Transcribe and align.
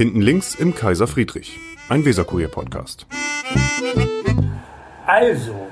Hinten 0.00 0.22
links 0.22 0.54
im 0.54 0.74
Kaiser 0.74 1.06
Friedrich, 1.06 1.60
ein 1.90 2.06
Weserkurier-Podcast. 2.06 3.06
Also, 5.06 5.66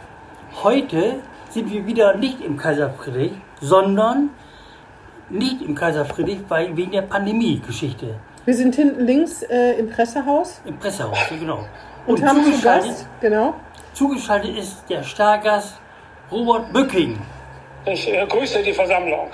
heute 0.63 1.15
sind 1.49 1.73
wir 1.73 1.87
wieder 1.87 2.15
nicht 2.15 2.43
im 2.43 2.59
Kaiser 2.59 2.91
Friedrich, 2.91 3.33
sondern 3.63 4.29
nicht 5.31 5.63
im 5.63 5.75
Kaiser 5.75 6.05
Friedrich, 6.05 6.41
weil 6.49 6.77
wegen 6.77 6.93
der 6.93 7.07
Pandemie-Geschichte. 7.15 8.17
Wir 8.45 8.53
sind 8.55 8.75
hinten 8.75 9.07
links 9.07 9.41
äh, 9.45 9.79
im 9.79 9.89
Pressehaus 9.89 10.61
Im 10.67 10.77
Pressehaus, 10.77 11.17
ja, 11.31 11.37
genau. 11.39 11.65
und, 12.07 12.23
haben 12.23 12.45
zu 12.45 12.61
Gast, 12.61 13.07
genau, 13.23 13.55
zugeschaltet 13.95 14.59
ist 14.59 14.85
der 14.91 15.05
Stargast 15.05 15.81
Robert 16.31 16.71
Bücking. 16.71 17.19
Ich 17.87 18.07
äh, 18.13 18.27
grüße 18.27 18.63
die 18.63 18.75
Versammlung. 18.75 19.31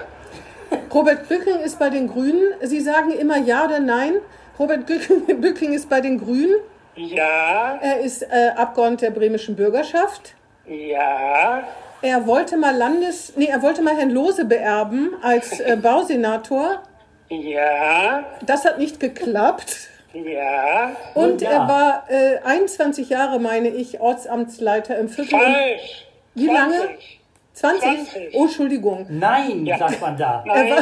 Robert 0.92 1.28
Bücking 1.28 1.58
ist 1.64 1.80
bei 1.80 1.90
den 1.90 2.06
Grünen. 2.06 2.54
Sie 2.62 2.78
sagen 2.78 3.10
immer 3.10 3.38
ja 3.38 3.64
oder 3.64 3.80
nein. 3.80 4.12
Robert 4.58 4.86
Bücking, 4.86 5.72
ist 5.74 5.88
bei 5.88 6.00
den 6.00 6.18
Grünen. 6.18 6.56
Ja, 6.96 7.78
Er 7.82 8.00
ist 8.00 8.22
äh, 8.22 8.50
Abgeordneter 8.56 9.06
der 9.06 9.18
bremischen 9.18 9.56
Bürgerschaft. 9.56 10.34
ja, 10.66 11.64
Er 12.02 12.26
wollte 12.26 12.56
mal 12.56 12.74
Landes, 12.76 13.32
nee, 13.36 13.46
er 13.46 13.62
wollte 13.62 13.82
mal 13.82 13.96
Herrn 13.96 14.10
Lose 14.10 14.44
beerben 14.44 15.14
als 15.22 15.58
äh, 15.58 15.76
Bausenator. 15.82 16.82
ja, 17.30 18.24
Das 18.46 18.64
hat 18.64 18.78
nicht 18.78 19.00
geklappt. 19.00 19.88
ja. 20.12 20.92
Und 21.14 21.42
Ja. 21.42 21.50
er 21.50 21.68
war 21.68 22.04
äh, 22.08 22.38
21 22.44 23.08
Jahre, 23.08 23.40
meine 23.40 23.68
ich, 23.70 24.00
Ortsamtsleiter 24.00 24.96
im 24.96 25.08
Viertel. 25.08 25.36
Falsch. 25.40 26.06
Wie 26.36 26.46
lange? 26.46 26.76
20. 26.78 27.20
20? 27.54 27.82
20. 28.10 28.34
Oh, 28.34 28.44
Entschuldigung. 28.44 29.06
Nein, 29.08 29.66
Ja. 29.66 29.78
sagt 29.78 30.00
man 30.00 30.16
da. 30.16 30.44
Nein, 30.46 30.72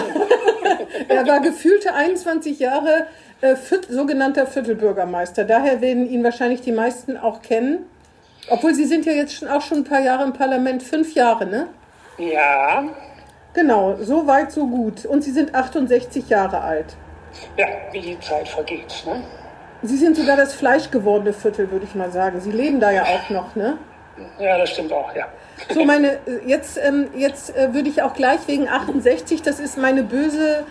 Er 1.08 1.26
war 1.26 1.40
gefühlte 1.40 1.92
21 1.94 2.58
Jahre 2.58 3.06
äh, 3.42 3.56
Viert, 3.56 3.86
sogenannter 3.90 4.46
Viertelbürgermeister. 4.46 5.44
Daher 5.44 5.80
werden 5.80 6.08
ihn 6.08 6.24
wahrscheinlich 6.24 6.62
die 6.62 6.72
meisten 6.72 7.16
auch 7.16 7.42
kennen. 7.42 7.86
Obwohl 8.48 8.74
Sie 8.74 8.86
sind 8.86 9.04
ja 9.04 9.12
jetzt 9.12 9.34
schon, 9.34 9.48
auch 9.48 9.60
schon 9.60 9.78
ein 9.78 9.84
paar 9.84 10.00
Jahre 10.00 10.24
im 10.24 10.32
Parlament, 10.32 10.82
fünf 10.82 11.14
Jahre, 11.14 11.46
ne? 11.46 11.68
ja, 12.18 12.84
Genau, 13.54 13.96
so 14.00 14.26
weit, 14.26 14.50
so 14.50 14.66
gut. 14.66 15.04
Und 15.04 15.22
Sie 15.22 15.30
sind 15.30 15.54
68 15.54 16.28
Jahre 16.28 16.62
alt. 16.62 16.96
ja, 17.56 17.66
wie 17.92 18.00
die 18.00 18.20
Zeit 18.20 18.48
vergeht. 18.48 19.04
Ne? 19.06 19.22
Sie 19.82 19.96
sind 19.96 20.16
sogar 20.16 20.36
das 20.36 20.54
fleischgewordene 20.54 21.32
Viertel, 21.32 21.70
würde 21.70 21.84
ich 21.84 21.94
mal 21.94 22.10
sagen. 22.10 22.40
Sie 22.40 22.50
leben 22.50 22.80
da 22.80 22.90
ja 22.90 23.02
auch 23.02 23.28
noch, 23.30 23.54
ne? 23.54 23.76
Ja, 24.38 24.56
das 24.58 24.70
stimmt 24.70 24.92
auch, 24.92 25.14
ja. 25.14 25.26
So, 25.72 25.84
meine, 25.84 26.18
jetzt, 26.46 26.78
ähm, 26.82 27.08
jetzt 27.14 27.54
äh, 27.56 27.74
würde 27.74 27.88
ich 27.88 28.02
auch 28.02 28.14
gleich 28.14 28.40
wegen 28.46 28.68
68, 28.68 29.42
das 29.42 29.60
ist 29.60 29.76
meine 29.76 30.02
böse 30.02 30.64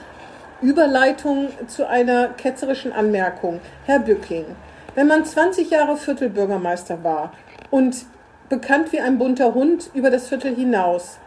Überleitung 0.62 1.50
zu 1.68 1.88
einer 1.88 2.28
ketzerischen 2.30 2.94
Anmerkung. 2.94 3.60
Herr 3.86 4.00
Bücking, 4.00 4.46
wenn 4.94 5.08
man 5.08 5.26
20 5.26 5.72
Jahre 5.72 5.98
Viertelbürgermeister 5.98 7.04
war 7.04 7.34
und 7.72 8.06
bekannt 8.50 8.92
wie 8.92 9.00
ein 9.00 9.18
bunter 9.18 9.54
Hund 9.54 9.90
über 9.94 10.12
das 10.12 10.28
Viertel 10.28 10.56
hinaus, 10.56 11.18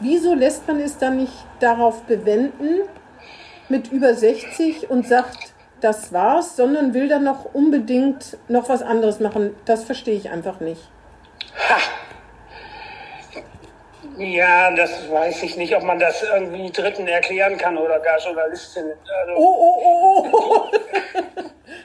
wieso 0.00 0.34
lässt 0.34 0.66
man 0.66 0.80
es 0.80 0.98
dann 0.98 1.18
nicht 1.18 1.34
darauf 1.60 2.02
bewenden 2.02 2.80
mit 3.68 3.92
über 3.92 4.14
60 4.14 4.90
und 4.90 5.06
sagt, 5.06 5.52
das 5.80 6.12
war's, 6.12 6.56
sondern 6.56 6.92
will 6.92 7.08
dann 7.08 7.24
noch 7.24 7.54
unbedingt 7.54 8.38
noch 8.48 8.68
was 8.68 8.82
anderes 8.82 9.20
machen? 9.20 9.54
Das 9.66 9.84
verstehe 9.84 10.16
ich 10.16 10.30
einfach 10.30 10.60
nicht. 10.60 10.82
Ja, 14.20 14.70
das 14.76 15.10
weiß 15.10 15.42
ich 15.44 15.56
nicht, 15.56 15.74
ob 15.74 15.82
man 15.82 15.98
das 15.98 16.22
irgendwie 16.22 16.70
Dritten 16.70 17.06
erklären 17.08 17.56
kann 17.56 17.78
oder 17.78 17.98
gar 18.00 18.18
Journalistinnen. 18.18 18.92
Also, 19.20 19.32
Oh, 19.34 19.56
oh, 19.58 19.82
oh, 19.82 20.26
oh. 20.32 20.70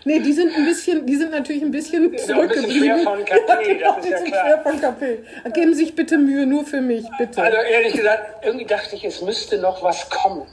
nee, 0.03 0.19
die 0.19 0.33
sind 0.33 0.53
ein 0.53 0.66
bisschen, 0.66 1.05
die 1.05 1.16
sind 1.16 1.31
natürlich 1.31 1.61
ein 1.64 1.72
bisschen 1.72 2.03
ein 2.03 2.11
bisschen 2.11 2.36
zurückgeblieben. 2.36 2.77
schwer 2.77 2.97
von 3.00 3.23
KP, 3.23 3.75
genau, 3.77 3.95
das 3.95 3.97
ist 3.97 4.05
die 4.05 4.09
ja 4.11 4.17
sind 4.17 4.27
klar. 4.31 4.45
schwer 4.45 4.61
von 4.64 4.81
KP. 4.81 5.19
Geben 5.53 5.73
Sie 5.73 5.86
sich 5.86 5.95
bitte 5.95 6.17
Mühe, 6.17 6.45
nur 6.45 6.65
für 6.65 6.82
mich, 6.82 7.05
bitte. 7.17 7.42
Also 7.42 7.58
ehrlich 7.58 7.93
gesagt, 7.93 8.43
irgendwie 8.45 8.65
dachte 8.65 8.95
ich, 8.95 9.05
es 9.05 9.21
müsste 9.21 9.58
noch 9.60 9.81
was 9.81 10.10
kommen. 10.10 10.45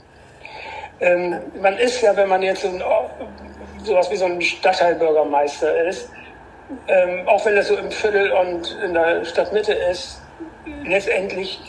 Ähm, 1.01 1.37
man 1.61 1.77
ist 1.77 2.01
ja, 2.01 2.15
wenn 2.15 2.29
man 2.29 2.41
jetzt 2.43 2.61
so 2.61 2.69
ein, 2.69 2.81
sowas 3.83 4.09
wie 4.09 4.15
so 4.15 4.25
ein 4.25 4.41
Stadtteilbürgermeister 4.41 5.85
ist, 5.85 6.09
ähm, 6.87 7.27
auch 7.27 7.45
wenn 7.45 7.55
das 7.57 7.67
so 7.67 7.75
im 7.75 7.91
Viertel 7.91 8.31
und 8.31 8.79
in 8.85 8.93
der 8.93 9.25
Stadtmitte 9.25 9.73
ist, 9.73 10.21
letztendlich 10.85 11.59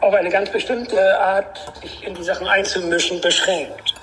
auf 0.00 0.14
eine 0.14 0.30
ganz 0.30 0.50
bestimmte 0.50 1.18
Art, 1.18 1.72
sich 1.82 2.04
in 2.04 2.14
die 2.14 2.22
Sachen 2.22 2.46
einzumischen, 2.46 3.20
beschränkt. 3.20 3.94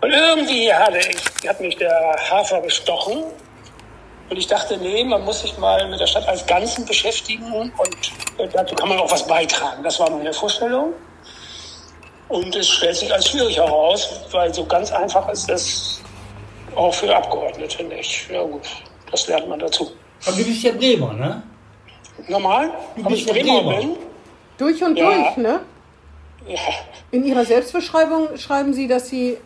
Und 0.00 0.10
irgendwie 0.10 0.72
hatte 0.72 0.98
ich, 0.98 1.48
hat 1.48 1.60
mich 1.60 1.76
der 1.76 2.16
Hafer 2.30 2.60
bestochen. 2.60 3.24
Und 4.30 4.36
ich 4.36 4.46
dachte, 4.46 4.76
nee, 4.78 5.04
man 5.04 5.24
muss 5.24 5.42
sich 5.42 5.56
mal 5.58 5.88
mit 5.88 6.00
der 6.00 6.06
Stadt 6.06 6.26
als 6.26 6.46
Ganzen 6.46 6.84
beschäftigen 6.86 7.52
und 7.52 7.72
dazu 8.54 8.74
kann 8.74 8.88
man 8.88 8.98
auch 8.98 9.10
was 9.10 9.26
beitragen. 9.26 9.82
Das 9.82 10.00
war 10.00 10.08
meine 10.10 10.32
Vorstellung. 10.32 10.94
Und 12.28 12.56
es 12.56 12.66
stellt 12.66 12.96
sich 12.96 13.12
als 13.12 13.28
schwierig 13.28 13.58
heraus, 13.58 14.08
weil 14.30 14.52
so 14.54 14.64
ganz 14.64 14.90
einfach 14.90 15.28
ist 15.28 15.50
das 15.50 16.00
auch 16.74 16.94
für 16.94 17.14
Abgeordnete 17.14 17.84
nicht. 17.84 18.30
Ja 18.30 18.42
gut, 18.42 18.62
das 19.10 19.28
lernt 19.28 19.48
man 19.48 19.58
dazu. 19.58 19.92
Aber 20.24 20.36
du 20.36 20.44
bist 20.44 20.62
ja 20.62 20.72
Bremer, 20.72 21.12
ne? 21.12 21.42
Normal, 22.28 22.70
Du 22.96 23.04
bist 23.04 23.32
bin? 23.32 23.96
durch 24.58 24.82
und 24.82 24.96
Ja. 24.98 25.04
durch, 25.06 25.36
ne? 25.36 25.60
Ja, 26.46 26.58
In 27.10 27.24
Ihrer 27.24 27.44
Selbstbeschreibung 27.44 28.36
schreiben 28.36 28.74
Sie, 28.74 28.86
dass 28.88 29.08
Sie, 29.08 29.36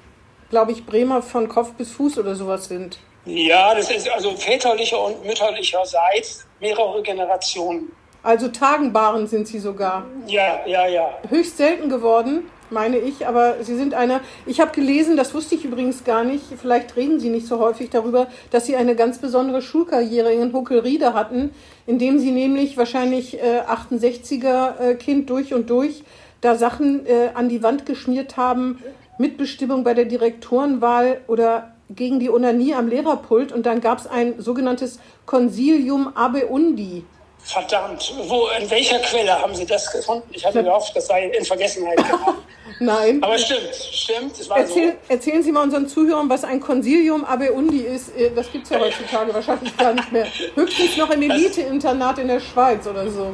glaube 0.50 0.72
ich, 0.72 0.86
Bremer 0.86 1.22
von 1.22 1.48
Kopf 1.48 1.72
bis 1.72 1.90
Fuß 1.92 2.18
oder 2.18 2.34
sowas 2.34 2.66
sind. 2.68 2.98
ja, 3.24 3.74
das 3.74 3.90
ist 3.90 4.08
also 4.10 4.30
väterlicher 4.36 5.02
und 5.04 5.24
mütterlicherseits 5.24 6.46
mehrere 6.60 7.02
Generationen. 7.02 7.92
Also 8.22 8.48
Tagenbaren 8.48 9.26
sind 9.26 9.46
Sie 9.46 9.58
sogar. 9.58 10.04
Ja, 10.26 10.60
ja, 10.66 10.86
ja. 10.86 11.08
höchst 11.28 11.56
selten 11.58 11.88
geworden, 11.88 12.50
meine 12.70 12.98
ich, 12.98 13.26
aber 13.26 13.56
Sie 13.62 13.76
sind 13.76 13.94
eine. 13.94 14.20
Ich 14.46 14.60
habe 14.60 14.72
gelesen, 14.72 15.16
das 15.16 15.34
wusste 15.34 15.54
ich 15.54 15.64
übrigens 15.64 16.04
gar 16.04 16.24
nicht, 16.24 16.44
vielleicht 16.60 16.96
reden 16.96 17.20
Sie 17.20 17.30
nicht 17.30 17.46
so 17.46 17.58
häufig 17.58 17.90
darüber, 17.90 18.26
dass 18.50 18.66
Sie 18.66 18.76
eine 18.76 18.96
ganz 18.96 19.18
besondere 19.18 19.62
Schulkarriere 19.62 20.32
in 20.32 20.52
Huckelriede 20.52 21.14
hatten, 21.14 21.50
indem 21.86 22.18
Sie 22.18 22.30
nämlich 22.30 22.76
wahrscheinlich 22.76 23.40
äh, 23.40 23.60
68er 23.60 24.80
äh, 24.80 24.94
Kind 24.94 25.30
durch 25.30 25.54
und 25.54 25.70
durch 25.70 26.04
da 26.40 26.54
Sachen 26.54 27.06
äh, 27.06 27.30
an 27.34 27.48
die 27.48 27.62
Wand 27.62 27.86
geschmiert 27.86 28.36
haben, 28.36 28.78
Mitbestimmung 29.18 29.84
bei 29.84 29.94
der 29.94 30.04
Direktorenwahl 30.04 31.20
oder 31.26 31.72
gegen 31.90 32.20
die 32.20 32.30
Onanie 32.30 32.74
am 32.74 32.88
Lehrerpult 32.88 33.52
und 33.52 33.66
dann 33.66 33.80
gab 33.80 33.98
es 33.98 34.06
ein 34.06 34.40
sogenanntes 34.40 34.98
Consilium 35.24 36.16
Abeundi. 36.16 37.04
Verdammt, 37.46 38.12
wo, 38.26 38.48
in 38.60 38.68
welcher 38.68 38.98
Quelle 38.98 39.40
haben 39.40 39.54
Sie 39.54 39.64
das 39.64 39.90
gefunden? 39.92 40.28
Ich 40.32 40.44
hatte 40.44 40.64
gehofft, 40.64 40.96
das 40.96 41.06
sei 41.06 41.26
in 41.28 41.44
Vergessenheit 41.44 41.96
geraten. 41.96 42.38
Nein. 42.80 43.22
Aber 43.22 43.38
stimmt, 43.38 43.72
stimmt, 43.72 44.38
es 44.40 44.50
war 44.50 44.58
Erzähl, 44.58 44.90
so. 45.06 45.12
erzählen 45.14 45.42
Sie 45.44 45.52
mal 45.52 45.62
unseren 45.62 45.86
Zuhörern, 45.86 46.28
was 46.28 46.42
ein 46.42 46.58
Consilium 46.58 47.24
Abeundi 47.24 47.82
ist. 47.82 48.08
Äh, 48.16 48.32
Das 48.34 48.50
gibt 48.50 48.64
es 48.64 48.70
ja 48.70 48.80
heutzutage 48.80 49.32
wahrscheinlich 49.34 49.76
gar 49.76 49.92
nicht 49.94 50.10
mehr. 50.10 50.26
Höchstens 50.56 50.96
noch 50.96 51.08
im 51.10 51.22
Elite-Internat 51.22 52.18
in 52.18 52.26
der 52.28 52.40
Schweiz 52.40 52.84
oder 52.84 53.08
so. 53.08 53.32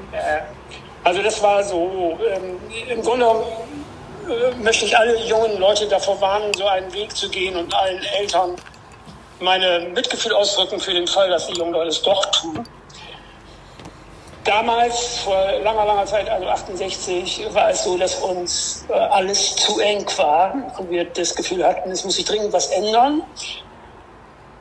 Also 1.05 1.23
das 1.23 1.43
war 1.43 1.65
so, 1.65 2.19
ähm, 2.31 2.59
im 2.91 3.01
Grunde 3.01 3.25
äh, 4.29 4.63
möchte 4.63 4.85
ich 4.85 4.97
alle 4.97 5.17
jungen 5.25 5.59
Leute 5.59 5.89
davor 5.89 6.21
warnen, 6.21 6.53
so 6.55 6.67
einen 6.67 6.93
Weg 6.93 7.17
zu 7.17 7.31
gehen 7.31 7.57
und 7.57 7.75
allen 7.75 8.03
Eltern 8.21 8.57
meine 9.41 9.89
Mitgefühl 9.95 10.35
ausdrücken 10.35 10.79
für 10.79 10.93
den 10.93 11.07
Fall, 11.07 11.31
dass 11.31 11.47
die 11.47 11.55
jungen 11.55 11.73
Leute 11.73 11.89
es 11.89 12.03
doch 12.03 12.25
tun. 12.27 12.63
Damals, 14.45 15.19
vor 15.19 15.53
langer, 15.63 15.85
langer 15.85 16.05
Zeit, 16.07 16.29
also 16.29 16.49
68, 16.49 17.55
war 17.55 17.71
es 17.71 17.85
so, 17.85 17.97
dass 17.97 18.17
uns 18.17 18.85
äh, 18.89 18.93
alles 18.93 19.55
zu 19.55 19.79
eng 19.79 20.05
war 20.17 20.73
und 20.79 20.91
wir 20.91 21.05
das 21.05 21.35
Gefühl 21.35 21.65
hatten, 21.65 21.91
es 21.93 22.05
muss 22.05 22.17
sich 22.17 22.25
dringend 22.25 22.53
was 22.53 22.67
ändern. 22.69 23.23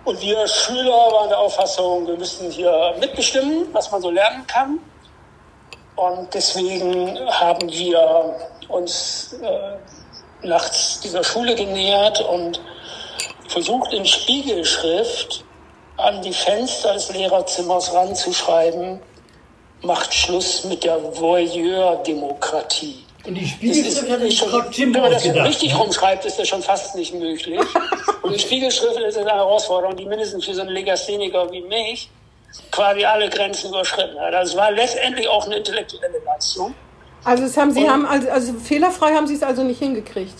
Und 0.03 0.21
wir 0.21 0.47
Schüler 0.47 0.91
waren 0.91 1.29
der 1.29 1.39
Auffassung, 1.39 2.05
wir 2.05 2.17
müssten 2.17 2.51
hier 2.51 2.95
mitbestimmen, 2.99 3.67
was 3.71 3.91
man 3.91 4.01
so 4.01 4.11
lernen 4.11 4.45
kann. 4.45 4.79
Und 5.95 6.33
deswegen 6.33 7.19
haben 7.29 7.67
wir 7.71 8.35
uns 8.67 9.35
äh, 9.41 10.47
nachts 10.47 10.99
dieser 11.01 11.23
Schule 11.23 11.55
genähert 11.55 12.21
und 12.21 12.61
versucht 13.47 13.93
in 13.93 14.05
Spiegelschrift 14.05 15.43
an 15.97 16.21
die 16.21 16.33
Fenster 16.33 16.93
des 16.93 17.11
Lehrerzimmers 17.11 17.93
ranzuschreiben, 17.93 18.99
macht 19.83 20.13
Schluss 20.13 20.63
mit 20.65 20.83
der 20.83 20.97
Voyeur-Demokratie. 21.19 23.03
Und 23.25 23.35
die 23.35 23.45
Spiegelschrift 23.47 24.09
hat 24.09 24.21
sich 24.21 24.37
schon, 24.37 24.51
wenn 24.51 25.01
man 25.01 25.11
das 25.11 25.23
richtig 25.25 25.73
ne? 25.73 25.77
rumschreibt, 25.79 26.25
ist 26.25 26.39
das 26.39 26.47
schon 26.47 26.63
fast 26.63 26.95
nicht 26.95 27.13
möglich. 27.13 27.59
Und 28.23 28.33
die 28.33 28.39
Spiegelschrift 28.39 28.97
ist 28.99 29.17
eine 29.17 29.31
Herausforderung, 29.31 29.95
die 29.95 30.05
mindestens 30.05 30.45
für 30.45 30.53
so 30.55 30.61
einen 30.61 30.71
Legastheniker 30.71 31.51
wie 31.51 31.61
mich 31.61 32.09
quasi 32.71 33.05
alle 33.05 33.29
Grenzen 33.29 33.69
überschritten 33.69 34.19
hat. 34.19 34.33
Also 34.33 34.53
es 34.53 34.57
war 34.57 34.71
letztendlich 34.71 35.27
auch 35.27 35.45
eine 35.45 35.57
intellektuelle 35.57 36.19
Leistung. 36.25 36.73
Also, 37.23 37.43
es 37.43 37.55
haben, 37.55 37.71
Sie 37.71 37.83
Und- 37.83 37.89
haben 37.91 38.05
also, 38.07 38.29
also 38.29 38.53
fehlerfrei 38.53 39.13
haben 39.13 39.27
Sie 39.27 39.35
es 39.35 39.43
also 39.43 39.63
nicht 39.63 39.77
hingekriegt. 39.79 40.33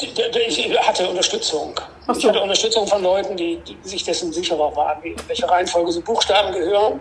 Ich 0.00 0.78
hatte 0.80 1.08
Unterstützung. 1.08 1.72
Ach 2.06 2.16
Ich 2.16 2.22
so. 2.22 2.28
hatte 2.28 2.40
Unterstützung 2.40 2.86
von 2.86 3.02
Leuten, 3.02 3.36
die, 3.36 3.58
die 3.58 3.76
sich 3.88 4.02
dessen 4.02 4.32
sicherer 4.32 4.74
waren, 4.74 5.02
wie 5.04 5.10
in 5.10 5.16
welche 5.28 5.48
Reihenfolge 5.48 5.92
so 5.92 6.00
Buchstaben 6.00 6.52
gehören. 6.52 7.00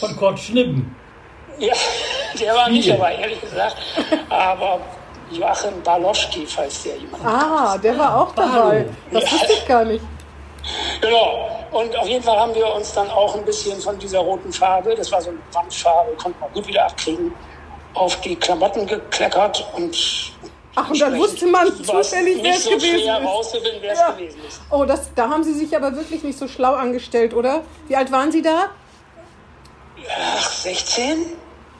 Von 0.00 0.16
Kurt 0.16 0.38
Schnippen. 0.38 0.94
Ja, 1.58 1.74
der 2.40 2.54
war 2.54 2.68
nicht 2.70 2.88
dabei, 2.88 3.14
ehrlich 3.16 3.40
gesagt. 3.40 3.76
Aber 4.28 4.80
Joachim 5.30 5.82
Baloschki, 5.82 6.46
falls 6.46 6.82
der 6.82 6.96
jemand. 6.96 7.24
Ah, 7.24 7.78
der 7.78 7.96
war 7.98 8.20
auch 8.22 8.34
dabei. 8.34 8.86
Das 9.10 9.30
wusste 9.32 9.52
ich 9.52 9.66
gar 9.66 9.84
nicht. 9.84 10.04
Genau. 11.00 11.48
Und 11.72 11.96
auf 11.96 12.06
jeden 12.06 12.22
Fall 12.22 12.38
haben 12.38 12.54
wir 12.54 12.66
uns 12.74 12.92
dann 12.92 13.08
auch 13.10 13.34
ein 13.34 13.44
bisschen 13.44 13.80
von 13.80 13.98
dieser 13.98 14.18
roten 14.20 14.52
Farbe, 14.52 14.94
das 14.94 15.10
war 15.10 15.22
so 15.22 15.30
eine 15.30 15.38
Wandfarbe, 15.52 16.12
konnte 16.22 16.38
man 16.38 16.52
gut 16.52 16.66
wieder 16.66 16.84
abkriegen, 16.84 17.34
auf 17.94 18.20
die 18.20 18.36
Klamotten 18.36 18.86
gekleckert 18.86 19.66
und 19.74 19.96
Ach, 20.74 20.88
und 20.90 21.00
dann 21.00 21.16
wusste 21.18 21.46
man 21.46 21.66
zufällig, 21.82 22.38
wer 22.42 22.54
es 22.54 22.64
so 22.64 22.70
gewesen 22.70 22.96
ist. 22.96 23.06
wer 23.80 23.92
es 23.92 23.98
Ja. 23.98 24.10
gewesen 24.12 24.40
ist. 24.46 24.60
Oh, 24.70 24.84
das, 24.84 25.10
da 25.14 25.28
haben 25.30 25.42
Sie 25.44 25.52
sich 25.54 25.74
aber 25.74 25.94
wirklich 25.96 26.22
nicht 26.22 26.38
so 26.38 26.46
schlau 26.46 26.74
angestellt, 26.74 27.32
oder? 27.34 27.62
Wie 27.88 27.96
alt 27.96 28.10
waren 28.12 28.30
Sie 28.32 28.42
da? 28.42 28.66
Ach, 30.36 30.50
16? 30.50 31.26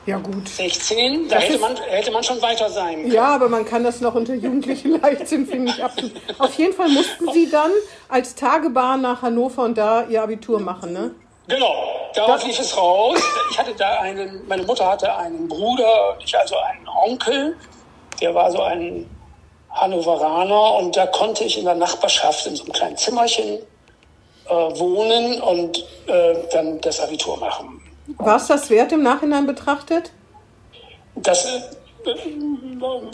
Ja, 0.06 0.18
gut. 0.18 0.48
16? 0.48 1.28
Da 1.28 1.36
Das 1.36 1.44
hätte 1.44 1.58
man, 1.58 1.76
hätte 1.76 2.10
man 2.10 2.24
schon 2.24 2.42
weiter 2.42 2.68
sein 2.68 3.02
können. 3.02 3.12
Ja, 3.12 3.34
aber 3.34 3.48
man 3.48 3.64
kann 3.64 3.84
das 3.84 4.00
noch 4.00 4.14
unter 4.14 4.34
Jugendlichen 4.34 5.00
Leichtsinn, 5.02 5.46
finde 5.46 5.72
ich, 5.72 5.82
ab. 5.82 5.92
Auf 6.38 6.54
jeden 6.58 6.72
Fall 6.72 6.88
mussten 6.88 7.30
Sie 7.32 7.48
dann 7.48 7.70
als 8.08 8.34
Tagebahn 8.34 9.00
nach 9.02 9.22
Hannover 9.22 9.62
und 9.62 9.78
da 9.78 10.04
Ihr 10.06 10.22
Abitur 10.22 10.58
machen, 10.60 10.92
ne? 10.92 11.14
Genau, 11.48 11.74
darauf 12.14 12.44
lief 12.44 12.58
es 12.58 12.76
raus. 12.76 13.20
Ich 13.50 13.58
hatte 13.58 13.74
da 13.76 14.00
einen, 14.00 14.46
meine 14.48 14.62
Mutter 14.62 14.86
hatte 14.86 15.14
einen 15.14 15.48
Bruder, 15.48 16.16
ich 16.24 16.36
also 16.36 16.56
einen 16.56 16.88
Onkel, 16.88 17.56
der 18.20 18.34
war 18.34 18.50
so 18.50 18.62
ein 18.62 19.08
Hannoveraner 19.70 20.74
und 20.76 20.96
da 20.96 21.06
konnte 21.06 21.44
ich 21.44 21.58
in 21.58 21.64
der 21.64 21.74
Nachbarschaft 21.74 22.46
in 22.46 22.56
so 22.56 22.64
einem 22.64 22.72
kleinen 22.72 22.96
Zimmerchen 22.96 23.58
äh, 24.46 24.50
wohnen 24.50 25.40
und 25.42 25.78
äh, 26.06 26.34
dann 26.52 26.80
das 26.80 27.00
Abitur 27.00 27.38
machen. 27.38 27.81
War 28.18 28.36
es 28.36 28.46
das 28.46 28.70
wert 28.70 28.92
im 28.92 29.02
Nachhinein 29.02 29.46
betrachtet? 29.46 30.12
Das, 31.14 31.44
äh, 31.44 31.60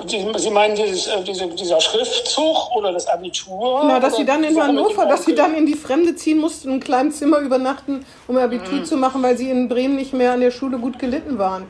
Sie, 0.07 0.51
meinen 0.51 0.75
dieses, 0.75 1.07
äh, 1.09 1.23
diese, 1.23 1.47
dieser 1.49 1.81
Schriftzug 1.81 2.75
oder 2.75 2.93
das 2.93 3.07
Abitur? 3.07 3.83
Na, 3.85 4.01
dass 4.01 4.17
Sie 4.17 4.25
dann 4.25 4.45
in 4.45 4.61
Hannover, 4.61 5.05
dass 5.05 5.25
Sie 5.27 5.35
dann 5.35 5.55
in 5.55 5.67
die 5.67 5.75
Fremde 5.75 6.15
ziehen 6.15 6.39
mussten, 6.39 6.69
in 6.69 6.75
einem 6.75 6.83
kleinen 6.83 7.13
Zimmer 7.13 7.39
übernachten, 7.39 8.07
um 8.27 8.37
Ihr 8.37 8.45
Abitur 8.45 8.85
zu 8.85 8.97
machen, 8.97 9.23
weil 9.23 9.37
Sie 9.37 9.51
in 9.51 9.69
Bremen 9.69 9.97
nicht 9.97 10.15
mehr 10.15 10.33
an 10.33 10.41
der 10.41 10.51
Schule 10.51 10.79
gut 10.79 10.99
gelitten 10.99 11.39
waren. 11.39 11.67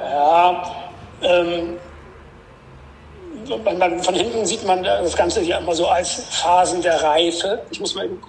Ja, 0.00 0.70
ähm, 1.22 1.76
man, 3.64 3.78
man, 3.78 4.02
von 4.02 4.14
hinten 4.14 4.46
sieht 4.46 4.64
man 4.64 4.84
das 4.84 5.16
Ganze 5.16 5.42
ja 5.42 5.58
immer 5.58 5.74
so 5.74 5.88
als 5.88 6.22
Phasen 6.30 6.82
der 6.82 7.02
Reife. 7.02 7.62
Ich 7.70 7.80
muss 7.80 7.94
mal 7.96 8.04
eben. 8.04 8.20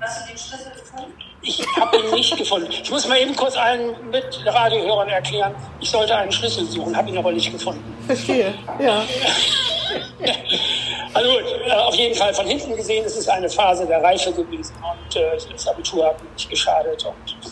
Hast 0.00 0.22
du 0.22 0.28
den 0.28 0.38
Schlüssel 0.38 0.72
gefunden? 0.72 1.27
Ich 1.42 1.64
habe 1.76 1.96
ihn 1.98 2.10
nicht 2.10 2.36
gefunden. 2.36 2.68
Ich 2.70 2.90
muss 2.90 3.06
mal 3.06 3.18
eben 3.18 3.34
kurz 3.36 3.56
allen 3.56 3.94
mit 4.10 4.24
Radiohörern 4.44 5.08
erklären, 5.08 5.54
ich 5.80 5.90
sollte 5.90 6.16
einen 6.16 6.32
Schlüssel 6.32 6.64
suchen, 6.66 6.96
habe 6.96 7.08
ihn 7.10 7.18
aber 7.18 7.32
nicht 7.32 7.52
gefunden. 7.52 7.82
Verstehe, 8.06 8.54
ja. 8.80 9.04
Also 11.14 11.30
äh, 11.30 11.72
auf 11.72 11.94
jeden 11.94 12.14
Fall 12.14 12.34
von 12.34 12.46
hinten 12.46 12.76
gesehen 12.76 13.04
ist 13.04 13.16
es 13.16 13.28
eine 13.28 13.48
Phase 13.48 13.86
der 13.86 14.02
Reife 14.02 14.30
gewesen 14.30 14.74
und 14.76 15.16
äh, 15.16 15.38
das 15.50 15.66
Abitur 15.66 16.06
hat 16.06 16.22
mir 16.22 16.30
nicht 16.30 16.50
geschadet 16.50 17.04
und 17.04 17.48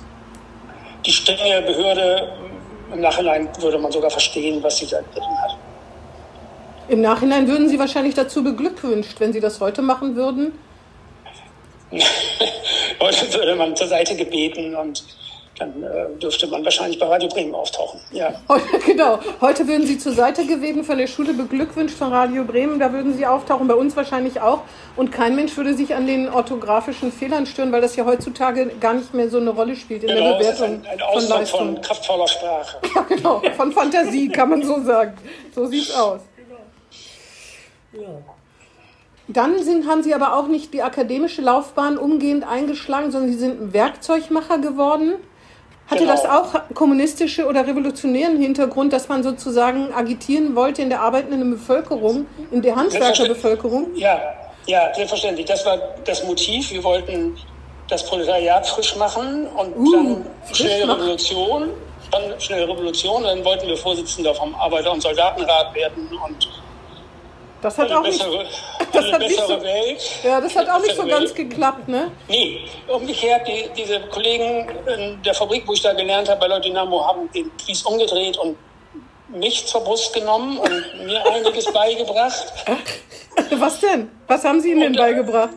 die 1.05 1.11
strenge 1.11 1.63
Behörde 1.63 2.33
im 2.93 3.01
Nachhinein 3.01 3.49
würde 3.59 3.79
man 3.79 3.91
sogar 3.91 4.11
verstehen, 4.11 4.63
was 4.63 4.77
sie 4.77 4.87
da 4.87 4.99
drin 5.15 5.39
hat. 5.43 5.57
Im 6.89 7.01
Nachhinein 7.01 7.49
würden 7.49 7.69
Sie 7.69 7.79
wahrscheinlich 7.79 8.15
dazu 8.15 8.45
beglückwünscht, 8.45 9.19
wenn 9.19 9.33
Sie 9.33 9.41
das 9.41 9.61
heute 9.61 9.83
machen 9.83 10.15
würden. 10.15 10.53
Heute 13.01 13.35
würde 13.35 13.55
man 13.55 13.77
zur 13.77 13.87
Seite 13.89 14.17
gebeten 14.17 14.75
und 14.75 15.05
dann 15.59 15.83
äh, 15.83 16.19
dürfte 16.21 16.47
man 16.49 16.63
wahrscheinlich 16.65 16.99
bei 16.99 17.07
Radio 17.07 17.29
Bremen 17.29 17.55
auftauchen. 17.55 17.99
Ja. 18.11 18.35
Heute, 18.47 18.65
genau. 18.87 19.19
Heute 19.41 19.67
würden 19.67 19.87
Sie 19.87 19.97
zur 19.97 20.13
Seite 20.13 20.45
gebeten, 20.47 20.85
von 20.85 20.99
der 20.99 21.07
Schule 21.07 21.33
beglückwünscht 21.33 21.97
von 21.97 22.13
Radio 22.13 22.45
Bremen. 22.45 22.79
Da 22.79 22.93
würden 22.93 23.17
Sie 23.17 23.25
auftauchen, 23.25 23.67
bei 23.67 23.75
uns 23.75 23.97
wahrscheinlich 23.97 24.41
auch. 24.43 24.63
Und 24.97 25.13
kein 25.13 25.35
Mensch 25.35 25.57
würde 25.57 25.75
sich 25.75 25.95
an 25.95 26.07
den 26.07 26.29
orthografischen 26.29 27.11
Fehlern 27.11 27.47
stören, 27.47 27.73
weil 27.73 27.81
das 27.81 27.97
ja 27.97 28.05
heutzutage 28.05 28.67
gar 28.81 28.93
nicht 28.95 29.15
mehr 29.15 29.31
so 29.31 29.39
eine 29.39 29.49
Rolle 29.51 29.77
spielt 29.77 30.03
in 30.03 30.09
Genau, 30.09 30.33
der 30.33 30.39
Bewertung 30.39 30.67
ein, 30.67 30.87
ein 30.87 30.99
von 30.99 31.09
Ausdruck 31.09 31.39
Leistung. 31.39 31.59
von 31.61 31.81
kraftvoller 31.81 32.29
Sprache. 32.29 32.77
Ja, 32.95 33.01
genau. 33.03 33.43
Von 33.57 33.73
Fantasie 33.73 34.29
kann 34.29 34.51
man 34.51 34.63
so 34.63 34.83
sagen. 34.83 35.15
So 35.55 35.65
sieht's 35.67 35.95
aus. 35.95 36.21
Dann 39.29 39.63
sind, 39.63 39.89
haben 39.89 40.03
Sie 40.03 40.15
aber 40.15 40.37
auch 40.37 40.47
nicht 40.47 40.73
die 40.73 40.83
akademische 40.83 41.43
Laufbahn 41.43 41.99
umgehend 41.99 42.47
eingeschlagen, 42.47 43.11
sondern 43.11 43.33
Sie 43.33 43.39
sind 43.39 43.61
ein 43.61 43.73
Werkzeugmacher 43.73 44.59
geworden. 44.59 45.15
Hatte 45.89 46.01
Genau. 46.03 46.13
das 46.13 46.25
auch 46.25 46.61
kommunistische 46.75 47.47
oder 47.47 47.67
revolutionären 47.67 48.41
Hintergrund, 48.41 48.93
dass 48.93 49.09
man 49.09 49.23
sozusagen 49.23 49.93
agitieren 49.93 50.57
wollte 50.57 50.83
in 50.83 50.89
der 50.91 51.01
arbeitenden 51.01 51.51
Bevölkerung, 51.51 52.27
in 52.51 52.63
der 52.63 52.75
Handwerkerbevölkerung? 52.75 53.95
Ja, 53.95 54.21
ja, 54.67 54.93
selbstverständlich. 54.95 55.47
Das 55.47 55.65
war 55.65 55.79
das 56.05 56.25
Motiv. 56.25 56.73
Wir 56.73 56.83
wollten 56.83 57.37
das 57.89 58.05
Proletariat 58.05 58.67
frisch 58.67 58.97
machen 58.97 59.47
und 59.47 59.77
Uh, 59.77 59.93
dann 59.93 60.27
frisch 60.45 60.59
schnell 60.59 60.87
machen. 60.87 61.01
Revolution. 61.03 61.71
Dann 62.11 62.41
schnell 62.41 62.65
Revolution. 62.65 63.23
Dann 63.23 63.45
wollten 63.45 63.69
wir 63.69 63.77
Vorsitzender 63.77 64.35
vom 64.35 64.55
Arbeiter- 64.57 64.93
und 64.93 65.01
Soldatenrat 65.03 65.73
werden 65.75 66.09
und 66.27 66.49
Das 67.67 67.79
hat 67.79 67.91
auch 67.91 68.03
nicht, 68.03 68.19
bessere, 68.23 68.47
das 68.93 69.05
eine 69.07 69.13
hat 69.15 69.21
nicht 69.23 69.41
so- 69.41 69.61
Welt. 69.61 70.01
ja, 70.23 70.41
das 70.41 70.55
hat 70.55 70.69
auch 70.71 70.79
nicht 70.79 70.95
so 70.95 71.03
Bessere 71.03 71.09
ganz 71.21 71.37
Welt. 71.37 71.51
geklappt, 71.51 71.89
ne? 71.89 72.13
Nee, 72.29 72.61
umgekehrt, 72.87 73.49
die, 73.49 73.69
diese 73.77 73.99
Kollegen 74.03 74.69
in 74.87 75.21
der 75.25 75.35
Fabrik, 75.35 75.67
wo 75.67 75.73
ich 75.73 75.83
da 75.83 75.93
gelernt 75.93 76.29
habe, 76.29 76.39
bei 76.39 76.47
Leute 76.47 76.69
Dynamo, 76.69 77.05
haben 77.05 77.29
den 77.33 77.51
Spieß 77.61 77.83
umgedreht 77.83 78.37
und 78.39 78.57
mich 79.31 79.67
zur 79.67 79.81
Brust 79.81 80.15
genommen 80.15 80.59
und 80.59 81.05
mir 81.07 81.21
einiges 81.27 81.65
beigebracht. 81.73 82.53
Was 83.57 83.81
denn? 83.81 84.13
Was 84.29 84.45
haben 84.45 84.61
Sie 84.61 84.71
Ihnen 84.71 84.83
denn 84.83 84.95
äh, 84.95 84.99
beigebracht? 84.99 85.55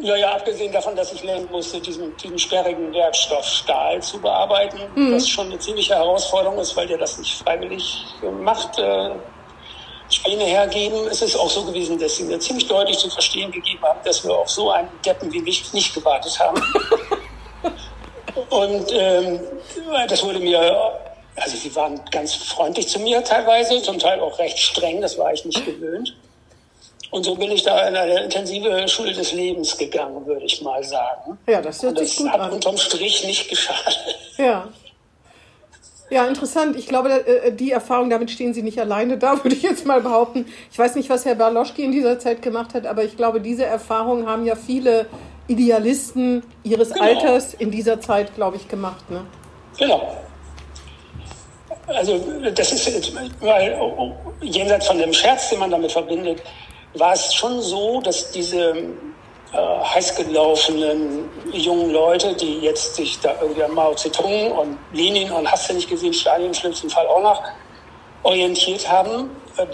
Ja, 0.00 0.14
ja, 0.14 0.30
abgesehen 0.36 0.70
davon, 0.70 0.94
dass 0.94 1.12
ich 1.12 1.24
lernen 1.24 1.48
musste, 1.50 1.80
diesen, 1.80 2.16
diesen 2.18 2.38
sperrigen 2.38 2.92
Werkstoff 2.94 3.44
Stahl 3.44 4.00
zu 4.00 4.20
bearbeiten, 4.20 4.78
Mhm. 4.94 5.16
was 5.16 5.28
schon 5.28 5.46
eine 5.48 5.58
ziemliche 5.58 5.96
Herausforderung 5.96 6.56
ist, 6.60 6.76
weil 6.76 6.86
der 6.86 6.98
das 6.98 7.18
nicht 7.18 7.42
freiwillig 7.42 8.04
macht. 8.40 8.78
Äh, 8.78 9.10
Späne 10.10 10.44
hergeben, 10.44 11.06
es 11.10 11.20
ist 11.22 11.36
auch 11.36 11.50
so 11.50 11.64
gewesen, 11.64 11.98
dass 11.98 12.16
sie 12.16 12.24
mir 12.24 12.38
ziemlich 12.40 12.66
deutlich 12.66 12.98
zu 12.98 13.10
verstehen 13.10 13.50
gegeben 13.52 13.82
haben, 13.82 14.00
dass 14.04 14.24
wir 14.24 14.34
auf 14.36 14.48
so 14.48 14.70
einen 14.70 14.88
Deppen 15.04 15.30
wie 15.32 15.40
mich 15.40 15.72
nicht 15.72 15.94
gewartet 15.94 16.38
haben. 16.38 16.62
Und 18.50 18.86
ähm, 18.92 19.40
das 20.08 20.22
wurde 20.22 20.38
mir, 20.38 20.60
also 21.36 21.56
sie 21.56 21.74
waren 21.74 22.00
ganz 22.10 22.34
freundlich 22.34 22.88
zu 22.88 22.98
mir 23.00 23.22
teilweise, 23.24 23.82
zum 23.82 23.98
Teil 23.98 24.20
auch 24.20 24.38
recht 24.38 24.58
streng, 24.58 25.00
das 25.00 25.18
war 25.18 25.32
ich 25.32 25.44
nicht 25.44 25.64
gewöhnt. 25.64 26.14
Und 27.10 27.24
so 27.24 27.34
bin 27.34 27.50
ich 27.50 27.62
da 27.62 27.88
in 27.88 27.96
eine 27.96 28.24
intensive 28.24 28.86
Schule 28.86 29.12
des 29.12 29.32
Lebens 29.32 29.76
gegangen, 29.78 30.26
würde 30.26 30.44
ich 30.44 30.60
mal 30.62 30.84
sagen. 30.84 31.38
Ja, 31.46 31.60
das 31.62 31.82
hört 31.82 31.98
Und 31.98 32.06
sich 32.06 32.16
das 32.16 32.24
gut 32.24 32.32
hat 32.32 32.40
an. 32.40 32.52
unterm 32.52 32.76
Strich 32.76 33.24
nicht 33.24 33.48
geschadet. 33.48 33.98
Ja. 34.36 34.68
Ja, 36.10 36.26
interessant. 36.26 36.76
Ich 36.76 36.86
glaube, 36.86 37.26
äh, 37.26 37.52
die 37.52 37.70
Erfahrung, 37.70 38.08
damit 38.08 38.30
stehen 38.30 38.54
Sie 38.54 38.62
nicht 38.62 38.78
alleine 38.80 39.18
da, 39.18 39.32
würde 39.44 39.54
ich 39.54 39.62
jetzt 39.62 39.86
mal 39.86 40.00
behaupten. 40.00 40.46
Ich 40.72 40.78
weiß 40.78 40.94
nicht, 40.94 41.10
was 41.10 41.24
Herr 41.24 41.34
Berloschki 41.34 41.84
in 41.84 41.92
dieser 41.92 42.18
Zeit 42.18 42.42
gemacht 42.42 42.74
hat, 42.74 42.86
aber 42.86 43.04
ich 43.04 43.16
glaube, 43.16 43.40
diese 43.40 43.64
Erfahrung 43.64 44.26
haben 44.26 44.44
ja 44.44 44.54
viele 44.56 45.06
Idealisten 45.48 46.42
ihres 46.62 46.92
Genau. 46.92 47.04
Alters 47.04 47.54
in 47.54 47.70
dieser 47.70 48.00
Zeit, 48.00 48.34
glaube 48.34 48.56
ich, 48.56 48.68
gemacht. 48.68 49.10
Ne? 49.10 49.22
Genau. 49.78 50.16
Also 51.86 52.18
das 52.54 52.72
ist, 52.72 53.14
weil 53.40 53.76
oh, 53.80 53.92
oh, 53.96 54.12
jenseits 54.42 54.86
von 54.86 54.98
dem 54.98 55.12
Scherz, 55.12 55.48
den 55.48 55.58
man 55.58 55.70
damit 55.70 55.90
verbindet, 55.90 56.42
war 56.94 57.14
es 57.14 57.32
schon 57.32 57.60
so, 57.62 58.00
dass 58.02 58.30
diese 58.30 58.74
heiß 59.56 60.14
gelaufenen 60.16 61.28
jungen 61.52 61.90
Leute, 61.90 62.34
die 62.34 62.60
jetzt 62.60 62.96
sich 62.96 63.18
da 63.20 63.34
irgendwie 63.40 63.62
an 63.62 63.72
Mao 63.72 63.94
Zedong 63.94 64.52
und 64.52 64.78
Lenin 64.92 65.30
und 65.32 65.50
hast 65.50 65.70
du 65.70 65.74
nicht 65.74 65.88
gesehen, 65.88 66.12
Stalin 66.12 66.48
im 66.48 66.54
schlimmsten 66.54 66.90
Fall 66.90 67.06
auch 67.06 67.22
noch, 67.22 67.42
orientiert 68.22 68.88
haben. 68.90 69.30
Äh, 69.56 69.66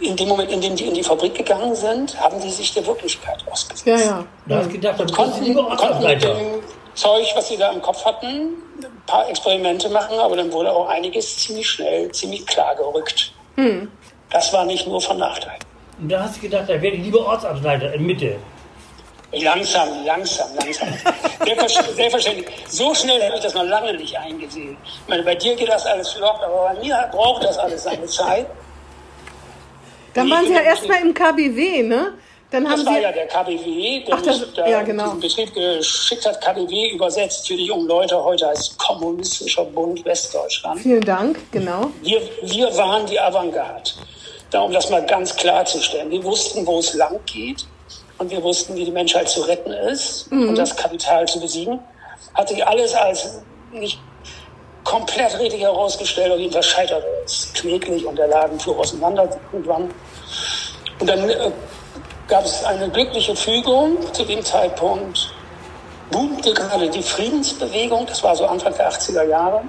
In 0.00 0.16
dem 0.16 0.28
Moment, 0.28 0.50
in 0.50 0.60
dem 0.60 0.74
die 0.76 0.86
in 0.88 0.94
die 0.94 1.02
Fabrik 1.04 1.34
gegangen 1.34 1.74
sind, 1.74 2.20
haben 2.20 2.38
die 2.40 2.50
sich 2.50 2.74
der 2.74 2.84
Wirklichkeit 2.84 3.38
ausgesetzt 3.50 3.86
Ja, 3.86 3.96
ja. 3.96 4.24
Du 4.46 4.54
hast 4.56 4.70
gedacht, 4.70 4.98
das 5.00 5.10
ist 5.10 5.16
konnten, 5.16 5.54
konnten 5.54 6.04
mit 6.04 6.22
dem 6.22 6.36
Zeug, 6.94 7.26
was 7.36 7.48
sie 7.48 7.56
da 7.56 7.70
im 7.70 7.80
Kopf 7.80 8.04
hatten, 8.04 8.28
ein 8.82 9.02
paar 9.06 9.28
Experimente 9.30 9.88
machen, 9.88 10.18
aber 10.18 10.36
dann 10.36 10.52
wurde 10.52 10.70
auch 10.72 10.88
einiges 10.88 11.38
ziemlich 11.38 11.68
schnell, 11.68 12.10
ziemlich 12.12 12.44
klar 12.46 12.74
gerückt. 12.74 13.32
Das 14.30 14.52
war 14.52 14.64
nicht 14.64 14.86
nur 14.86 15.00
von 15.00 15.16
Nachteil. 15.18 15.58
Und 16.00 16.08
da 16.10 16.24
hast 16.24 16.36
du 16.36 16.40
gedacht, 16.40 16.64
da 16.68 16.74
werde 16.82 16.96
ich 16.96 17.04
lieber 17.04 17.24
Ortsamtsleiter 17.24 17.94
in 17.94 18.04
Mitte. 18.04 18.36
Langsam, 19.42 19.88
langsam, 20.04 20.48
langsam. 20.56 20.88
Selbstver- 21.44 21.94
Selbstverständlich. 21.94 22.46
So 22.68 22.94
schnell 22.94 23.22
habe 23.24 23.36
ich 23.36 23.42
das 23.42 23.54
noch 23.54 23.64
lange 23.64 23.94
nicht 23.94 24.16
eingesehen. 24.18 24.76
Ich 24.84 25.08
meine, 25.08 25.22
bei 25.22 25.34
dir 25.34 25.54
geht 25.56 25.68
das 25.68 25.84
alles 25.86 26.10
flott, 26.12 26.36
aber 26.42 26.72
bei 26.74 26.80
mir 26.80 27.08
braucht 27.12 27.44
das 27.44 27.58
alles 27.58 27.82
seine 27.84 28.06
Zeit. 28.06 28.46
Dann 30.14 30.30
waren 30.30 30.46
Sie 30.46 30.52
ja 30.52 30.60
erstmal 30.60 31.00
im 31.02 31.12
KBW, 31.12 31.82
ne? 31.82 32.14
Dann 32.50 32.68
haben 32.70 32.76
Das 32.76 32.86
war 32.86 32.94
Sie, 32.94 33.02
ja 33.02 33.10
der 33.10 33.26
KBW, 33.26 34.04
der 34.04 34.14
Ach, 34.14 34.22
das- 34.22 34.40
mich 34.40 34.52
da 34.54 34.66
ja, 34.68 34.82
genau. 34.82 35.14
diesen 35.14 35.20
Betrieb 35.20 35.54
geschickt 35.54 36.24
hat. 36.24 36.40
KBW 36.40 36.90
übersetzt 36.90 37.48
für 37.48 37.56
die 37.56 37.64
jungen 37.66 37.88
Leute. 37.88 38.22
Heute 38.22 38.46
heißt 38.46 38.78
Kommunistischer 38.78 39.64
Bund 39.64 40.04
Westdeutschland. 40.04 40.80
vielen 40.80 41.00
Dank, 41.00 41.38
genau. 41.50 41.90
Wir, 42.02 42.20
wir 42.42 42.76
waren 42.76 43.06
die 43.06 43.18
Avantgarde. 43.18 43.90
Da, 44.50 44.60
um 44.60 44.72
das 44.72 44.88
mal 44.88 45.04
ganz 45.04 45.34
klarzustellen. 45.34 46.08
Wir 46.12 46.22
wussten, 46.22 46.64
wo 46.64 46.78
es 46.78 46.94
lang 46.94 47.18
geht. 47.26 47.66
Und 48.24 48.30
wir 48.30 48.42
wussten, 48.42 48.74
wie 48.74 48.86
die 48.86 48.90
Menschheit 48.90 49.28
zu 49.28 49.42
retten 49.42 49.70
ist 49.70 50.32
und 50.32 50.56
das 50.56 50.74
Kapital 50.74 51.28
zu 51.28 51.38
besiegen. 51.40 51.78
Hat 52.32 52.48
sich 52.48 52.66
alles 52.66 52.94
als 52.94 53.42
nicht 53.70 54.00
komplett 54.82 55.38
richtig 55.38 55.60
herausgestellt. 55.60 56.32
Auf 56.32 56.38
jeden 56.38 56.54
Fall 56.54 56.62
scheiterte 56.62 57.06
es 57.26 57.52
kläglich 57.52 58.06
und 58.06 58.16
der 58.16 58.28
Laden 58.28 58.58
fuhr 58.58 58.78
auseinander 58.78 59.28
irgendwann. 59.52 59.90
Und 61.00 61.06
dann 61.06 61.28
äh, 61.28 61.50
gab 62.26 62.46
es 62.46 62.64
eine 62.64 62.88
glückliche 62.88 63.36
Fügung 63.36 63.98
zu 64.14 64.24
dem 64.24 64.42
Zeitpunkt. 64.42 65.34
Boomte 66.10 66.54
gerade 66.54 66.88
die 66.88 67.02
Friedensbewegung, 67.02 68.06
das 68.06 68.22
war 68.22 68.34
so 68.34 68.46
Anfang 68.46 68.74
der 68.74 68.90
80er 68.90 69.24
Jahre. 69.24 69.64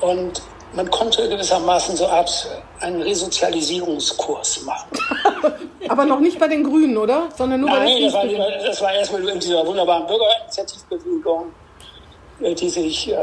Und 0.00 0.42
man 0.72 0.90
konnte 0.90 1.28
gewissermaßen 1.28 1.96
so 1.96 2.06
Art 2.06 2.48
einen 2.80 3.02
Resozialisierungskurs 3.02 4.62
machen. 4.62 4.90
Aber 5.88 6.04
noch 6.04 6.20
nicht 6.20 6.38
bei 6.38 6.48
den 6.48 6.64
Grünen, 6.64 6.96
oder? 6.96 7.28
Sondern 7.36 7.60
nur 7.60 7.70
bei 7.70 7.78
Nein, 7.78 7.96
der 7.98 8.10
das 8.10 8.14
war, 8.14 8.26
das 8.66 8.82
war 8.82 8.92
erstmal 8.92 9.20
nur 9.22 9.32
in 9.32 9.40
dieser 9.40 9.66
wunderbaren 9.66 10.06
Bürgerinitiativbewegung, 10.06 11.52
äh, 12.40 12.54
die 12.54 12.68
sich 12.68 13.10
äh, 13.10 13.16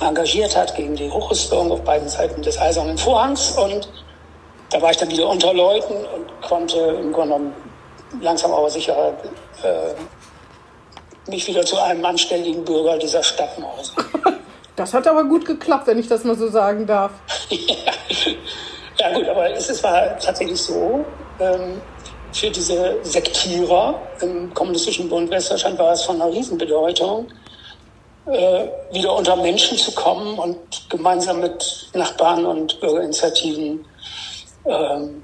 engagiert 0.00 0.56
hat 0.56 0.74
gegen 0.76 0.94
die 0.94 1.10
Hochrüstung 1.10 1.72
auf 1.72 1.82
beiden 1.82 2.08
Seiten 2.08 2.42
des 2.42 2.58
Eisernen 2.58 2.96
Vorhangs. 2.96 3.56
Und 3.58 3.88
da 4.70 4.80
war 4.80 4.90
ich 4.90 4.96
dann 4.96 5.10
wieder 5.10 5.28
unter 5.28 5.52
Leuten 5.52 5.94
und 5.94 6.48
konnte 6.48 6.78
im 6.78 7.12
Grunde 7.12 7.34
genommen 7.34 7.54
langsam 8.20 8.52
aber 8.52 8.70
sicher 8.70 9.14
äh, 9.62 11.30
mich 11.30 11.46
wieder 11.46 11.64
zu 11.64 11.78
einem 11.78 12.04
anständigen 12.04 12.64
Bürger 12.64 12.98
dieser 12.98 13.22
Stadt 13.22 13.58
mausen. 13.58 13.94
Das 14.80 14.94
hat 14.94 15.06
aber 15.06 15.24
gut 15.24 15.44
geklappt, 15.44 15.88
wenn 15.88 15.98
ich 15.98 16.08
das 16.08 16.24
mal 16.24 16.36
so 16.38 16.48
sagen 16.48 16.86
darf. 16.86 17.10
Ja 18.98 19.14
gut, 19.14 19.26
aber 19.28 19.50
es 19.50 19.68
ist- 19.70 19.82
war 19.82 20.18
tatsächlich 20.18 20.60
so, 20.60 21.04
ähm, 21.38 21.80
für 22.32 22.50
diese 22.50 22.96
Sektierer 23.02 23.98
im 24.20 24.52
Kommunistischen 24.52 25.08
Bund 25.08 25.30
Westdeutschland 25.30 25.78
war 25.78 25.92
es 25.94 26.02
von 26.02 26.20
einer 26.20 26.30
Riesenbedeutung, 26.30 27.26
äh, 28.26 28.66
wieder 28.92 29.14
unter 29.16 29.36
Menschen 29.36 29.78
zu 29.78 29.92
kommen 29.92 30.38
und 30.38 30.58
gemeinsam 30.90 31.40
mit 31.40 31.88
Nachbarn 31.94 32.44
und 32.44 32.78
Bürgerinitiativen 32.80 33.84
ähm, 34.66 35.22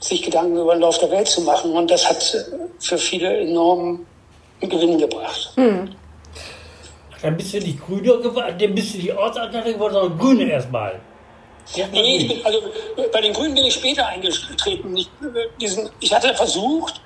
sich 0.00 0.22
Gedanken 0.22 0.56
über 0.56 0.74
den 0.74 0.80
Lauf 0.80 0.98
der 0.98 1.10
Welt 1.10 1.28
zu 1.28 1.42
machen. 1.42 1.72
Und 1.72 1.90
das 1.90 2.08
hat 2.08 2.34
äh, 2.34 2.44
für 2.78 2.96
viele 2.96 3.40
enormen 3.40 4.06
Gewinn 4.60 4.96
gebracht. 4.98 5.52
Dann 7.22 7.36
bist 7.36 7.54
du 7.54 7.58
nicht 7.58 7.84
Grüner 7.84 8.16
geworden, 8.18 8.56
dann 8.58 8.74
bist 8.74 8.94
du 8.94 8.98
nicht 8.98 9.12
Ortsanteile 9.14 9.74
geworden, 9.74 9.94
sondern 9.94 10.18
Grüne 10.18 10.50
erstmal. 10.50 11.00
Nee, 11.92 12.16
ich 12.16 12.28
bin, 12.28 12.44
also 12.44 12.58
äh, 12.58 13.08
bei 13.12 13.20
den 13.20 13.32
Grünen 13.32 13.54
bin 13.54 13.64
ich 13.64 13.74
später 13.74 14.06
eingetreten. 14.06 14.96
Ich, 14.96 15.06
äh, 15.22 15.46
diesen, 15.60 15.88
ich 16.00 16.12
hatte 16.12 16.34
versucht, 16.34 17.00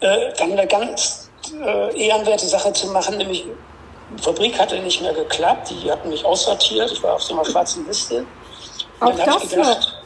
äh, 0.00 0.32
dann 0.36 0.52
eine 0.52 0.66
ganz 0.66 1.30
äh, 1.64 2.06
ehrenwerte 2.06 2.46
Sache 2.46 2.72
zu 2.74 2.88
machen, 2.88 3.16
nämlich 3.16 3.46
die 4.16 4.22
Fabrik 4.22 4.58
hatte 4.58 4.78
nicht 4.80 5.00
mehr 5.00 5.12
geklappt, 5.12 5.70
die 5.70 5.90
hatten 5.90 6.10
mich 6.10 6.24
aussortiert, 6.24 6.92
ich 6.92 7.02
war 7.02 7.14
auf 7.14 7.22
so 7.22 7.34
einer 7.34 7.44
schwarzen 7.44 7.86
Liste. 7.86 8.24
Auch 9.00 9.14
das 9.16 9.44
ich 9.44 9.50
gedacht, 9.50 9.98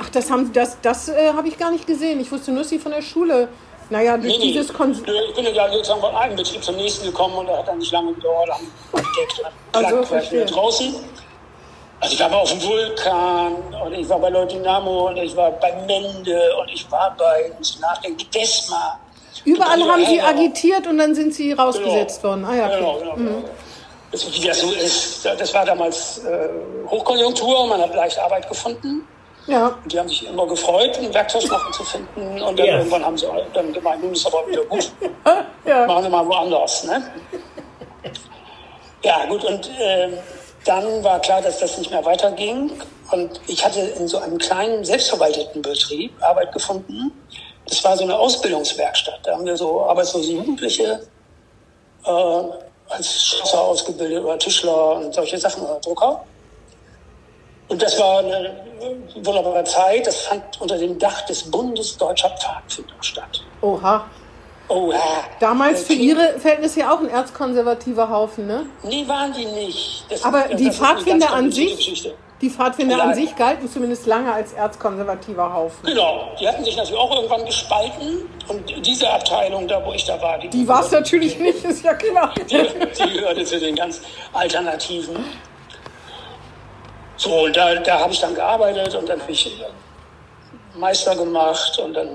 Ach, 0.00 0.08
das 0.10 0.30
haben 0.30 0.52
das, 0.52 0.78
das 0.80 1.08
äh, 1.08 1.32
habe 1.32 1.48
ich 1.48 1.58
gar 1.58 1.72
nicht 1.72 1.86
gesehen. 1.86 2.20
Ich 2.20 2.30
wusste 2.30 2.52
nur, 2.52 2.60
dass 2.60 2.70
Sie 2.70 2.78
von 2.78 2.92
der 2.92 3.02
Schule. 3.02 3.48
Naja, 3.90 4.16
durch 4.16 4.32
Nee, 4.32 4.38
nee. 4.38 4.52
dieses 4.52 4.72
Konsum. 4.72 5.04
Ich 5.28 5.34
bin 5.34 5.46
ja 5.54 5.70
sozusagen 5.72 6.00
von 6.00 6.14
einem 6.14 6.36
Betrieb 6.36 6.62
zum 6.62 6.76
nächsten 6.76 7.06
gekommen 7.06 7.36
und 7.36 7.46
da 7.46 7.58
hat 7.58 7.68
dann 7.68 7.78
nicht 7.78 7.90
lange 7.92 8.12
gedauert, 8.12 8.50
haben 8.50 8.70
entdeckt, 8.92 9.40
Ach 9.72 9.80
so, 9.80 9.80
klack, 9.80 9.92
war 9.92 10.00
ich 10.02 10.08
verstehe. 10.08 10.40
wieder 10.42 10.50
draußen. 10.50 10.94
Also 12.00 12.14
ich 12.14 12.20
war 12.20 12.28
mal 12.28 12.36
auf 12.38 12.50
dem 12.50 12.62
Vulkan 12.62 13.52
und 13.84 13.92
ich 13.94 14.08
war 14.08 14.18
bei 14.20 14.28
Leutynamo 14.28 15.08
und 15.08 15.16
ich 15.16 15.34
war 15.34 15.50
bei 15.52 15.72
Mende 15.86 16.40
und 16.60 16.68
ich 16.70 16.88
war 16.92 17.14
bei, 17.18 17.50
muss 17.58 17.70
ich 17.74 17.80
nachdenken, 17.80 18.24
Desma. 18.32 19.00
Überall 19.44 19.80
haben 19.82 20.04
Sie 20.04 20.20
agitiert 20.20 20.86
und 20.86 20.98
dann 20.98 21.14
sind 21.14 21.32
Sie 21.34 21.52
rausgesetzt 21.52 22.22
Genau. 22.22 22.34
worden. 22.34 22.44
Ah 22.44 22.54
ja, 22.56 22.68
Genau, 22.76 22.90
okay. 22.90 23.00
genau. 23.04 23.14
genau. 23.16 23.48
Das, 24.12 24.32
wie 24.32 24.46
das 24.46 24.60
so 24.60 24.70
ist, 24.70 25.24
das 25.24 25.52
war 25.54 25.64
damals 25.66 26.18
äh, 26.24 26.48
Hochkonjunktur, 26.88 27.66
man 27.66 27.80
hat 27.82 27.94
leicht 27.94 28.18
Arbeit 28.18 28.48
gefunden. 28.48 29.06
Ja, 29.48 29.78
Und 29.82 29.92
die 29.92 29.98
haben 29.98 30.08
sich 30.08 30.26
immer 30.26 30.46
gefreut, 30.46 30.98
einen 30.98 31.12
Werkzeugmacher 31.12 31.72
zu 31.72 31.82
finden. 31.82 32.42
Und 32.42 32.58
dann 32.58 32.66
Ja. 32.66 32.76
irgendwann 32.78 33.04
haben 33.04 33.16
sie 33.16 33.26
dann 33.54 33.72
gemeint, 33.72 34.02
nun 34.02 34.12
ist 34.12 34.26
aber 34.26 34.46
wieder 34.46 34.64
gut. 34.66 34.92
ja. 35.64 35.86
Machen 35.86 36.04
Sie 36.04 36.10
mal 36.10 36.26
woanders. 36.26 36.84
Ne? 36.84 37.02
Ja, 39.02 39.24
gut, 39.26 39.44
und 39.44 39.70
ähm, 39.80 40.14
dann 40.64 41.02
war 41.02 41.18
klar, 41.20 41.40
dass 41.40 41.60
das 41.60 41.78
nicht 41.78 41.90
mehr 41.90 42.04
weiterging. 42.04 42.72
Und 43.10 43.40
ich 43.46 43.64
hatte 43.64 43.80
in 43.80 44.06
so 44.06 44.18
einem 44.18 44.36
kleinen, 44.38 44.84
selbstverwalteten 44.84 45.62
Betrieb 45.62 46.12
Arbeit 46.22 46.52
gefunden. 46.52 47.10
Das 47.66 47.82
war 47.84 47.96
so 47.96 48.04
eine 48.04 48.18
Ausbildungswerkstatt. 48.18 49.20
Da 49.24 49.32
haben 49.32 49.46
wir 49.46 49.56
so 49.56 49.82
arbeitslose 49.82 50.32
Jugendliche 50.32 51.00
äh, 52.04 52.10
als 52.90 53.24
Schlosser 53.26 53.60
ausgebildet 53.62 54.22
oder 54.24 54.38
Tischler 54.38 54.96
und 54.96 55.14
solche 55.14 55.38
Sachen 55.38 55.62
oder 55.62 55.78
Drucker. 55.80 56.22
Und 57.68 57.82
das 57.82 57.98
war 57.98 58.20
eine 58.20 58.54
wunderbare 59.16 59.64
Zeit. 59.64 60.06
Das 60.06 60.22
fand 60.22 60.42
unter 60.60 60.78
dem 60.78 60.98
Dach 60.98 61.22
des 61.26 61.42
Bundes 61.50 61.96
Deutscher 61.98 62.30
Pfadfinder 62.30 62.94
statt. 63.00 63.42
Oha. 63.60 64.06
Oh 64.70 64.90
ja. 64.92 64.98
Damals 65.40 65.84
für 65.84 65.94
Ihre 65.94 66.38
Verhältnisse 66.38 66.80
ja 66.80 66.92
auch 66.92 67.00
ein 67.00 67.08
erzkonservativer 67.08 68.10
Haufen, 68.10 68.46
ne? 68.46 68.66
Nee, 68.82 69.06
waren 69.08 69.32
die 69.32 69.46
nicht. 69.46 70.04
Das, 70.10 70.22
Aber 70.24 70.42
das 70.42 70.60
die 70.60 70.70
Pfadfinder 70.70 71.32
an 71.32 71.50
sich, 71.50 71.74
Geschichte. 71.74 72.14
die 72.42 72.50
Pfadfinder 72.50 73.02
an 73.02 73.14
sich 73.14 73.34
galten 73.34 73.66
zumindest 73.70 74.06
lange 74.06 74.30
als 74.30 74.52
erzkonservativer 74.52 75.54
Haufen. 75.54 75.86
Genau, 75.86 76.28
die 76.38 76.46
hatten 76.46 76.62
sich 76.64 76.76
natürlich 76.76 77.00
auch 77.00 77.14
irgendwann 77.16 77.46
gespalten. 77.46 78.28
Und 78.48 78.86
diese 78.86 79.10
Abteilung, 79.10 79.66
da 79.66 79.82
wo 79.86 79.92
ich 79.94 80.04
da 80.04 80.20
war, 80.20 80.38
die, 80.38 80.48
Die 80.50 80.68
war 80.68 80.82
es 80.84 80.90
natürlich 80.90 81.38
nicht, 81.38 81.64
ist 81.64 81.82
ja 81.82 81.94
klar. 81.94 82.34
die, 82.36 82.44
die 83.02 83.12
gehörte 83.14 83.44
zu 83.46 83.58
den 83.58 83.74
ganz 83.74 84.02
Alternativen. 84.34 85.16
So, 87.18 87.44
und 87.44 87.56
da, 87.56 87.74
da 87.74 87.98
habe 88.00 88.12
ich 88.12 88.20
dann 88.20 88.34
gearbeitet 88.34 88.94
und 88.94 89.08
dann 89.08 89.20
habe 89.20 89.32
ich 89.32 89.46
äh, 89.60 90.78
Meister 90.78 91.16
gemacht 91.16 91.76
und 91.78 91.92
dann 91.94 92.06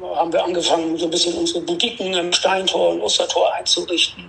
äh, 0.00 0.16
haben 0.16 0.32
wir 0.32 0.42
angefangen, 0.42 0.96
so 0.96 1.04
ein 1.04 1.10
bisschen 1.10 1.36
unsere 1.38 1.60
Boutiquen 1.60 2.14
im 2.14 2.32
Steintor 2.32 2.90
und 2.90 3.02
Ostertor 3.02 3.52
einzurichten. 3.54 4.24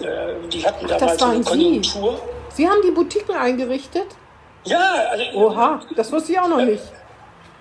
Und 0.00 0.06
äh, 0.06 0.48
die 0.48 0.64
hatten 0.64 0.86
damals 0.86 1.18
so 1.18 1.24
eine 1.24 1.34
waren 1.34 1.42
Sie? 1.42 1.50
Konjunktur. 1.50 2.20
Sie 2.54 2.68
haben 2.68 2.80
die 2.84 2.92
Boutiquen 2.92 3.36
eingerichtet? 3.36 4.06
Ja, 4.64 4.94
also, 5.10 5.24
Oha, 5.34 5.80
das 5.96 6.10
wusste 6.12 6.32
ich 6.32 6.38
auch 6.38 6.48
noch 6.48 6.62
nicht. 6.62 6.82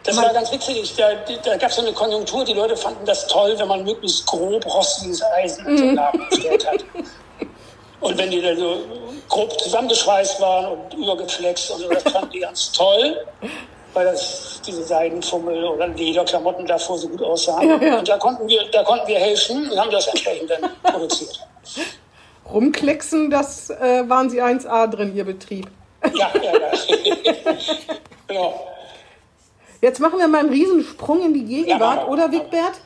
Das 0.03 0.15
war 0.15 0.31
ganz 0.31 0.51
witzig. 0.51 0.95
Da, 0.95 1.09
da 1.43 1.57
gab 1.57 1.69
es 1.69 1.75
so 1.75 1.81
eine 1.81 1.91
Konjunktur, 1.93 2.45
die 2.45 2.53
Leute 2.53 2.77
fanden 2.77 3.05
das 3.05 3.27
toll, 3.27 3.55
wenn 3.57 3.67
man 3.67 3.83
möglichst 3.83 4.25
grob 4.25 4.65
rostiges 4.65 5.21
Eisen 5.35 5.65
Mhm. 5.65 5.77
zum 5.77 5.95
Laden 5.95 6.29
gestellt 6.29 6.67
hat. 6.67 6.85
Und 7.99 8.17
wenn 8.17 8.29
die 8.29 8.41
dann 8.41 8.57
so 8.57 8.77
grob 9.27 9.59
zusammengeschweißt 9.59 10.39
waren 10.39 10.77
und 10.77 10.93
übergeflext 10.93 11.71
und 11.71 11.79
so, 11.81 11.89
das 11.89 12.03
fanden 12.03 12.29
die 12.31 12.39
ganz 12.39 12.71
toll, 12.71 13.17
weil 13.93 14.05
das 14.05 14.61
diese 14.65 14.83
Seidenfummel 14.83 15.63
oder 15.65 15.87
Lederklamotten 15.87 16.67
davor 16.67 16.97
so 16.97 17.07
gut 17.09 17.21
aussahen. 17.23 17.67
Ja, 17.67 17.77
ja. 17.81 17.99
Und 17.99 18.07
da 18.07 18.17
konnten 18.17 18.47
wir, 18.47 18.63
da 18.71 18.83
konnten 18.83 19.07
wir 19.07 19.17
helfen 19.17 19.69
und 19.71 19.79
haben 19.79 19.89
das 19.91 20.07
entsprechend 20.07 20.49
dann 20.51 20.69
produziert. 20.83 21.39
Rumklicksen, 22.51 23.29
das 23.29 23.69
äh, 23.69 24.07
waren 24.07 24.29
Sie 24.29 24.41
1A 24.41 24.87
drin, 24.87 25.15
Ihr 25.15 25.25
Betrieb. 25.25 25.67
Ja, 26.13 26.31
ja, 26.35 26.51
ja. 26.53 26.71
genau. 28.27 28.67
Jetzt 29.81 29.99
machen 29.99 30.17
wir 30.19 30.27
mal 30.27 30.39
einen 30.39 30.49
Riesensprung 30.49 31.21
in 31.23 31.33
die 31.33 31.43
Gegenwart, 31.45 32.01
Ja. 32.03 32.07
oder 32.07 32.31
Wigbert? 32.31 32.79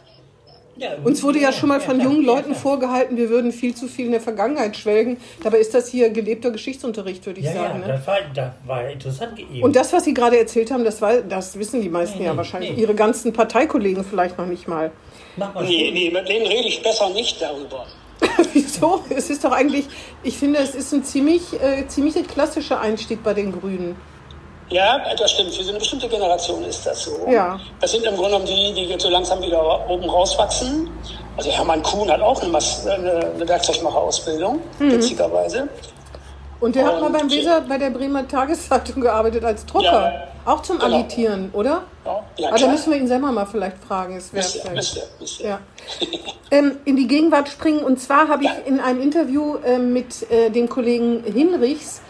Ja, 0.78 0.92
Uns 1.04 1.22
wurde 1.22 1.40
ja 1.40 1.52
schon 1.52 1.70
mal 1.70 1.82
von 1.82 1.98
ja, 2.00 2.06
jungen 2.06 2.22
ja, 2.26 2.34
Leuten 2.34 2.52
ja. 2.52 2.58
vorgehalten, 2.58 3.18
wir 3.18 3.30
würden 3.30 3.52
viel 3.52 3.76
zu 3.76 3.88
viel 3.88 4.06
in 4.06 4.12
der 4.12 4.22
Vergangenheit 4.22 4.78
schwelgen. 4.78 5.18
Dabei 5.44 5.58
ist 5.60 5.74
das 5.74 5.90
hier 5.90 6.10
gelebter 6.10 6.50
Geschichtsunterricht, 6.52 7.26
würde 7.26 7.40
ich 7.40 7.46
Ja, 7.46 7.54
ja, 7.54 7.62
sagen. 7.68 7.80
Ne? 7.82 7.88
das 7.88 8.08
war, 8.08 8.18
das 8.34 8.52
war 8.66 8.90
interessant 8.90 9.38
eben. 9.40 9.62
Und 9.64 9.76
das, 9.76 9.92
was 9.94 10.06
Sie 10.06 10.14
gerade 10.14 10.40
erzählt 10.40 10.72
haben, 10.72 10.84
das, 10.84 11.02
war, 11.02 11.18
das 11.22 11.60
wissen 11.60 11.82
die 11.82 11.90
meisten 11.90 12.20
Nee, 12.20 12.26
ja 12.26 12.32
nee, 12.32 12.38
wahrscheinlich. 12.38 12.72
nee. 12.76 12.82
Ihre 12.82 12.96
ganzen 12.96 13.34
Parteikollegen 13.34 14.04
vielleicht 14.04 14.38
noch 14.38 14.46
nicht 14.48 14.68
mal. 14.68 14.92
Mach 15.36 15.54
mal 15.54 15.64
Nee, 15.66 15.92
nee, 15.94 16.10
mit 16.10 16.28
denen 16.28 16.48
rede 16.48 16.68
ich 16.68 16.82
besser 16.82 17.10
nicht 17.10 17.42
darüber. 17.42 17.86
Wieso? 18.54 19.04
Es 19.10 19.30
ist 19.30 19.44
doch 19.44 19.52
eigentlich, 19.52 19.86
ich 20.24 20.38
finde, 20.38 20.60
es 20.60 20.76
ist 20.76 20.94
ein 20.94 21.04
ziemlich, 21.04 21.42
äh, 21.62 21.88
ziemlich 21.88 22.16
klassischer 22.28 22.80
Einstieg 22.80 23.24
bei 23.24 23.34
den 23.34 23.52
Grünen. 23.52 23.96
Ja, 24.72 25.02
das 25.18 25.32
stimmt. 25.32 25.54
Für 25.54 25.64
so 25.64 25.70
eine 25.70 25.80
bestimmte 25.80 26.08
Generation 26.08 26.64
ist 26.64 26.86
das 26.86 27.04
so. 27.04 27.28
Ja. 27.30 27.60
Das 27.80 27.92
sind 27.92 28.04
im 28.06 28.16
Grunde 28.16 28.32
genommen 28.32 28.46
die, 28.46 28.74
die 28.74 28.86
jetzt 28.86 29.04
so 29.04 29.10
langsam 29.10 29.42
wieder 29.42 29.90
oben 29.90 30.10
rauswachsen. 30.10 30.90
Also 31.38 31.50
Hermann 31.52 31.84
Kuhn 31.84 32.10
hat 32.10 32.22
auch 32.22 32.42
eine, 32.42 32.50
Mas- 32.52 32.86
eine, 32.88 33.12
eine 33.36 33.48
Werkzeugmacherausbildung, 33.48 34.62
Mhm. 34.80 34.92
witzigerweise. 34.94 35.68
Und 36.60 36.76
der 36.76 36.86
hat 36.86 37.00
mal 37.02 37.08
Und- 37.08 37.14
beim 37.14 37.30
Weser 37.32 37.62
bei 37.62 37.78
der 37.78 37.90
Bremer 37.90 38.28
Tageszeitung 38.28 39.02
gearbeitet 39.02 39.44
als 39.44 39.66
Drucker. 39.66 39.86
Ja, 40.14 40.28
Auch 40.44 40.64
zum 40.64 40.80
Genau. 40.80 40.96
Agitieren, 40.98 41.52
oder? 41.54 41.84
Ja, 42.04 42.24
ja, 42.38 42.48
Aber 42.48 42.58
da 42.58 42.64
klar. 42.64 42.72
müssen 42.72 42.92
wir 42.92 42.98
ihn 42.98 43.08
selber 43.08 43.32
mal 43.32 43.46
vielleicht 43.46 43.78
fragen. 43.78 44.18
Es 44.18 44.34
wäre 44.34 44.44
vielleicht- 44.44 44.74
müsst 44.76 44.96
ihr, 44.98 45.04
müsst 45.20 45.40
ihr. 45.42 45.50
ja. 45.50 45.60
ähm, 46.52 46.78
in 46.86 46.96
die 46.96 47.06
Gegenwart 47.08 47.48
springen. 47.50 47.84
Und 47.84 48.00
zwar 48.02 48.28
habe 48.28 48.44
ich 48.46 48.50
Ja. 48.50 48.56
in 48.66 48.80
einem 48.80 49.02
Interview 49.02 49.58
ähm, 49.64 49.94
mit 49.94 50.30
äh, 50.32 50.50
dem 50.50 50.68
Kollegen 50.68 51.24
Hinrichs 51.26 52.00
äh, 52.00 52.02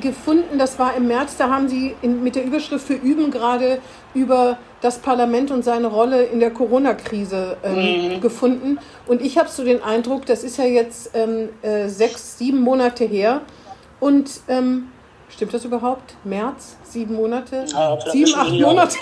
gefunden, 0.00 0.58
das 0.58 0.78
war 0.78 0.94
im 0.96 1.08
März, 1.08 1.36
da 1.36 1.48
haben 1.50 1.68
sie 1.68 1.94
in, 2.02 2.22
mit 2.22 2.36
der 2.36 2.44
Überschrift 2.44 2.86
für 2.86 2.94
Üben 2.94 3.30
gerade 3.30 3.78
über 4.14 4.58
das 4.80 4.98
Parlament 4.98 5.50
und 5.50 5.62
seine 5.64 5.88
Rolle 5.88 6.22
in 6.24 6.40
der 6.40 6.50
Corona-Krise 6.50 7.56
ähm, 7.62 8.14
Mhm. 8.16 8.20
gefunden. 8.20 8.78
Und 9.06 9.20
ich 9.22 9.38
habe 9.38 9.48
so 9.48 9.62
den 9.64 9.82
Eindruck, 9.82 10.26
das 10.26 10.42
ist 10.44 10.56
ja 10.56 10.64
jetzt 10.64 11.10
ähm, 11.14 11.50
äh, 11.62 11.88
sechs, 11.88 12.38
sieben 12.38 12.60
Monate 12.60 13.04
her. 13.04 13.42
Und 14.00 14.30
ähm, 14.48 14.88
stimmt 15.28 15.52
das 15.52 15.64
überhaupt? 15.64 16.14
März? 16.24 16.76
Sieben 16.84 17.14
Monate? 17.14 17.66
Ja, 17.72 17.98
sieben, 18.10 18.34
acht. 18.34 18.52
Monate? 18.52 18.98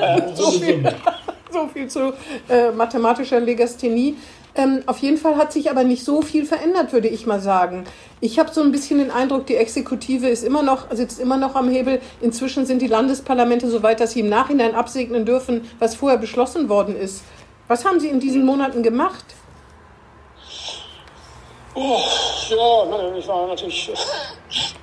Ähm, 0.00 0.22
so 0.34 0.50
viel, 0.50 0.82
so 1.52 1.68
viel 1.72 1.88
zu 1.88 2.12
äh, 2.48 2.70
mathematischer 2.72 3.38
Legasthenie. 3.40 4.16
Ähm, 4.58 4.82
auf 4.86 4.98
jeden 4.98 5.18
Fall 5.18 5.36
hat 5.36 5.52
sich 5.52 5.70
aber 5.70 5.84
nicht 5.84 6.04
so 6.04 6.20
viel 6.20 6.44
verändert, 6.44 6.92
würde 6.92 7.06
ich 7.06 7.26
mal 7.26 7.38
sagen. 7.38 7.84
Ich 8.20 8.40
habe 8.40 8.52
so 8.52 8.60
ein 8.60 8.72
bisschen 8.72 8.98
den 8.98 9.12
Eindruck, 9.12 9.46
die 9.46 9.54
Exekutive 9.54 10.28
ist 10.28 10.42
immer 10.42 10.64
noch, 10.64 10.90
sitzt 10.90 11.20
immer 11.20 11.36
noch 11.36 11.54
am 11.54 11.70
Hebel. 11.70 12.00
Inzwischen 12.20 12.66
sind 12.66 12.82
die 12.82 12.88
Landesparlamente 12.88 13.70
so 13.70 13.84
weit, 13.84 14.00
dass 14.00 14.10
sie 14.12 14.20
im 14.20 14.28
Nachhinein 14.28 14.74
absegnen 14.74 15.24
dürfen, 15.24 15.70
was 15.78 15.94
vorher 15.94 16.18
beschlossen 16.18 16.68
worden 16.68 16.96
ist. 16.96 17.22
Was 17.68 17.84
haben 17.84 18.00
Sie 18.00 18.08
in 18.08 18.18
diesen 18.18 18.44
Monaten 18.44 18.82
gemacht? 18.82 19.24
Oh, 21.74 22.00
ja, 22.50 23.16
ich 23.16 23.28
war 23.28 23.46
natürlich. 23.46 23.90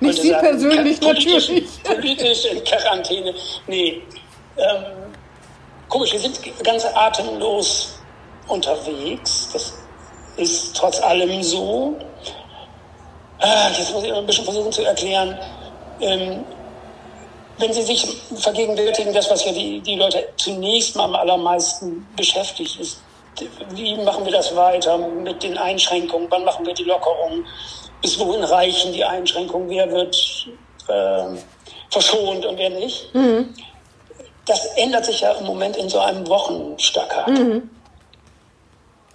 wollte 0.00 0.22
Sie 0.22 0.32
persönlich, 0.32 1.00
politisch, 1.00 1.48
natürlich. 1.48 1.82
Politisch 1.82 2.44
in 2.46 2.64
Quarantäne. 2.64 3.34
Nee. 3.66 4.02
Ähm, 4.56 4.84
komisch, 5.88 6.12
wir 6.12 6.20
sind 6.20 6.40
ganz 6.64 6.86
atemlos 6.94 7.95
unterwegs. 8.48 9.50
Das 9.52 9.74
ist 10.36 10.76
trotz 10.76 11.00
allem 11.00 11.42
so. 11.42 11.96
Ah, 13.38 13.68
jetzt 13.76 13.92
muss 13.92 14.04
ich 14.04 14.12
ein 14.12 14.26
bisschen 14.26 14.44
versuchen 14.44 14.72
zu 14.72 14.82
erklären. 14.82 15.38
Ähm, 16.00 16.44
wenn 17.58 17.72
Sie 17.72 17.82
sich 17.82 18.06
vergegenwärtigen, 18.36 19.14
das, 19.14 19.30
was 19.30 19.44
ja 19.44 19.52
die, 19.52 19.80
die 19.80 19.96
Leute 19.96 20.28
zunächst 20.36 20.94
mal 20.96 21.04
am 21.04 21.14
allermeisten 21.14 22.06
beschäftigt, 22.16 22.78
ist, 22.78 23.00
wie 23.70 23.96
machen 23.96 24.24
wir 24.24 24.32
das 24.32 24.54
weiter 24.54 24.96
mit 24.98 25.42
den 25.42 25.56
Einschränkungen? 25.56 26.26
Wann 26.30 26.44
machen 26.44 26.66
wir 26.66 26.74
die 26.74 26.84
Lockerungen? 26.84 27.46
Bis 28.02 28.18
wohin 28.18 28.44
reichen 28.44 28.92
die 28.92 29.04
Einschränkungen? 29.04 29.68
Wer 29.70 29.90
wird 29.90 30.16
äh, 30.88 31.36
verschont 31.90 32.44
und 32.44 32.58
wer 32.58 32.70
nicht? 32.70 33.08
Das 34.46 34.64
ändert 34.76 35.04
sich 35.06 35.20
ja 35.20 35.32
im 35.32 35.46
Moment 35.46 35.76
in 35.76 35.88
so 35.88 35.98
einem 35.98 36.26
Wochenstackat. 36.28 37.28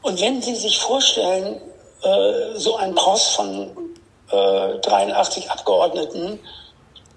Und 0.02 0.20
wenn 0.20 0.42
Sie 0.42 0.56
sich 0.56 0.80
vorstellen, 0.80 1.62
äh, 2.04 2.58
so 2.58 2.76
ein 2.78 2.96
Cross 2.96 3.30
von 3.30 3.72
äh, 4.32 4.80
83 4.80 5.52
Abgeordneten 5.52 6.40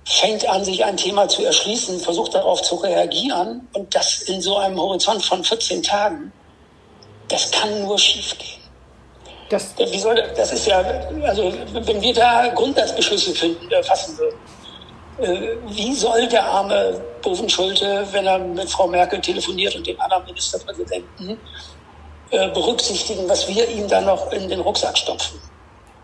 fängt 0.04 0.46
an, 0.48 0.64
sich 0.64 0.84
ein 0.84 0.96
Thema 0.96 1.28
zu 1.28 1.44
erschließen, 1.44 1.98
versucht 2.00 2.34
darauf 2.34 2.60
zu 2.62 2.76
reagieren 2.76 3.66
und 3.72 3.94
das 3.94 4.22
in 4.22 4.42
so 4.42 4.58
einem 4.58 4.78
Horizont 4.78 5.24
von 5.24 5.42
14 5.42 5.82
Tagen, 5.82 6.32
das 7.28 7.50
kann 7.50 7.82
nur 7.82 7.98
schiefgehen. 7.98 8.62
Das, 9.48 9.74
Wie 9.78 9.98
soll 9.98 10.16
das, 10.16 10.34
das 10.36 10.52
ist 10.52 10.66
ja, 10.66 10.82
also 11.22 11.52
wenn 11.72 12.00
wir 12.00 12.14
da 12.14 12.48
Grundsatzbeschlüsse 12.48 13.34
finden, 13.34 13.70
äh, 13.70 13.82
fassen 13.82 14.18
würden, 14.18 14.38
äh, 15.18 15.56
wie 15.68 15.94
soll 15.94 16.26
der 16.28 16.44
arme 16.44 17.00
Bovenschulte, 17.22 18.06
wenn 18.12 18.26
er 18.26 18.38
mit 18.38 18.68
Frau 18.68 18.86
Merkel 18.86 19.20
telefoniert 19.20 19.74
und 19.76 19.86
dem 19.86 20.00
anderen 20.00 20.24
Ministerpräsidenten, 20.24 21.38
äh, 22.31 22.49
berücksichtigen, 22.50 23.28
was 23.28 23.47
wir 23.49 23.69
ihm 23.69 23.88
dann 23.88 24.07
noch 24.07 24.33
in 24.33 24.49
den 24.49 24.61
Rucksack 24.61 24.97
stopfen? 24.99 25.39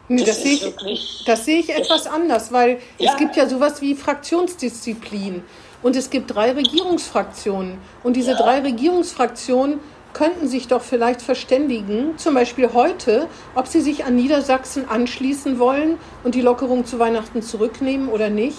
nee, 0.08 0.18
das 0.24 0.26
das, 0.36 0.42
sehe 0.42 0.52
ich, 0.54 0.62
wirklich- 0.62 1.22
das 1.26 1.44
sehe 1.44 1.58
ich 1.60 1.70
etwas 1.74 2.06
anders, 2.08 2.50
weil 2.52 2.80
Ja. 2.98 3.12
es 3.12 3.16
gibt 3.18 3.36
ja 3.36 3.48
sowas 3.48 3.80
wie 3.80 3.94
Fraktionsdisziplin. 3.94 5.42
Und 5.82 5.96
es 5.96 6.10
gibt 6.10 6.34
drei 6.34 6.50
Regierungsfraktionen. 6.52 7.78
Und 8.02 8.14
diese 8.16 8.32
Ja. 8.32 8.36
drei 8.38 8.58
Regierungsfraktionen 8.60 9.80
könnten 10.12 10.48
sich 10.48 10.66
doch 10.68 10.82
vielleicht 10.82 11.22
verständigen, 11.22 12.18
zum 12.18 12.34
Beispiel 12.34 12.70
heute, 12.74 13.28
ob 13.54 13.66
sie 13.68 13.80
sich 13.80 14.04
an 14.04 14.16
Niedersachsen 14.16 14.88
anschließen 14.88 15.58
wollen 15.58 15.98
und 16.24 16.34
die 16.34 16.40
Lockerung 16.42 16.84
zu 16.84 16.98
Weihnachten 16.98 17.40
zurücknehmen 17.42 18.08
oder 18.08 18.28
nicht. 18.28 18.58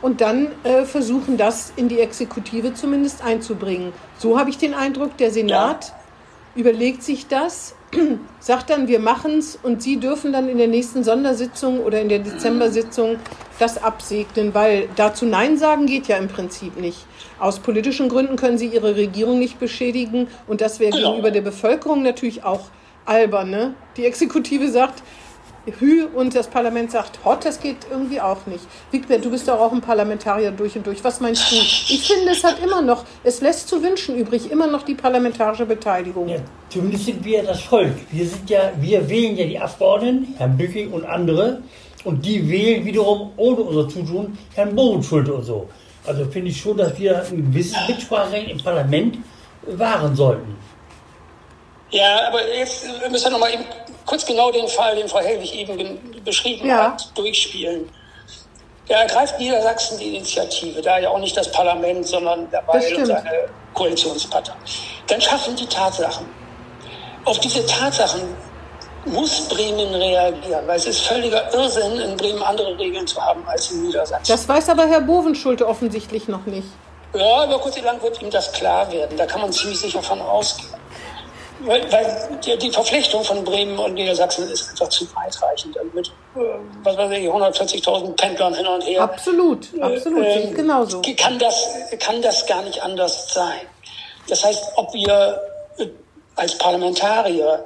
Und 0.00 0.20
dann 0.20 0.52
äh, 0.64 0.84
versuchen, 0.84 1.36
das 1.36 1.72
in 1.76 1.88
die 1.88 1.98
Exekutive 1.98 2.72
zumindest 2.74 3.22
einzubringen. 3.24 3.92
So 4.18 4.38
habe 4.38 4.50
ich 4.50 4.58
den 4.58 4.72
Eindruck, 4.74 5.16
der 5.16 5.32
Senat 5.32 5.92
überlegt 6.54 7.02
sich 7.02 7.26
das, 7.26 7.74
sagt 8.40 8.70
dann, 8.70 8.88
wir 8.88 8.98
machen's 8.98 9.58
und 9.62 9.82
Sie 9.82 9.98
dürfen 9.98 10.32
dann 10.32 10.48
in 10.48 10.58
der 10.58 10.68
nächsten 10.68 11.04
Sondersitzung 11.04 11.80
oder 11.80 12.00
in 12.00 12.08
der 12.08 12.20
Dezember-Sitzung 12.20 13.16
das 13.58 13.82
absegnen, 13.82 14.54
weil 14.54 14.88
dazu 14.96 15.26
Nein 15.26 15.56
sagen 15.58 15.86
geht 15.86 16.08
ja 16.08 16.16
im 16.16 16.28
Prinzip 16.28 16.78
nicht. 16.78 17.06
Aus 17.38 17.58
politischen 17.60 18.08
Gründen 18.08 18.36
können 18.36 18.58
Sie 18.58 18.66
Ihre 18.66 18.96
Regierung 18.96 19.38
nicht 19.38 19.58
beschädigen 19.58 20.28
und 20.46 20.60
das 20.60 20.80
wäre 20.80 20.92
Genau. 20.92 21.10
gegenüber 21.10 21.30
der 21.30 21.42
Bevölkerung 21.42 22.02
natürlich 22.02 22.44
auch 22.44 22.62
albern. 23.04 23.50
Ne? 23.50 23.74
Die 23.96 24.04
Exekutive 24.06 24.68
sagt 24.70 25.02
Hü 25.66 26.06
und 26.14 26.34
das 26.34 26.48
Parlament 26.48 26.90
sagt 26.90 27.24
Hot, 27.24 27.44
das 27.44 27.60
geht 27.60 27.78
irgendwie 27.90 28.20
auch 28.20 28.46
nicht. 28.46 28.64
Wigbert, 28.90 29.24
du 29.24 29.30
bist 29.30 29.48
doch 29.48 29.58
auch 29.58 29.72
ein 29.72 29.80
Parlamentarier 29.80 30.50
durch 30.50 30.76
und 30.76 30.86
durch. 30.86 31.02
Was 31.02 31.20
meinst 31.20 31.50
du? 31.50 31.56
Ich 31.56 32.06
finde, 32.06 32.32
es 32.32 32.44
hat 32.44 32.62
immer 32.62 32.82
noch, 32.82 33.04
es 33.22 33.40
lässt 33.40 33.68
zu 33.68 33.82
wünschen 33.82 34.16
übrig, 34.16 34.50
immer 34.50 34.66
noch 34.66 34.82
die 34.82 34.94
parlamentarische 34.94 35.66
Beteiligung. 35.66 36.28
Ja, 36.28 36.36
zumindest 36.68 37.06
sind 37.06 37.24
wir 37.24 37.42
das 37.42 37.62
Volk. 37.62 37.94
Wir 38.10 38.26
sind 38.26 38.48
ja, 38.50 38.72
wir 38.78 39.08
wählen 39.08 39.36
ja 39.36 39.46
die 39.46 39.58
Abgeordneten, 39.58 40.34
Herrn 40.36 40.56
Bücking 40.56 40.92
und 40.92 41.04
andere, 41.04 41.62
und 42.04 42.24
die 42.24 42.50
wählen 42.50 42.84
wiederum 42.84 43.32
ohne 43.36 43.60
unser 43.60 43.88
Zutun 43.88 44.36
Herrn 44.54 44.74
Bogenschulte 44.76 45.32
und 45.32 45.44
so. 45.44 45.68
Also 46.06 46.26
finde 46.26 46.50
ich 46.50 46.60
schon, 46.60 46.76
dass 46.76 46.98
wir 46.98 47.24
ein 47.24 47.50
gewisses 47.50 47.76
Mitspracherecht 47.88 48.50
im 48.50 48.62
Parlament 48.62 49.18
wahren 49.66 50.14
sollten. 50.14 50.54
Ja, 51.90 52.28
aber 52.28 52.40
jetzt 52.58 52.86
müssen 53.08 53.24
wir 53.24 53.30
noch 53.30 53.38
mal 53.38 53.52
eben 53.54 53.64
kurz 54.06 54.24
genau 54.26 54.50
den 54.50 54.68
Fall, 54.68 54.96
den 54.96 55.08
Frau 55.08 55.20
Helwig 55.20 55.54
eben 55.54 56.22
beschrieben 56.24 56.68
Ja. 56.68 56.92
hat, 56.92 57.10
durchspielen. 57.14 57.88
Da 58.88 58.96
ergreift 58.96 59.38
Niedersachsen 59.38 59.98
die 59.98 60.16
Initiative, 60.16 60.82
da 60.82 60.98
ja 60.98 61.08
auch 61.08 61.18
nicht 61.18 61.36
das 61.36 61.50
Parlament, 61.50 62.06
sondern 62.06 62.40
und 62.40 62.82
stimmt. 62.82 63.06
seine 63.06 63.48
Koalitionspartei. 63.72 64.52
Dann 65.06 65.20
schaffen 65.20 65.56
die 65.56 65.66
Tatsachen. 65.66 66.26
Auf 67.24 67.40
diese 67.40 67.64
Tatsachen 67.64 68.20
muss 69.06 69.48
Bremen 69.48 69.94
reagieren, 69.94 70.66
weil 70.66 70.76
es 70.76 70.86
ist 70.86 71.00
völliger 71.00 71.52
Irrsinn, 71.54 71.98
in 71.98 72.16
Bremen 72.16 72.42
andere 72.42 72.78
Regeln 72.78 73.06
zu 73.06 73.20
haben 73.22 73.46
als 73.46 73.70
in 73.70 73.82
Niedersachsen. 73.84 74.30
Das 74.32 74.46
weiß 74.48 74.68
aber 74.68 74.86
Herr 74.86 75.00
Bovenschulte 75.00 75.66
offensichtlich 75.66 76.28
noch 76.28 76.44
nicht. 76.44 76.68
Ja, 77.14 77.44
über 77.46 77.58
kurz 77.58 77.76
oder 77.78 77.86
lang 77.92 78.02
wird 78.02 78.20
ihm 78.20 78.30
das 78.30 78.52
klar 78.52 78.90
werden. 78.92 79.16
Da 79.16 79.24
kann 79.24 79.40
man 79.40 79.52
ziemlich 79.52 79.78
sicher 79.80 80.02
von 80.02 80.20
ausgehen. 80.20 80.73
Weil, 81.66 81.90
weil 81.92 82.38
die, 82.44 82.56
die 82.58 82.70
Verflechtung 82.70 83.24
von 83.24 83.42
Bremen 83.44 83.78
und 83.78 83.94
Niedersachsen 83.94 84.50
ist 84.50 84.70
einfach 84.70 84.88
zu 84.88 85.06
weitreichend. 85.14 85.76
Also 85.78 85.90
Mit, 85.94 86.08
äh, 86.08 86.40
was 86.82 86.96
weiß 86.96 87.10
ich, 87.12 87.26
140.000 87.26 88.16
Pendlern 88.16 88.54
hin 88.54 88.66
und 88.66 88.82
her. 88.82 89.02
Absolut, 89.02 89.68
absolut, 89.80 90.24
sehe 90.24 90.40
ich 90.40 90.50
Ähm, 90.50 90.54
genauso. 90.54 91.02
Kann 91.16 91.38
das, 91.38 91.66
kann 92.00 92.20
das 92.22 92.46
gar 92.46 92.62
nicht 92.62 92.82
anders 92.82 93.32
sein. 93.32 93.60
Das 94.28 94.44
heißt, 94.44 94.62
ob 94.76 94.92
wir 94.92 95.40
äh, 95.78 95.86
als 96.36 96.56
Parlamentarier 96.58 97.64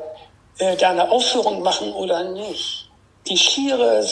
äh, 0.59 0.77
da 0.77 0.91
eine 0.91 1.11
Aufführung 1.11 1.63
machen 1.63 1.93
oder 1.93 2.25
nicht, 2.25 2.89
die 3.27 3.37
schiere 3.37 4.05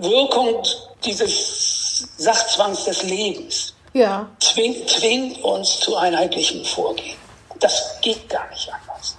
Wirkung 0.00 0.62
dieses 1.04 2.06
Sachzwangs 2.18 2.84
des 2.84 3.02
Lebens 3.04 3.74
Ja, 3.92 4.28
zwingt, 4.40 4.88
zwingt 4.88 5.42
uns 5.42 5.80
zu 5.80 5.96
einheitlichem 5.96 6.64
Vorgehen. 6.64 7.21
Das 7.62 7.98
geht 8.02 8.28
gar 8.28 8.48
nicht 8.50 8.70
anders. 8.70 9.16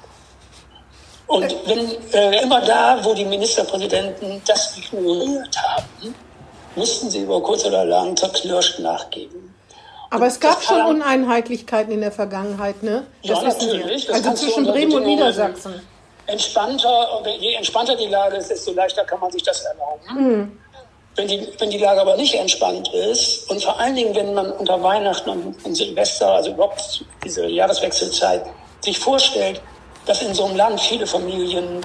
Und 1.26 1.56
wenn 1.66 2.12
äh, 2.14 2.44
immer 2.44 2.62
da, 2.62 3.04
wo 3.04 3.14
die 3.14 3.26
Ministerpräsidenten 3.26 4.42
das 4.46 4.78
ignoriert 4.78 5.58
haben, 5.58 6.14
mussten 6.76 7.10
sie 7.10 7.22
über 7.22 7.42
kurz 7.42 7.66
oder 7.66 7.86
lang 7.86 8.16
zerknirscht 8.16 8.80
nachgeben. 8.80 9.56
aber 10.10 10.28
es 10.28 10.40
gab 10.40 10.58
Das 10.58 10.66
schon 10.66 10.82
Uneinheitlichkeiten 10.86 11.92
in 11.94 12.02
der 12.02 12.12
Vergangenheit, 12.12 12.84
ne? 12.84 13.08
Ja, 13.22 13.42
wissen 13.44 13.68
natürlich, 13.68 14.06
das 14.06 14.16
Also 14.18 14.34
zwischen 14.34 14.66
Bremen 14.66 14.94
und 14.94 15.04
Niedersachsen. 15.06 15.82
Entspannter, 16.28 17.24
je 17.40 17.54
entspannter 17.56 17.96
die 17.96 18.08
Lage 18.08 18.38
ist, 18.38 18.50
desto 18.50 18.74
leichter 18.74 19.04
kann 19.06 19.20
man 19.20 19.32
sich 19.32 19.44
das 19.44 19.62
erlauben. 19.62 20.04
Mhm. 20.14 20.60
Wenn, 21.16 21.28
die, 21.28 21.48
wenn 21.60 21.70
die 21.70 21.78
Lage 21.78 22.02
aber 22.02 22.16
nicht 22.18 22.34
entspannt 22.34 22.92
ist 22.94 23.50
und 23.50 23.64
vor 23.64 23.80
allen 23.80 23.96
Dingen, 23.96 24.16
wenn 24.16 24.34
man 24.34 24.52
unter 24.54 24.82
Weihnachten 24.82 25.30
und, 25.30 25.64
und 25.64 25.76
Silvester, 25.76 26.28
also 26.28 26.52
überhaupt 26.52 27.06
diese 27.24 27.46
Jahreswechselzeit, 27.46 28.44
sich 28.82 28.98
vorstellt, 28.98 29.62
dass 30.06 30.22
in 30.22 30.34
so 30.34 30.46
einem 30.46 30.56
Land 30.56 30.82
viele 30.82 31.06
Familien 31.06 31.82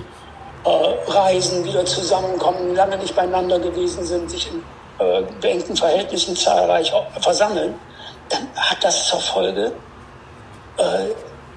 äh, 0.64 1.10
reisen, 1.10 1.64
wieder 1.64 1.84
zusammenkommen, 1.84 2.74
lange 2.74 2.96
nicht 2.96 3.14
beieinander 3.14 3.58
gewesen 3.58 4.04
sind, 4.04 4.30
sich 4.30 4.48
in 4.50 4.62
äh, 4.98 5.22
beengten 5.40 5.76
Verhältnissen 5.76 6.34
zahlreich 6.34 6.92
versammeln, 7.20 7.74
dann 8.28 8.48
hat 8.56 8.82
das 8.82 9.08
zur 9.08 9.20
Folge, 9.20 9.72
äh, 10.78 10.82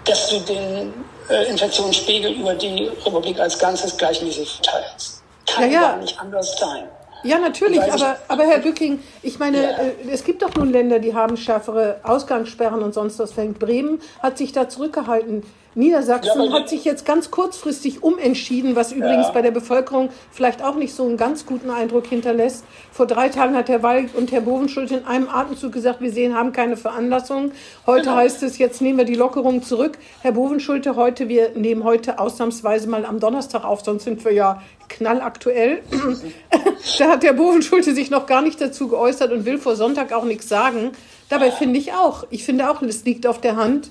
dass 0.05 0.29
du 0.29 0.39
den 0.41 0.93
äh, 1.29 1.45
Infektionsspiegel 1.45 2.31
über 2.33 2.53
die 2.53 2.91
Republik 3.05 3.39
als 3.39 3.57
Ganzes 3.57 3.97
gleichmäßig 3.97 4.49
verteilst. 4.61 5.23
Kann 5.47 5.63
Ja, 5.63 5.69
ja. 5.69 5.81
gar 5.81 5.97
nicht 5.97 6.19
anders 6.19 6.57
sein. 6.59 6.87
Ja, 7.23 7.39
natürlich, 7.39 7.81
aber, 7.81 8.17
aber 8.27 8.43
Herr 8.43 8.59
Bücking, 8.59 8.99
ich 9.21 9.37
meine, 9.39 9.61
Ja. 9.61 9.69
äh, 9.69 10.11
es 10.11 10.23
gibt 10.23 10.41
doch 10.41 10.53
nun 10.55 10.71
Länder, 10.71 10.99
die 10.99 11.13
haben 11.13 11.37
schärfere 11.37 11.99
Ausgangssperren 12.03 12.81
und 12.81 12.93
sonst 12.93 13.19
was. 13.19 13.31
Fängt 13.33 13.59
Bremen 13.59 13.99
hat 14.21 14.37
sich 14.37 14.51
da 14.51 14.67
zurückgehalten. 14.69 15.43
Niedersachsen 15.73 16.41
Ja, 16.41 16.51
hat 16.51 16.67
sich 16.67 16.83
jetzt 16.83 17.05
ganz 17.05 17.31
kurzfristig 17.31 18.03
umentschieden, 18.03 18.75
was 18.75 18.91
übrigens 18.91 19.27
Ja. 19.27 19.31
bei 19.31 19.41
der 19.41 19.51
Bevölkerung 19.51 20.09
vielleicht 20.29 20.61
auch 20.61 20.75
nicht 20.75 20.93
so 20.93 21.05
einen 21.05 21.15
ganz 21.15 21.45
guten 21.45 21.69
Eindruck 21.69 22.07
hinterlässt. 22.07 22.65
Vor 22.91 23.05
drei 23.07 23.29
Tagen 23.29 23.55
hat 23.55 23.69
Herr 23.69 23.81
Weil 23.81 24.09
und 24.17 24.33
Herr 24.33 24.41
Bovenschulte 24.41 24.95
in 24.95 25.05
einem 25.05 25.29
Atemzug 25.29 25.71
gesagt, 25.71 26.01
wir 26.01 26.11
sehen, 26.11 26.35
haben 26.35 26.51
keine 26.51 26.75
Veranlassung. 26.75 27.53
Heute 27.87 28.01
Genau. 28.05 28.15
heißt 28.17 28.43
es, 28.43 28.57
jetzt 28.57 28.81
nehmen 28.81 28.97
wir 28.97 29.05
die 29.05 29.15
Lockerung 29.15 29.63
zurück. 29.63 29.97
Herr 30.21 30.33
Bovenschulte, 30.33 30.97
heute, 30.97 31.29
wir 31.29 31.51
nehmen 31.55 31.85
heute 31.85 32.19
ausnahmsweise 32.19 32.89
mal 32.89 33.05
am 33.05 33.21
Donnerstag 33.21 33.63
auf, 33.63 33.79
sonst 33.81 34.03
sind 34.03 34.25
wir 34.25 34.33
ja 34.33 34.61
knallaktuell. 34.89 35.79
da 36.97 37.09
hat 37.09 37.23
der 37.23 37.33
Bovenschulte 37.33 37.93
sich 37.93 38.09
noch 38.09 38.25
gar 38.25 38.41
nicht 38.41 38.59
dazu 38.59 38.87
geäußert 38.87 39.31
und 39.31 39.45
will 39.45 39.57
vor 39.57 39.75
Sonntag 39.75 40.13
auch 40.13 40.23
nichts 40.23 40.47
sagen. 40.49 40.91
Dabei 41.29 41.51
finde 41.51 41.79
ich 41.79 41.93
auch, 41.93 42.25
ich 42.29 42.43
finde 42.43 42.69
auch, 42.69 42.81
es 42.81 43.03
liegt 43.05 43.25
auf 43.25 43.39
der 43.39 43.55
Hand. 43.55 43.89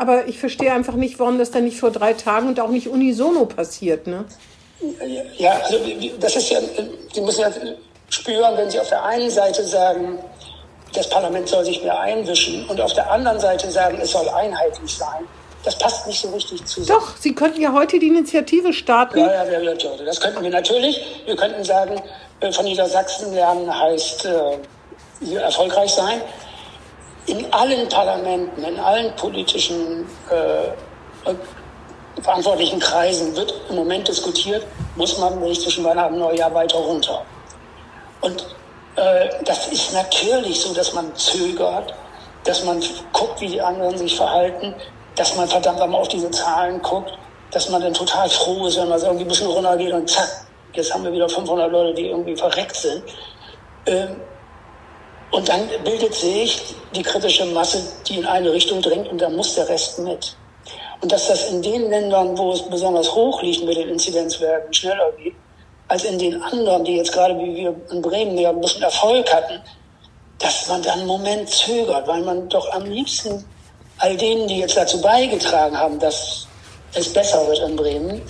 Aber 0.00 0.28
ich 0.28 0.38
verstehe 0.38 0.72
einfach 0.72 0.94
nicht, 0.94 1.18
warum 1.18 1.38
das 1.38 1.50
dann 1.50 1.64
nicht 1.64 1.80
vor 1.80 1.90
drei 1.90 2.12
Tagen 2.12 2.46
und 2.46 2.60
auch 2.60 2.68
nicht 2.68 2.88
unisono 2.88 3.46
passiert. 3.46 4.06
Ne? 4.06 4.24
Ja, 5.36 5.54
also 5.64 5.76
das 6.20 6.36
ist 6.36 6.50
ja, 6.50 6.60
Sie 7.12 7.20
müssen 7.20 7.40
ja 7.40 7.50
spüren, 8.08 8.56
wenn 8.56 8.70
Sie 8.70 8.78
auf 8.78 8.88
der 8.88 9.04
einen 9.04 9.28
Seite 9.28 9.64
sagen, 9.64 10.20
das 10.94 11.08
Parlament 11.10 11.48
soll 11.48 11.64
sich 11.64 11.82
mehr 11.82 11.98
einwischen 11.98 12.64
und 12.68 12.80
auf 12.80 12.92
der 12.92 13.10
anderen 13.10 13.40
Seite 13.40 13.70
sagen, 13.70 13.98
es 14.00 14.12
soll 14.12 14.28
einheitlich 14.28 14.96
sein. 14.96 15.26
Das 15.64 15.76
passt 15.78 16.06
nicht 16.06 16.20
so 16.20 16.30
richtig 16.30 16.64
zusammen. 16.64 17.00
Doch, 17.00 17.16
Sie 17.16 17.34
könnten 17.34 17.60
ja 17.60 17.72
heute 17.72 17.98
die 17.98 18.08
Initiative 18.08 18.72
starten. 18.72 19.18
Ja, 19.18 19.44
ja, 19.44 19.44
wer 19.46 19.60
wird 19.60 19.84
heute? 19.84 20.04
Das 20.04 20.20
könnten 20.20 20.42
wir 20.42 20.50
natürlich. 20.50 21.22
Wir 21.26 21.36
könnten 21.36 21.64
sagen, 21.64 22.00
äh, 22.40 22.52
von 22.52 22.64
Niedersachsen 22.64 23.34
lernen 23.34 23.72
heißt 23.72 24.24
äh, 24.26 24.58
hier 25.20 25.40
erfolgreich 25.40 25.90
sein. 25.90 26.20
In 27.26 27.52
allen 27.52 27.88
Parlamenten, 27.88 28.62
in 28.64 28.78
allen 28.78 29.14
politischen 29.16 30.06
äh, 30.30 31.32
verantwortlichen 32.22 32.78
Kreisen 32.80 33.36
wird 33.36 33.52
im 33.68 33.76
Moment 33.76 34.08
diskutiert, 34.08 34.64
muss 34.96 35.18
man 35.18 35.40
nicht 35.40 35.60
zwischen 35.62 35.84
Weihnachten 35.84 36.14
und 36.14 36.20
Neujahr 36.20 36.54
weiter 36.54 36.78
runter. 36.78 37.22
Und 38.20 38.46
äh, 38.96 39.28
das 39.44 39.68
ist 39.68 39.92
natürlich 39.92 40.60
so, 40.60 40.72
dass 40.74 40.92
man 40.94 41.14
zögert, 41.16 41.94
dass 42.44 42.64
man 42.64 42.82
guckt, 43.12 43.40
wie 43.40 43.48
die 43.48 43.60
anderen 43.60 43.96
sich 43.96 44.16
verhalten, 44.16 44.74
dass 45.18 45.34
man 45.36 45.48
verdammt 45.48 45.80
einmal 45.80 46.00
auf 46.00 46.08
diese 46.08 46.30
Zahlen 46.30 46.80
guckt, 46.82 47.12
dass 47.50 47.68
man 47.70 47.82
dann 47.82 47.94
total 47.94 48.28
froh 48.28 48.66
ist, 48.66 48.78
wenn 48.78 48.88
man 48.88 49.00
irgendwie 49.00 49.24
ein 49.24 49.28
bisschen 49.28 49.48
runtergeht 49.48 49.92
und 49.92 50.08
zack, 50.08 50.46
jetzt 50.74 50.92
haben 50.92 51.04
wir 51.04 51.12
wieder 51.12 51.28
500 51.28 51.70
Leute, 51.72 51.94
die 51.94 52.06
irgendwie 52.06 52.36
verreckt 52.36 52.76
sind. 52.76 53.02
Ähm, 53.86 54.20
und 55.30 55.48
dann 55.48 55.68
bildet 55.84 56.14
sich 56.14 56.74
die 56.94 57.02
kritische 57.02 57.44
Masse, 57.46 57.82
die 58.06 58.16
in 58.16 58.26
eine 58.26 58.52
Richtung 58.52 58.80
drängt 58.80 59.08
und 59.08 59.20
dann 59.20 59.34
muss 59.36 59.54
der 59.54 59.68
Rest 59.68 59.98
mit. 59.98 60.36
Und 61.00 61.12
dass 61.12 61.28
das 61.28 61.50
in 61.50 61.62
den 61.62 61.90
Ländern, 61.90 62.36
wo 62.36 62.52
es 62.52 62.62
besonders 62.62 63.14
hoch 63.14 63.42
liegt 63.42 63.64
mit 63.64 63.76
den 63.76 63.88
Inzidenzwerten, 63.88 64.72
schneller 64.72 65.12
geht, 65.18 65.34
als 65.88 66.04
in 66.04 66.18
den 66.18 66.42
anderen, 66.42 66.84
die 66.84 66.96
jetzt 66.96 67.12
gerade 67.12 67.38
wie 67.38 67.56
wir 67.56 67.74
in 67.90 68.02
Bremen 68.02 68.36
ja 68.38 68.50
ein 68.50 68.60
bisschen 68.60 68.82
Erfolg 68.82 69.32
hatten, 69.32 69.60
dass 70.38 70.68
man 70.68 70.82
dann 70.82 71.00
einen 71.00 71.06
Moment 71.06 71.48
zögert, 71.48 72.06
weil 72.06 72.22
man 72.22 72.48
doch 72.48 72.70
am 72.72 72.84
liebsten 72.84 73.44
all 73.98 74.16
denen, 74.16 74.48
die 74.48 74.58
jetzt 74.60 74.76
dazu 74.76 75.00
beigetragen 75.00 75.76
haben, 75.76 75.98
dass 75.98 76.46
es 76.94 77.12
besser 77.12 77.46
wird 77.46 77.58
in 77.68 77.76
Bremen, 77.76 78.22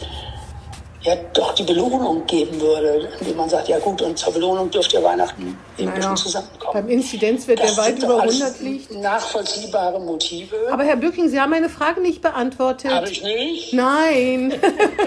ja 1.02 1.14
doch 1.32 1.54
die 1.54 1.62
Belohnung 1.62 2.26
geben 2.26 2.60
würde, 2.60 3.08
indem 3.20 3.36
man 3.36 3.48
sagt, 3.48 3.68
ja 3.68 3.78
gut, 3.78 4.02
und 4.02 4.18
zur 4.18 4.32
Belohnung 4.32 4.68
dürft 4.68 4.92
ihr 4.92 5.02
Weihnachten 5.02 5.56
eben 5.78 5.92
bisschen 5.94 6.16
zusammenkommen. 6.16 6.72
beim 6.72 6.88
Inzidenzwert, 6.88 7.60
der 7.60 7.66
Das 7.66 7.76
weit 7.78 7.86
sind 7.86 8.02
doch 8.02 8.08
über 8.14 8.22
alles 8.22 8.40
100 8.42 8.60
liegt. 8.60 8.90
Nachvollziehbare 8.94 10.00
Motive. 10.00 10.56
Aber 10.72 10.82
Herr 10.82 10.96
Bücking, 10.96 11.28
Sie 11.28 11.40
haben 11.40 11.50
meine 11.50 11.68
Frage 11.68 12.00
nicht 12.00 12.20
beantwortet. 12.20 12.90
Habe 12.92 13.08
ich 13.08 13.22
nicht. 13.22 13.72
Nein. 13.72 14.54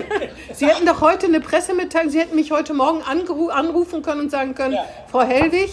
Sie 0.54 0.66
hätten 0.66 0.86
doch 0.86 1.02
heute 1.02 1.26
eine 1.26 1.42
Pressemitteilung, 1.42 2.10
Sie 2.10 2.20
hätten 2.20 2.36
mich 2.38 2.52
heute 2.52 2.74
Morgen 2.74 3.02
anrufen 3.04 4.02
können 4.02 4.22
und 4.22 4.32
sagen 4.32 4.56
können, 4.56 4.76
Ja. 4.76 4.86
Frau 5.12 5.22
Hellwig, 5.22 5.72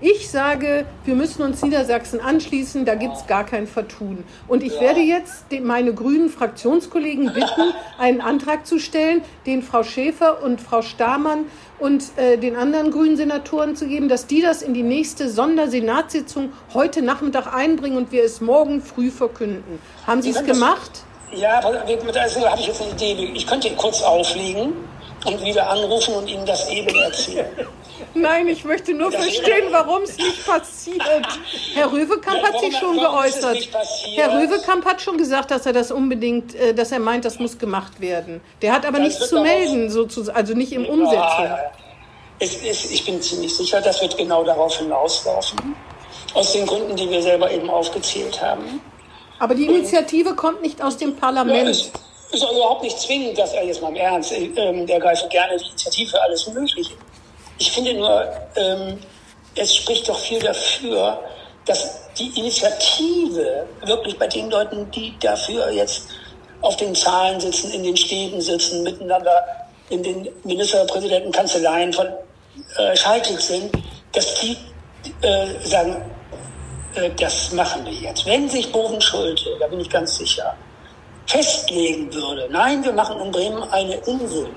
ich 0.00 0.30
sage, 0.30 0.86
wir 1.04 1.14
müssen 1.16 1.42
uns 1.42 1.62
Niedersachsen 1.62 2.20
anschließen, 2.20 2.84
da 2.84 2.94
gibt 2.94 3.16
es 3.16 3.26
gar 3.26 3.44
kein 3.44 3.66
Vertun. 3.66 4.24
Und 4.46 4.62
ich 4.62 4.80
werde 4.80 5.00
jetzt 5.00 5.46
meine 5.62 5.92
grünen 5.92 6.28
Fraktionskollegen 6.28 7.32
bitten, 7.32 7.72
einen 7.98 8.20
Antrag 8.20 8.66
zu 8.66 8.78
stellen, 8.78 9.22
den 9.46 9.62
Frau 9.62 9.82
Schäfer 9.82 10.42
und 10.42 10.60
Frau 10.60 10.82
Stamann 10.82 11.46
und 11.80 12.04
äh, 12.16 12.36
den 12.36 12.54
anderen 12.54 12.92
grünen 12.92 13.16
Senatoren 13.16 13.74
zu 13.74 13.88
geben, 13.88 14.08
dass 14.08 14.26
die 14.26 14.40
das 14.40 14.62
in 14.62 14.72
die 14.72 14.84
nächste 14.84 15.28
Sondersenatssitzung 15.28 16.52
heute 16.74 17.02
Nachmittag 17.02 17.52
einbringen 17.52 17.96
und 17.96 18.12
wir 18.12 18.22
es 18.22 18.40
morgen 18.40 18.80
früh 18.80 19.10
verkünden. 19.10 19.80
Haben 20.06 20.22
Sie 20.22 20.30
es 20.30 20.44
gemacht? 20.44 21.02
Ja, 21.32 21.58
aber 21.58 21.82
also 21.82 22.48
habe 22.48 22.60
ich 22.60 22.66
jetzt 22.68 22.80
eine 22.80 22.92
Idee. 22.92 23.32
Ich 23.34 23.46
könnte 23.46 23.68
ihn 23.68 23.76
kurz 23.76 24.00
auflegen 24.02 24.72
und 25.24 25.44
wieder 25.44 25.68
anrufen 25.68 26.14
und 26.14 26.28
Ihnen 26.28 26.46
das 26.46 26.68
eben 26.70 26.94
erzählen. 26.96 27.46
Nein, 28.14 28.48
ich 28.48 28.64
möchte 28.64 28.94
nur 28.94 29.10
Das 29.10 29.22
verstehen, 29.24 29.66
warum 29.70 30.02
es 30.02 30.16
nicht 30.16 30.46
passiert. 30.46 31.02
Herr 31.74 31.90
Röwekamp 31.92 32.42
hat 32.42 32.60
sich 32.60 32.76
schon 32.76 32.96
es 32.96 33.02
geäußert. 33.04 33.68
Herr 34.14 34.32
Röwekamp 34.32 34.84
hat 34.84 35.02
schon 35.02 35.18
gesagt, 35.18 35.50
dass 35.50 35.66
er 35.66 35.72
das 35.72 35.90
unbedingt, 35.90 36.54
äh, 36.54 36.74
dass 36.74 36.92
er 36.92 37.00
meint, 37.00 37.24
das 37.24 37.38
muss 37.38 37.58
gemacht 37.58 38.00
werden. 38.00 38.40
Der 38.62 38.72
hat 38.72 38.86
aber 38.86 38.98
Das 38.98 39.08
nichts 39.08 39.28
zu 39.28 39.40
melden, 39.42 39.90
sozusagen, 39.90 40.36
also 40.36 40.54
nicht 40.54 40.72
im 40.72 40.86
Umsetzung. 40.86 41.16
Ja, 41.18 41.44
ja. 41.44 41.58
Es 42.40 42.54
ist, 42.62 42.92
ich 42.92 43.04
bin 43.04 43.20
ziemlich 43.20 43.54
sicher, 43.54 43.80
das 43.80 44.00
wird 44.00 44.16
genau 44.16 44.44
darauf 44.44 44.76
hinauslaufen. 44.78 45.74
Aus 46.34 46.52
den 46.52 46.66
Gründen, 46.66 46.94
die 46.94 47.10
wir 47.10 47.20
selber 47.20 47.50
eben 47.50 47.68
aufgezählt 47.68 48.40
haben. 48.40 48.80
Aber 49.40 49.54
die 49.54 49.66
Initiative 49.66 50.34
kommt 50.34 50.62
nicht 50.62 50.82
aus 50.82 50.96
dem 50.96 51.10
Ja, 51.10 51.16
Parlament. 51.20 51.68
es 51.68 51.90
ist 52.30 52.44
auch 52.44 52.52
überhaupt 52.52 52.82
nicht 52.82 52.98
zwingend, 52.98 53.38
dass 53.38 53.52
er 53.52 53.64
jetzt 53.64 53.80
mal 53.80 53.88
im 53.88 53.96
Ernst, 53.96 54.32
äh, 54.32 54.46
ähm, 54.56 54.86
er 54.86 55.00
greift 55.00 55.28
gerne 55.30 55.56
die 55.56 55.64
Initiative 55.64 56.20
alles 56.20 56.46
Mögliche. 56.48 56.94
Ich 57.58 57.70
finde 57.72 57.94
nur, 57.94 58.30
ähm, 58.56 58.98
es 59.54 59.74
spricht 59.74 60.08
doch 60.08 60.18
viel 60.18 60.40
dafür, 60.40 61.18
dass 61.64 62.08
die 62.18 62.38
Initiative 62.38 63.66
wirklich 63.84 64.18
bei 64.18 64.26
den 64.26 64.50
Leuten, 64.50 64.90
die 64.90 65.14
dafür 65.20 65.70
jetzt 65.70 66.08
auf 66.60 66.76
den 66.76 66.94
Zahlen 66.94 67.40
sitzen, 67.40 67.72
in 67.72 67.82
den 67.82 67.96
Städten 67.96 68.40
sitzen, 68.40 68.82
miteinander 68.82 69.32
in 69.90 70.02
den 70.02 70.28
Ministerpräsidentenkanzleien 70.44 71.92
von 71.92 72.08
äh, 72.76 72.96
Schaltig 72.96 73.40
sind, 73.40 73.70
dass 74.12 74.34
die 74.40 74.56
äh, 75.22 75.46
sagen, 75.64 75.96
äh, 76.94 77.10
das 77.18 77.52
machen 77.52 77.84
wir 77.84 77.92
jetzt. 77.92 78.26
Wenn 78.26 78.48
sich 78.48 78.70
Bovenschulte, 78.72 79.56
da 79.58 79.66
bin 79.66 79.80
ich 79.80 79.90
ganz 79.90 80.16
sicher, 80.16 80.54
festlegen 81.28 82.12
würde, 82.12 82.48
nein, 82.50 82.82
wir 82.84 82.92
machen 82.92 83.20
in 83.20 83.30
Bremen 83.30 83.62
eine 83.70 83.94
Insel. 84.06 84.48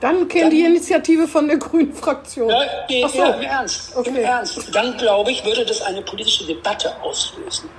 Dann 0.00 0.28
kennt 0.28 0.52
die 0.52 0.60
Initiative 0.64 1.26
von 1.26 1.48
der 1.48 1.56
Grünen 1.56 1.94
Fraktion. 1.94 2.50
Ja, 2.50 2.60
nee, 2.88 3.02
Ach 3.04 3.08
so. 3.10 3.18
ja, 3.18 3.30
im 3.30 3.42
Ernst. 3.42 3.92
Im 3.94 4.00
Okay. 4.00 4.22
Ernst. 4.22 4.58
Dann, 4.74 4.96
glaube 4.98 5.30
ich, 5.30 5.42
würde 5.44 5.64
das 5.64 5.80
eine 5.80 6.02
politische 6.02 6.44
Debatte 6.44 6.92
auslösen, 7.02 7.70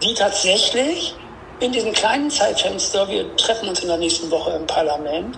die 0.00 0.14
tatsächlich 0.14 1.14
in 1.58 1.72
diesem 1.72 1.92
kleinen 1.92 2.30
Zeitfenster, 2.30 3.06
wir 3.08 3.36
treffen 3.36 3.68
uns 3.68 3.80
in 3.80 3.88
der 3.88 3.98
nächsten 3.98 4.30
Woche 4.30 4.52
im 4.52 4.66
Parlament, 4.66 5.36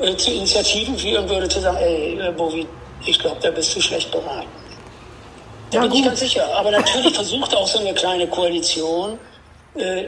äh, 0.00 0.14
zu 0.16 0.32
Initiativen 0.32 0.98
führen 0.98 1.28
würde, 1.28 1.48
zu 1.48 1.60
sagen, 1.60 1.76
ey, 1.78 2.18
äh, 2.20 2.32
Bovi, 2.32 2.66
ich 3.06 3.18
glaube, 3.18 3.36
da 3.40 3.50
bist 3.52 3.74
du 3.76 3.80
schlecht 3.80 4.10
beraten. 4.10 4.48
Da 5.70 5.76
Ja, 5.76 5.80
bin 5.82 5.92
ich 5.92 5.98
gut. 5.98 6.06
ganz 6.08 6.20
sicher. 6.20 6.44
Aber 6.56 6.72
natürlich 6.72 7.14
versucht 7.14 7.54
auch 7.56 7.66
so 7.66 7.78
eine 7.78 7.94
kleine 7.94 8.26
Koalition, 8.26 9.18
äh, 9.76 10.06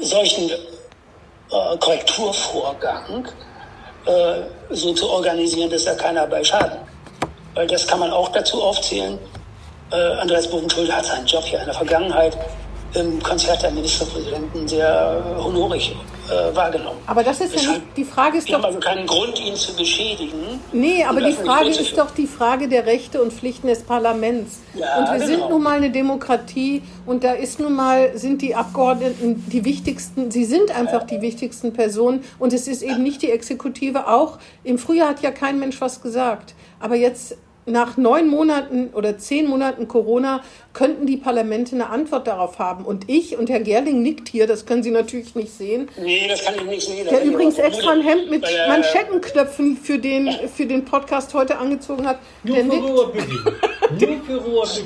solchen 0.00 0.50
äh, 0.50 1.76
Korrekturvorgang 1.78 3.28
äh, 4.06 4.42
so 4.70 4.92
zu 4.94 5.08
organisieren, 5.08 5.70
dass 5.70 5.84
da 5.84 5.94
keiner 5.94 6.26
bei 6.26 6.42
schaden. 6.42 6.78
Weil 7.54 7.66
das 7.66 7.86
kann 7.86 8.00
man 8.00 8.10
auch 8.10 8.30
dazu 8.30 8.62
aufzählen. 8.62 9.18
Äh, 9.90 9.96
Andreas 9.96 10.48
Bovenschulte 10.48 10.96
hat 10.96 11.04
seinen 11.04 11.26
Job 11.26 11.46
ja 11.48 11.60
in 11.60 11.66
der 11.66 11.74
Vergangenheit 11.74 12.36
im 12.94 13.22
Konzert 13.22 13.62
der 13.62 13.70
Ministerpräsidenten 13.70 14.68
sehr 14.68 15.24
äh, 15.38 15.42
honorig 15.42 15.94
äh, 16.28 16.54
wahrgenommen. 16.54 16.98
Aber 17.06 17.22
das 17.22 17.40
ist 17.40 17.54
ja 17.54 17.72
nicht, 17.72 17.82
die 17.96 18.04
Frage 18.04 18.38
ist 18.38 18.52
doch, 18.52 18.62
also 18.62 18.78
keinen 18.80 19.06
Grund, 19.06 19.40
ihn 19.40 19.54
zu 19.56 19.74
beschädigen. 19.74 20.60
Nee, 20.72 21.04
aber 21.04 21.20
die 21.20 21.32
Frage 21.32 21.70
ist 21.70 21.96
doch 21.96 22.10
die 22.10 22.26
Frage 22.26 22.68
der 22.68 22.86
Rechte 22.86 23.22
und 23.22 23.32
Pflichten 23.32 23.68
des 23.68 23.82
Parlaments. 23.82 24.60
Ja, 24.74 24.98
und 24.98 25.12
wir 25.12 25.26
sind 25.26 25.36
genau. 25.36 25.50
nun 25.50 25.62
mal 25.62 25.76
eine 25.76 25.90
Demokratie 25.90 26.82
und 27.06 27.24
da 27.24 27.32
ist 27.32 27.60
nun 27.60 27.74
mal, 27.74 28.16
sind 28.16 28.42
die 28.42 28.54
Abgeordneten 28.54 29.44
die 29.48 29.64
wichtigsten, 29.64 30.30
sie 30.30 30.44
sind 30.44 30.70
einfach 30.70 31.04
die 31.04 31.20
wichtigsten 31.20 31.72
Personen 31.72 32.24
und 32.38 32.52
es 32.52 32.68
ist 32.68 32.82
eben 32.82 33.02
nicht 33.02 33.22
die 33.22 33.30
Exekutive 33.30 34.08
auch. 34.08 34.38
Im 34.64 34.78
Frühjahr 34.78 35.08
hat 35.08 35.22
ja 35.22 35.30
kein 35.30 35.58
Mensch 35.58 35.80
was 35.80 36.02
gesagt. 36.02 36.54
Aber 36.80 36.96
jetzt 36.96 37.36
nach 37.66 37.96
neun 37.96 38.28
Monaten 38.28 38.90
oder 38.92 39.18
zehn 39.18 39.46
Monaten 39.46 39.86
Corona 39.88 40.42
könnten 40.72 41.06
die 41.06 41.16
Parlamente 41.16 41.74
eine 41.74 41.90
Antwort 41.90 42.26
darauf 42.26 42.58
haben. 42.58 42.84
Und 42.84 43.08
ich 43.08 43.36
und 43.38 43.48
Herr 43.50 43.60
Gerling 43.60 44.02
nickt 44.02 44.28
hier, 44.28 44.46
das 44.46 44.66
können 44.66 44.82
Sie 44.82 44.90
natürlich 44.90 45.34
nicht 45.34 45.52
sehen. 45.52 45.88
Nee, 46.00 46.26
das 46.28 46.44
kann 46.44 46.54
ich 46.56 46.64
nicht 46.64 46.86
sehen. 46.86 47.06
Der 47.08 47.22
übrigens 47.22 47.58
extra 47.58 47.92
ein 47.92 48.00
Hemd 48.02 48.30
mit 48.30 48.44
Manschettenknöpfen 48.68 49.76
für 49.76 49.98
den, 49.98 50.30
für 50.54 50.66
den 50.66 50.84
Podcast 50.84 51.32
heute 51.34 51.58
angezogen 51.58 52.06
hat. 52.06 52.18
Nur 52.42 52.56
Der 52.56 52.64
für 52.64 52.70
nickt. 52.70 52.86
Nur 54.28 54.66
für 54.66 54.82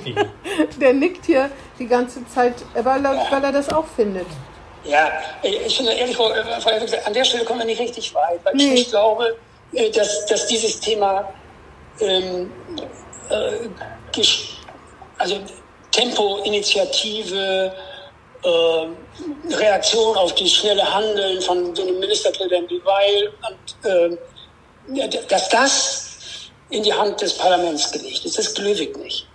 der 0.80 0.92
nickt 0.92 1.26
hier 1.26 1.50
die 1.78 1.86
ganze 1.86 2.26
Zeit, 2.28 2.54
weil 2.74 3.04
er, 3.04 3.26
weil 3.30 3.44
er 3.44 3.52
das 3.52 3.72
auch 3.72 3.86
findet. 3.86 4.26
Ja, 4.84 5.10
ich 5.42 5.76
finde 5.76 5.92
ehrlich, 5.92 6.16
Frau 6.16 6.30
Frau 6.60 6.70
an 7.04 7.12
der 7.14 7.24
Stelle 7.24 7.44
kommen 7.44 7.60
wir 7.60 7.66
nicht 7.66 7.80
richtig 7.80 8.14
weit, 8.14 8.38
weil 8.44 8.54
ich 8.56 8.62
Nee. 8.62 8.70
nicht 8.74 8.90
glaube, 8.90 9.36
äh, 9.72 9.90
dass, 9.90 10.26
dass 10.26 10.46
dieses 10.46 10.78
Thema 10.78 11.28
ähm, 12.00 12.50
äh, 12.80 13.68
also 15.18 15.40
Tempo, 15.90 16.42
Initiative, 16.44 17.72
äh, 18.42 19.54
Reaktion 19.54 20.16
auf 20.16 20.34
das 20.34 20.50
schnelle 20.50 20.94
Handeln 20.94 21.40
von 21.42 21.74
so 21.74 21.82
einem 21.82 21.98
Ministerpräsidenten 21.98 22.80
Weil 22.84 23.32
und 23.48 23.90
äh, 23.90 24.18
dass 25.28 25.48
das 25.48 26.06
in 26.70 26.82
die 26.82 26.92
Hand 26.92 27.20
des 27.20 27.32
Parlaments 27.32 27.90
gelegt 27.92 28.24
ist. 28.24 28.38
Das 28.38 28.54
ich 28.82 28.96
nicht. 28.96 29.26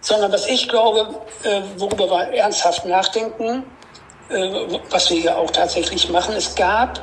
Sondern 0.00 0.32
was 0.32 0.46
ich 0.46 0.68
glaube, 0.68 1.14
äh, 1.44 1.60
worüber 1.76 2.10
wir 2.10 2.34
ernsthaft 2.34 2.84
nachdenken, 2.86 3.64
äh, 4.30 4.78
was 4.90 5.10
wir 5.10 5.18
ja 5.18 5.36
auch 5.36 5.50
tatsächlich 5.50 6.08
machen, 6.08 6.34
es 6.34 6.54
gab 6.54 7.02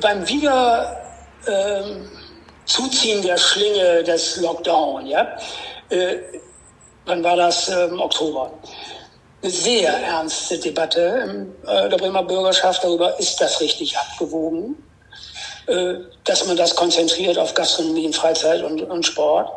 beim 0.00 0.26
Wieder 0.26 1.02
ähm, 1.46 2.10
Zuziehen 2.76 3.20
der 3.22 3.36
Schlinge 3.36 4.02
des 4.02 4.36
Lockdown, 4.38 5.06
ja, 5.06 5.36
äh, 5.90 6.16
wann 7.04 7.22
war 7.22 7.36
das? 7.36 7.68
Ähm, 7.68 8.00
Oktober. 8.00 8.50
Eine 9.42 9.50
sehr 9.50 9.90
ernste 9.92 10.56
Debatte 10.58 11.00
in 11.28 11.68
äh, 11.68 11.88
der 11.90 11.96
Bremer 11.98 12.22
Bürgerschaft 12.22 12.82
darüber, 12.82 13.18
ist 13.18 13.38
das 13.40 13.60
richtig 13.60 13.98
abgewogen, 13.98 14.76
äh, 15.66 15.94
dass 16.24 16.46
man 16.46 16.56
das 16.56 16.74
konzentriert 16.74 17.36
auf 17.36 17.52
Gastronomie, 17.52 18.06
und 18.06 18.16
Freizeit 18.16 18.62
und, 18.62 18.80
und 18.82 19.04
Sport. 19.04 19.50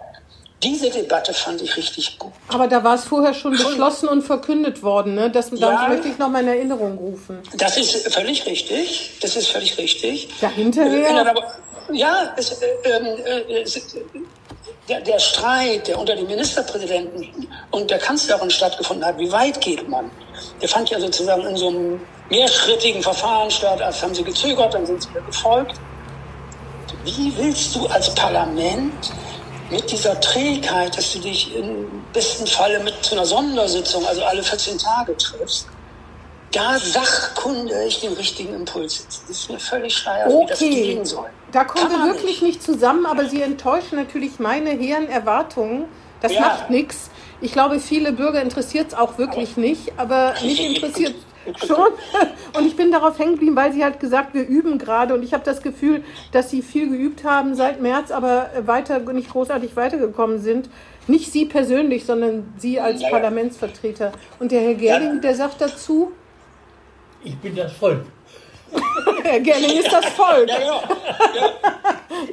Diese 0.63 0.89
Debatte 0.89 1.33
fand 1.33 1.61
ich 1.61 1.77
richtig 1.77 2.17
gut. 2.19 2.31
Aber 2.49 2.67
da 2.67 2.83
war 2.83 2.95
es 2.95 3.05
vorher 3.05 3.33
schon 3.33 3.51
beschlossen 3.51 4.09
und 4.09 4.23
verkündet 4.23 4.81
worden. 4.83 5.13
Ne? 5.15 5.29
Das, 5.29 5.51
Ja. 5.53 5.87
möchte 5.87 6.07
ich 6.09 6.17
noch 6.17 6.29
mal 6.29 6.41
in 6.41 6.47
Erinnerung 6.49 6.97
rufen. 6.97 7.41
Das 7.57 7.77
ist 7.77 8.11
völlig 8.13 8.45
richtig. 8.45 9.11
Das 9.21 9.35
ist 9.37 9.47
völlig 9.49 9.77
richtig. 9.77 10.27
Ja, 10.41 10.49
hinterher- 10.49 11.05
Äh, 11.05 11.09
in 11.11 11.17
ja, 11.91 12.33
es, 12.37 12.51
äh, 12.61 12.65
ähm, 12.83 13.05
äh, 13.25 13.61
es, 13.61 13.95
der, 14.87 15.01
der 15.01 15.19
Streit, 15.19 15.87
der 15.87 15.99
unter 15.99 16.15
den 16.15 16.27
Ministerpräsidenten 16.27 17.47
und 17.71 17.89
der 17.89 17.97
Kanzlerin 17.97 18.49
stattgefunden 18.49 19.05
hat, 19.05 19.17
wie 19.17 19.31
weit 19.31 19.59
geht 19.61 19.87
man? 19.89 20.11
Der 20.61 20.69
fand 20.69 20.89
ja 20.89 20.99
sozusagen 20.99 21.45
in 21.45 21.57
so 21.57 21.69
einem 21.69 22.01
mehrschrittigen 22.29 23.01
Verfahren 23.01 23.49
statt. 23.49 23.79
Erst 23.79 24.03
haben 24.03 24.13
sie 24.13 24.23
gezögert, 24.23 24.73
dann 24.73 24.85
sind 24.85 25.01
sie 25.01 25.09
wieder 25.09 25.21
gefolgt. 25.21 25.75
Wie 27.03 27.33
willst 27.37 27.75
du 27.75 27.87
als 27.87 28.13
Parlament 28.13 29.13
mit 29.69 29.91
dieser 29.91 30.19
Trägheit, 30.21 30.95
dass 30.97 31.13
du 31.13 31.19
dich 31.19 31.55
im 31.55 32.03
besten 32.13 32.45
Falle 32.47 32.79
mit 32.79 33.03
zu 33.03 33.15
einer 33.15 33.25
Sondersitzung, 33.25 34.05
also 34.05 34.23
alle 34.23 34.43
14 34.43 34.77
Tage 34.77 35.17
triffst, 35.17 35.67
da 36.51 36.77
sachkundig 36.79 38.01
den 38.01 38.13
richtigen 38.13 38.53
Impuls 38.53 38.97
setzen? 38.97 39.23
Das 39.27 39.37
ist 39.37 39.49
mir 39.49 39.59
völlig 39.59 39.95
scheiße, 39.97 40.29
wie 40.29 40.45
das 40.45 40.61
Okay, 40.61 40.69
gehen 40.69 41.05
soll. 41.05 41.29
Da 41.55 41.63
kommen 41.63 41.89
wir 41.89 42.03
wirklich 42.05 42.41
nicht 42.41 42.61
zusammen, 42.61 43.05
aber 43.05 43.25
Sie 43.29 43.41
enttäuschen 43.41 43.97
natürlich 43.97 44.39
meine 44.39 44.71
hehren 44.71 45.07
Erwartungen. 45.07 45.85
Das 46.21 46.33
Ja. 46.33 46.41
macht 46.41 46.69
nichts. 46.69 47.09
Ich 47.39 47.53
glaube, 47.53 47.79
viele 47.79 48.11
Bürger 48.11 48.41
interessiert 48.41 48.87
es 48.89 48.93
auch 48.93 49.17
wirklich 49.17 49.55
nicht, 49.55 49.93
aber 49.97 50.33
mich 50.41 50.63
interessiert 50.75 51.15
schon. 51.65 51.87
Und 52.57 52.65
ich 52.65 52.75
bin 52.75 52.91
darauf 52.91 53.17
hängen 53.19 53.33
geblieben, 53.33 53.55
weil 53.55 53.71
Sie 53.71 53.83
halt 53.83 53.99
gesagt, 53.99 54.33
wir 54.33 54.45
üben 54.47 54.77
gerade. 54.79 55.13
Und 55.13 55.23
ich 55.23 55.33
habe 55.33 55.43
das 55.45 55.61
Gefühl, 55.61 56.03
dass 56.33 56.49
Sie 56.49 56.61
viel 56.61 56.89
geübt 56.89 57.23
haben 57.23 57.55
seit 57.55 57.81
März, 57.81 58.11
aber 58.11 58.49
weiter 58.65 58.99
nicht 58.99 59.29
großartig 59.31 59.75
weitergekommen 59.77 60.39
sind. 60.39 60.69
Nicht 61.07 61.31
Sie 61.31 61.45
persönlich, 61.45 62.05
sondern 62.05 62.51
Sie 62.57 62.79
als 62.81 63.01
Ja, 63.01 63.07
ja. 63.09 63.13
Parlamentsvertreter. 63.13 64.11
Und 64.39 64.51
der 64.51 64.61
Herr 64.61 64.73
Gerling, 64.73 65.21
der 65.21 65.35
sagt 65.35 65.61
dazu, 65.61 66.11
Ich 67.23 67.37
bin 67.37 67.55
das 67.55 67.71
Volk. 67.73 68.01
Gerling 69.43 69.77
ist 69.77 69.91
das 69.91 70.05
Volk. 70.07 70.49
Ja, 70.49 70.57
genau. 70.57 70.81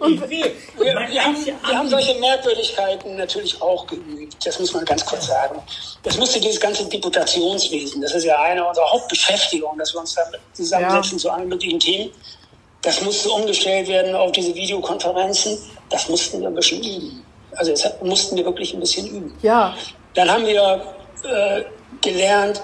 Will. 0.01 0.53
Wir, 0.79 0.95
Mein 0.95 1.11
wir, 1.11 1.25
haben, 1.25 1.47
wir 1.47 1.79
haben 1.79 1.89
solche 1.89 2.19
Merkwürdigkeiten 2.19 3.17
natürlich 3.17 3.61
auch 3.63 3.87
geübt. 3.87 4.37
Das 4.45 4.59
muss 4.59 4.73
man 4.73 4.85
ganz 4.85 5.05
kurz 5.05 5.27
sagen. 5.27 5.61
Das 6.03 6.19
musste 6.19 6.41
dieses 6.41 6.61
ganze 6.61 6.85
Deputationswesen, 6.89 8.03
das 8.03 8.15
ist 8.15 8.25
ja 8.25 8.41
eine 8.41 8.67
unserer 8.67 8.91
Hauptbeschäftigungen, 8.91 9.79
dass 9.79 9.95
wir 9.95 10.01
uns 10.01 10.15
damit 10.15 10.41
zusammensetzen 10.53 11.19
zu 11.19 11.31
allen 11.31 11.49
möglichen 11.49 11.79
Themen. 11.79 12.11
Das 12.83 13.01
musste 13.01 13.31
umgestellt 13.31 13.89
werden 13.89 14.15
auf 14.15 14.33
diese 14.33 14.55
Videokonferenzen. 14.55 15.59
Das 15.89 16.09
mussten 16.09 16.41
wir 16.41 16.49
ein 16.49 16.55
bisschen 16.55 16.83
üben. 16.83 17.25
Also 17.57 17.71
das 17.71 17.93
mussten 18.03 18.37
wir 18.37 18.45
wirklich 18.45 18.75
ein 18.75 18.81
bisschen 18.81 19.07
üben. 19.07 19.35
Ja, 19.43 19.75
Dann 20.15 20.31
haben 20.31 20.47
wir 20.47 20.95
äh, 21.23 21.63
gelernt, 22.01 22.61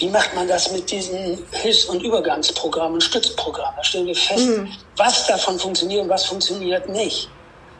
wie 0.00 0.08
macht 0.08 0.34
man 0.34 0.48
das 0.48 0.72
mit 0.72 0.90
diesen 0.90 1.38
Hilfs- 1.52 1.84
und 1.84 2.02
Übergangsprogrammen, 2.02 3.00
Stützprogrammen. 3.00 3.74
Da 3.76 3.84
stellen 3.84 4.06
wir 4.06 4.16
fest, 4.16 4.48
was 4.96 5.26
davon 5.26 5.58
funktioniert 5.58 6.02
und 6.02 6.08
was 6.08 6.24
funktioniert 6.24 6.88
nicht. 6.88 7.28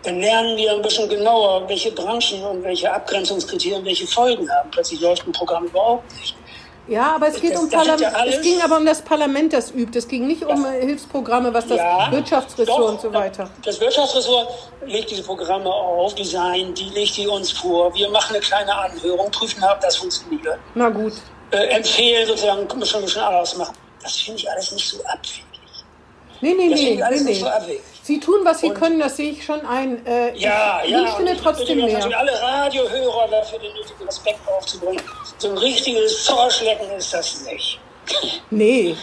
Dann 0.02 0.20
lernen 0.20 0.56
wir 0.56 0.72
ein 0.72 0.82
bisschen 0.82 1.08
genauer, 1.08 1.68
welche 1.68 1.90
Branchen 1.92 2.42
und 2.44 2.62
welche 2.62 2.90
Abgrenzungskriterien 2.92 3.84
welche 3.84 4.06
Folgen 4.06 4.48
haben. 4.50 4.70
Plötzlich 4.70 5.00
läuft 5.00 5.26
ein 5.26 5.32
Programm 5.32 5.64
überhaupt 5.66 6.10
nicht. 6.18 6.36
Ja, 6.88 7.14
aber 7.14 7.28
es 7.28 7.40
geht 7.40 7.52
Das- 7.54 7.60
um 7.60 7.70
das 7.70 7.84
sind 7.84 8.00
ja 8.00 8.10
Parlament. 8.10 8.36
Es 8.36 8.42
ging 8.42 8.60
aber 8.62 8.76
um 8.78 8.86
das 8.86 9.02
Parlament, 9.02 9.52
das 9.52 9.70
übt. 9.70 9.96
Es 9.98 10.08
ging 10.08 10.26
nicht 10.26 10.42
um 10.42 10.66
Hilfsprogramme, 10.66 11.52
was 11.54 11.66
das 11.68 11.76
Ja, 11.78 12.10
Wirtschaftsressort 12.10 12.78
doch. 12.80 12.88
und 12.88 13.00
so 13.00 13.12
weiter. 13.12 13.48
Das 13.64 13.80
Wirtschaftsressort 13.80 14.48
legt 14.86 15.10
diese 15.10 15.22
Programme 15.22 15.70
auf, 15.72 16.14
Design, 16.14 16.74
die 16.74 16.88
legt 16.90 17.16
die 17.16 17.28
uns 17.28 17.52
vor. 17.52 17.94
Wir 17.94 18.08
machen 18.10 18.34
eine 18.34 18.40
kleine 18.40 18.74
Anhörung, 18.74 19.30
prüfen, 19.30 19.62
ob 19.62 19.80
das 19.80 19.96
funktioniert. 19.98 20.58
Na 20.74 20.88
gut. 20.88 21.12
Äh, 21.52 21.56
empfehlen 21.76 22.26
sozusagen, 22.26 22.66
können 22.68 22.80
wir 22.82 22.86
schon 22.86 23.02
anders 23.22 23.56
machen. 23.56 23.74
Das 24.02 24.16
finde 24.20 24.38
ich 24.40 24.50
alles 24.50 24.70
nicht 24.72 24.88
so 24.88 25.02
abwegig. 25.04 25.44
Nee, 26.42 26.54
nee, 26.54 26.70
Das 26.70 26.80
nee, 26.80 26.88
ich 26.90 26.96
nee, 26.96 27.02
alles 27.02 27.22
nicht 27.24 27.40
so 27.40 27.46
abwegig. 27.48 27.80
Sie 28.02 28.18
tun, 28.18 28.40
was 28.44 28.60
Sie 28.60 28.68
Und- 28.68 28.74
können, 28.74 28.98
das 28.98 29.16
sehe 29.16 29.30
ich 29.32 29.44
schon 29.44 29.60
ein. 29.66 30.04
Äh, 30.06 30.34
Ja, 30.36 30.80
ich, 30.84 30.90
ja. 30.90 31.04
Ich 31.04 31.10
finde 31.10 31.32
ich 31.32 31.40
trotzdem 31.40 31.78
natürlich 31.78 32.06
mehr. 32.06 32.18
alle 32.18 32.32
Radiohörer 32.40 33.28
dafür 33.28 33.58
den 33.58 33.72
nötigen 33.74 34.04
Respekt 34.06 34.38
aufzubringen. 34.48 35.02
So 35.38 35.50
ein 35.50 35.58
richtiges 35.58 36.24
Zorschlecken 36.24 36.90
ist 36.92 37.12
das 37.12 37.44
nicht. 37.44 37.78
Nee. 38.50 38.96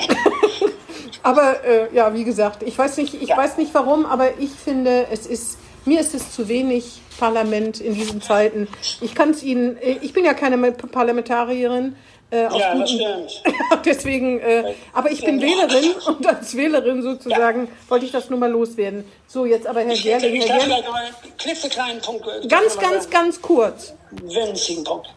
aber 1.22 1.64
äh, 1.64 1.94
ja, 1.94 2.12
wie 2.14 2.24
gesagt, 2.24 2.62
ich 2.62 2.76
weiß 2.76 2.96
nicht, 2.98 3.14
ich 3.14 3.28
Ja. 3.30 3.36
weiß 3.36 3.56
nicht 3.56 3.72
warum, 3.74 4.06
aber 4.06 4.38
ich 4.38 4.50
finde, 4.50 5.06
es 5.10 5.26
ist 5.26 5.58
mir 5.86 6.00
ist 6.00 6.14
es 6.14 6.32
zu 6.32 6.46
wenig 6.48 7.00
Parlament 7.20 7.80
in 7.80 7.94
diesen 7.94 8.20
Zeiten. 8.22 8.66
Ich 9.00 9.14
kann 9.14 9.30
es 9.30 9.42
Ihnen, 9.42 9.76
äh, 9.76 9.98
ich 10.00 10.12
bin 10.12 10.24
ja 10.24 10.34
keine 10.34 10.72
Parlamentarierin. 10.72 11.94
Äh, 12.32 12.44
Ja, 12.44 12.74
das 12.74 12.90
stimmt. 12.90 13.42
Deswegen, 13.84 14.40
äh, 14.40 14.74
aber 14.92 15.10
ich 15.10 15.22
bin 15.24 15.38
Ja. 15.40 15.46
Wählerin 15.48 15.92
und 16.06 16.26
als 16.26 16.56
Wählerin 16.56 17.02
sozusagen 17.02 17.68
wollte 17.88 18.06
ich 18.06 18.12
das 18.12 18.30
nur 18.30 18.38
mal 18.38 18.50
loswerden. 18.50 19.04
So, 19.26 19.44
jetzt 19.44 19.66
aber 19.66 19.80
Herr 19.82 19.92
Ich, 19.92 20.02
Gerling, 20.02 20.34
ich 20.34 20.48
Herr 20.48 20.58
darf 20.58 20.66
Gerling, 20.68 20.84
vielleicht 20.84 20.88
noch 20.88 20.94
einen 20.94 21.36
klitzekleinen 21.36 22.00
Punkt. 22.00 22.26
äh, 22.26 22.48
ganz, 22.48 22.78
ganz, 22.78 23.04
sagen. 23.04 23.10
ganz 23.10 23.42
kurz. 23.42 23.94
winzigen 24.22 24.84
Punkt. 24.84 25.08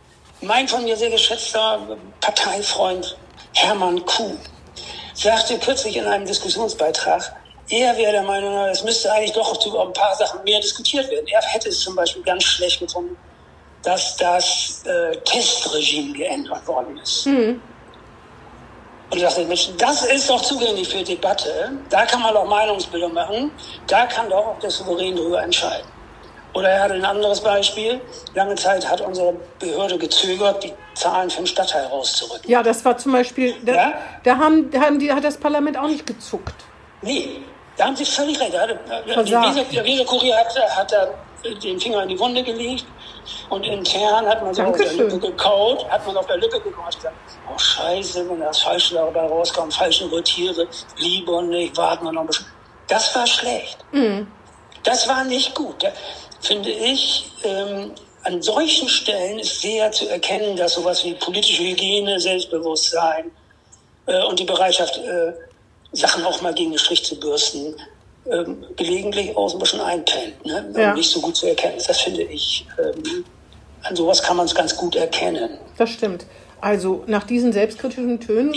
Mein 0.42 0.68
von 0.68 0.84
mir 0.84 0.98
sehr 0.98 1.10
geschätzter 1.12 1.80
Parteifreund 2.20 3.16
Hermann 3.54 4.04
Kuh 4.06 4.36
sagte 5.14 5.58
kürzlich 5.60 5.96
in 5.96 6.06
einem 6.06 6.26
Diskussionsbeitrag, 6.26 7.34
er 7.82 7.98
wäre 7.98 8.12
der 8.12 8.24
Meinung, 8.24 8.54
es 8.66 8.84
müsste 8.84 9.12
eigentlich 9.12 9.34
doch 9.34 9.66
über 9.66 9.84
ein 9.84 9.94
paar 9.94 10.16
Sachen 10.16 10.44
mehr 10.44 10.60
diskutiert 10.60 11.10
werden. 11.10 11.26
Er 11.28 11.42
hätte 11.42 11.70
es 11.70 11.80
zum 11.80 11.96
Beispiel 11.96 12.22
ganz 12.24 12.44
schlecht 12.44 12.80
gefunden, 12.80 13.18
dass 13.84 14.16
das 14.18 14.84
äh, 14.86 15.16
Testregime 15.18 16.14
geändert 16.14 16.66
worden 16.68 16.98
ist. 16.98 17.26
Und 19.14 19.18
ich 19.18 19.22
dachte, 19.22 19.46
Mensch, 19.46 19.70
das 19.78 20.06
ist 20.06 20.30
doch 20.30 20.42
zugänglich 20.42 20.88
für 20.90 21.04
Debatte. 21.04 21.72
Da 21.90 22.06
kann 22.06 22.22
man 22.22 22.34
doch 22.34 22.46
Meinungsbildung 22.48 23.14
machen. 23.14 23.52
Da 23.88 24.06
kann 24.08 24.30
doch 24.30 24.48
auch 24.48 24.60
der 24.60 24.72
Souverän 24.72 25.16
darüber 25.16 25.44
entscheiden. 25.44 25.88
Oder 26.54 26.70
er 26.70 26.84
hatte 26.84 26.94
ein 26.96 27.06
anderes 27.06 27.42
Beispiel. 27.42 28.00
Lange 28.36 28.56
Zeit 28.56 28.90
hat 28.90 29.02
unsere 29.02 29.34
Behörde 29.60 29.98
gezögert, 29.98 30.64
die 30.64 30.74
Zahlen 30.94 31.30
für 31.30 31.38
den 31.38 31.48
Stadtteil 31.48 31.86
rauszurücken. 31.86 32.50
Ja, 32.50 32.62
das 32.62 32.84
war 32.86 32.98
zum 32.98 33.12
Beispiel, 33.12 33.56
da, 33.64 33.74
Ja? 33.74 33.94
da, 34.24 34.38
haben, 34.38 34.70
haben 34.80 35.00
die, 35.00 35.12
hat 35.12 35.24
das 35.24 35.38
Parlament 35.38 35.78
auch 35.78 35.88
nicht 35.88 36.06
gezuckt. 36.06 36.54
Nee, 37.02 37.42
da 37.78 37.86
haben 37.86 37.96
Sie 37.96 38.06
völlig 38.06 38.40
recht. 38.40 38.54
Weser, 38.54 39.64
der 39.72 39.84
Weser-Kurier 39.84 40.36
hat, 40.36 40.78
hat 40.78 40.92
da 40.92 41.08
den 41.62 41.80
Finger 41.80 42.04
in 42.04 42.10
die 42.10 42.20
Wunde 42.20 42.44
gelegt 42.44 42.86
und 43.50 43.66
intern 43.66 44.26
hat 44.26 44.42
man 44.44 44.54
so 44.54 44.64
auf 44.64 44.78
der 44.78 44.86
Dankeschön. 44.86 45.10
Lippe 45.10 45.20
gekaut, 45.20 45.90
hat 45.90 46.06
man 46.08 46.18
auf 46.18 46.26
der 46.28 46.38
Lippe 46.38 46.60
gekaut 46.60 46.96
gesagt, 46.96 47.16
oh 47.54 47.58
scheiße, 47.58 48.30
wenn 48.30 48.40
das 48.40 48.62
Falsche 48.62 48.96
dabei 48.96 49.28
rauskommt, 49.28 49.74
falsche 49.74 50.06
Rotiere, 50.06 50.68
lieber 50.98 51.42
nicht, 51.42 51.76
warten 51.76 52.06
wir 52.06 52.12
noch 52.12 52.22
ein 52.22 52.28
bisschen. 52.28 52.46
Das 52.88 53.16
war 53.16 53.28
schlecht. 53.28 53.78
Das 54.84 55.08
war 55.08 55.24
nicht 55.24 55.56
gut. 55.56 55.84
Da 55.84 55.90
finde 56.42 56.70
ich, 56.70 57.32
ähm, 57.44 57.94
an 58.24 58.42
solchen 58.42 58.88
Stellen 58.88 59.40
ist 59.40 59.62
sehr 59.62 59.92
zu 59.92 60.08
erkennen, 60.10 60.56
dass 60.56 60.74
sowas 60.74 61.04
wie 61.04 61.14
politische 61.16 61.64
Hygiene, 61.64 62.20
Selbstbewusstsein 62.20 63.32
äh, 64.06 64.24
und 64.24 64.40
die 64.40 64.46
Bereitschaft, 64.46 64.98
äh, 64.98 65.34
Sachen 65.94 66.24
auch 66.26 66.42
mal 66.42 66.54
gegen 66.54 66.72
den 66.72 66.80
Strich 66.80 67.04
zu 67.04 67.20
bürsten, 67.20 67.76
ähm, 68.32 68.64
gelegentlich 68.76 69.36
auch 69.36 69.50
so 69.50 69.58
ein 69.58 69.60
bisschen 69.60 69.82
einpennt 69.82 70.46
ne? 70.46 70.66
Ja. 70.76 70.90
und 70.90 70.98
nicht 70.98 71.10
so 71.10 71.22
gut 71.22 71.36
zu 71.36 71.48
erkennen 71.48 71.78
ist. 71.78 71.90
Das 71.90 72.02
finde 72.02 72.24
ich, 72.24 72.66
ähm, 72.80 73.26
an 73.84 73.96
sowas 73.96 74.24
kann 74.24 74.38
man 74.38 74.46
es 74.46 74.56
ganz 74.56 74.76
gut 74.76 74.96
erkennen. 74.96 75.58
Das 75.78 75.90
stimmt. 75.90 76.26
Also 76.62 77.04
nach 77.08 77.26
diesen 77.26 77.52
selbstkritischen 77.52 78.22
Tönen, 78.22 78.56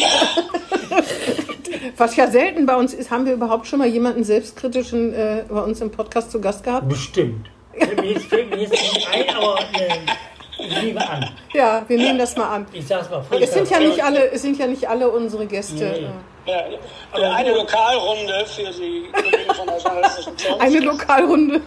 was 1.96 2.14
ja 2.14 2.30
selten 2.30 2.64
bei 2.64 2.76
uns 2.76 2.94
ist, 2.94 3.10
haben 3.10 3.26
wir 3.26 3.32
überhaupt 3.32 3.66
schon 3.66 3.80
mal 3.80 3.88
jemanden 3.88 4.22
selbstkritischen 4.22 5.12
äh, 5.12 5.44
bei 5.48 5.60
uns 5.60 5.80
im 5.80 5.90
Podcast 5.90 6.30
zu 6.30 6.40
Gast 6.40 6.62
gehabt? 6.62 6.88
Bestimmt. 6.88 7.48
Fällt 7.76 8.00
mir 8.00 8.12
jetzt, 8.12 8.26
fällt 8.26 8.50
mir 8.50 8.58
jetzt 8.58 8.70
nicht 8.70 9.08
ein, 9.12 9.36
aber 9.36 9.58
äh, 9.74 10.62
ich 10.64 10.82
nehme 10.82 11.08
an. 11.08 11.28
Ja, 11.52 11.84
wir 11.86 11.98
nehmen 11.98 12.18
das 12.18 12.36
mal 12.36 12.48
an. 12.48 12.66
Ich 12.72 12.86
sag's 12.86 13.10
mal. 13.10 13.24
Es 13.40 13.52
sind 13.52 13.68
ja 13.68 13.80
nicht 13.80 14.02
alle, 14.02 14.30
es 14.30 14.42
sind 14.42 14.58
ja 14.58 14.66
nicht 14.66 14.88
alle 14.88 15.10
unsere 15.10 15.46
Gäste. 15.46 15.84
Nee. 16.00 16.08
Ja, 16.46 16.62
aber 17.12 17.34
eine 17.34 17.52
Lokalrunde 17.54 18.46
für 18.46 18.70
die 18.70 19.08
Kollegen 19.12 19.54
von 19.54 19.66
der. 19.66 20.60
Eine 20.60 20.80
Lokalrunde 20.80 21.60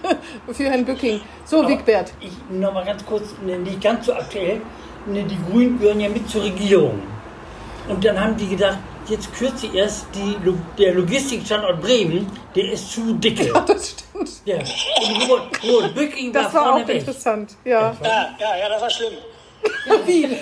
für 0.54 0.64
Herrn 0.64 0.86
Bücking. 0.86 1.20
So, 1.46 1.68
Wigbert. 1.68 2.14
Ich 2.22 2.32
noch 2.50 2.74
mal 2.74 2.86
ganz 2.86 3.06
kurz, 3.06 3.24
ne, 3.46 3.58
nicht 3.60 3.82
ganz 3.82 4.06
so 4.06 4.14
aktuell. 4.14 4.62
Ne, 5.06 5.24
die 5.24 5.38
Grünen 5.52 5.80
gehören 5.80 6.00
ja 6.00 6.08
mit 6.10 6.30
zur 6.30 6.44
Regierung. 6.44 7.02
Und 7.90 8.06
dann 8.06 8.20
haben 8.20 8.38
die 8.38 8.48
gedacht, 8.48 8.78
jetzt 9.08 9.34
kürzlich 9.34 9.74
erst 9.74 10.06
die, 10.14 10.36
der 10.78 10.94
Logistikstandort 10.94 11.82
Bremen, 11.82 12.32
der 12.56 12.72
ist 12.72 12.92
zu 12.92 13.14
dicke. 13.16 13.52
Das 13.68 13.90
stimmt. 13.90 14.30
Ja. 14.46 14.58
Und 14.58 15.30
Robert, 15.30 15.64
Robert 15.64 15.96
Bücking 15.96 16.34
war 16.34 16.44
Das 16.44 16.54
war 16.54 16.64
vorne 16.66 16.84
auch 16.84 16.88
weg. 16.88 17.00
interessant. 17.00 17.56
Ja. 17.66 17.96
Ja, 18.04 18.30
ja, 18.40 18.58
ja, 18.58 18.70
das 18.70 18.82
war 18.82 18.90
schlimm. 18.90 19.14
Wie? 20.06 20.38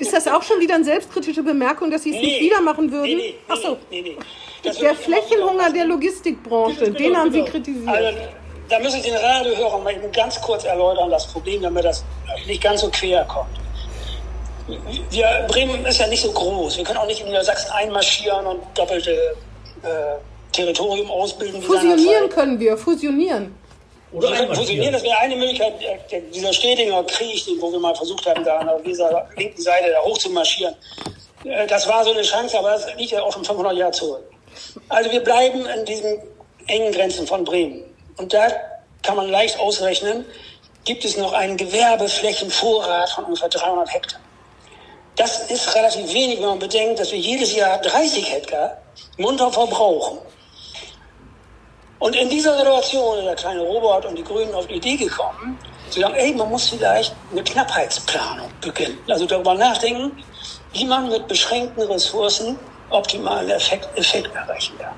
Ist 0.00 0.12
das 0.14 0.26
auch 0.26 0.42
schon 0.42 0.60
wieder 0.60 0.76
eine 0.76 0.84
selbstkritische 0.84 1.42
Bemerkung, 1.42 1.90
dass 1.90 2.02
Sie 2.02 2.10
es 2.14 2.20
nicht 2.20 2.40
wieder 2.40 2.60
machen 2.62 2.90
würden? 2.90 3.04
Nee, 3.04 3.14
nee, 3.16 3.34
Ach 3.48 3.56
so. 3.56 3.76
nee, 3.90 4.00
nee. 4.02 4.16
Der 4.64 4.74
immer 4.78 4.94
Flächenhunger 4.94 5.70
der 5.70 5.84
Logistikbranche, 5.84 6.84
Genau, 6.86 6.98
den 6.98 7.16
haben 7.16 7.32
Sie 7.32 7.38
genau. 7.40 7.50
kritisiert. 7.50 7.88
Also, 7.88 8.18
da 8.68 8.78
muss 8.78 8.94
ich 8.94 9.02
den 9.02 9.14
Radiohörer 9.16 9.78
mal 9.78 9.94
ganz 10.12 10.40
kurz 10.40 10.64
erläutern, 10.64 11.10
das 11.10 11.26
Problem, 11.26 11.62
damit 11.62 11.84
das 11.84 12.04
nicht 12.46 12.62
ganz 12.62 12.80
so 12.80 12.88
quer 12.90 13.24
kommt. 13.24 13.50
Wir, 15.10 15.46
Bremen 15.48 15.84
ist 15.84 15.98
ja 15.98 16.06
nicht 16.06 16.22
so 16.22 16.30
groß. 16.30 16.76
Wir 16.78 16.84
können 16.84 16.98
auch 16.98 17.06
nicht 17.06 17.20
in 17.20 17.26
Niedersachsen 17.26 17.70
einmarschieren 17.72 18.46
und 18.46 18.60
doppelte 18.74 19.10
äh, 19.82 19.86
Territorium 20.52 21.10
ausbilden. 21.10 21.60
Fusionieren 21.60 22.28
können 22.28 22.58
wir, 22.60 22.76
fusionieren. 22.78 23.54
Oder 24.12 24.28
fusionieren, 24.28 24.52
einmarschieren. 24.56 24.92
das 24.92 25.02
wäre 25.02 25.18
eine 25.18 25.36
Möglichkeit. 25.36 25.74
Dieser 26.34 26.52
Stedinger 26.52 27.04
Krieg, 27.04 27.44
den, 27.44 27.60
wo 27.60 27.70
wir 27.70 27.78
mal 27.78 27.94
versucht 27.94 28.26
haben, 28.26 28.44
da 28.44 28.58
an 28.58 28.82
dieser 28.84 29.28
linken 29.36 29.62
Seite 29.62 29.90
da 29.90 30.02
hoch 30.02 30.18
zu 30.18 30.30
marschieren, 30.30 30.74
äh, 31.44 31.66
das 31.66 31.86
war 31.86 32.04
so 32.04 32.12
eine 32.12 32.22
Chance, 32.22 32.58
aber 32.58 32.70
das 32.70 32.86
liegt 32.96 33.12
ja 33.12 33.22
auch 33.22 33.32
schon 33.32 33.44
500 33.44 33.76
Jahre 33.76 33.92
zurück. 33.92 34.24
Also 34.88 35.10
wir 35.10 35.22
bleiben 35.22 35.64
in 35.66 35.84
diesen 35.84 36.18
engen 36.66 36.92
Grenzen 36.92 37.26
von 37.26 37.44
Bremen. 37.44 37.84
Und 38.16 38.32
da 38.32 38.48
kann 39.02 39.16
man 39.16 39.30
leicht 39.30 39.58
ausrechnen, 39.58 40.24
gibt 40.84 41.04
es 41.04 41.16
noch 41.16 41.32
einen 41.32 41.56
Gewerbeflächenvorrat 41.56 43.10
von 43.10 43.24
ungefähr 43.24 43.48
300 43.48 43.94
Hektar. 43.94 44.20
Das 45.16 45.50
ist 45.50 45.74
relativ 45.74 46.12
wenig, 46.12 46.38
wenn 46.38 46.48
man 46.48 46.58
bedenkt, 46.58 46.98
dass 46.98 47.12
wir 47.12 47.18
jedes 47.18 47.54
Jahr 47.54 47.78
30 47.78 48.32
Hektar 48.32 48.78
munter 49.18 49.52
verbrauchen. 49.52 50.18
Und 52.00 52.16
in 52.16 52.30
dieser 52.30 52.56
Situation 52.56 53.18
ist 53.18 53.26
der 53.26 53.34
kleine 53.36 53.60
Robert 53.60 54.06
und 54.06 54.16
die 54.16 54.24
Grünen 54.24 54.52
auf 54.54 54.66
die 54.66 54.74
Idee 54.76 54.96
gekommen, 54.96 55.58
zu 55.90 56.00
sagen, 56.00 56.14
ey, 56.14 56.34
man 56.34 56.48
muss 56.48 56.70
vielleicht 56.70 57.14
eine 57.30 57.44
Knappheitsplanung 57.44 58.50
beginnen. 58.60 58.98
Also 59.08 59.26
darüber 59.26 59.54
nachdenken, 59.54 60.10
wie 60.72 60.86
man 60.86 61.08
mit 61.10 61.28
beschränkten 61.28 61.82
Ressourcen 61.82 62.58
optimalen 62.88 63.50
Effekt, 63.50 63.86
Effekt 63.98 64.34
erreichen 64.34 64.76
kann. 64.78 64.94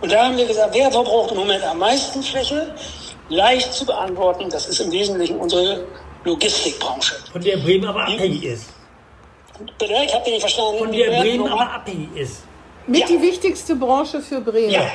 Und 0.00 0.10
da 0.10 0.24
haben 0.24 0.36
wir 0.36 0.46
gesagt, 0.46 0.74
wer 0.74 0.90
verbraucht 0.90 1.30
im 1.30 1.38
Moment 1.38 1.62
am 1.64 1.78
meisten 1.78 2.22
Fläche? 2.22 2.74
Leicht 3.28 3.72
zu 3.72 3.86
beantworten, 3.86 4.50
das 4.50 4.66
ist 4.66 4.80
im 4.80 4.90
Wesentlichen 4.90 5.38
unsere 5.38 5.86
Logistikbranche. 6.24 7.14
Von 7.30 7.40
der 7.42 7.56
Bremen 7.58 7.86
aber 7.86 8.02
abhängig 8.02 8.42
ist. 8.42 8.64
Bitte, 9.78 9.94
ich 10.04 10.12
habe 10.12 10.24
den 10.24 10.32
nicht 10.32 10.40
verstanden. 10.40 10.78
Von 10.78 10.92
der 10.92 11.20
Bremen 11.20 11.46
aber 11.46 11.72
abhängig 11.74 12.08
ist. 12.16 12.42
Mit 12.86 13.00
Ja. 13.00 13.06
die 13.06 13.22
wichtigste 13.22 13.76
Branche 13.76 14.20
für 14.20 14.40
Bremen. 14.40 14.70
Ja. 14.70 14.90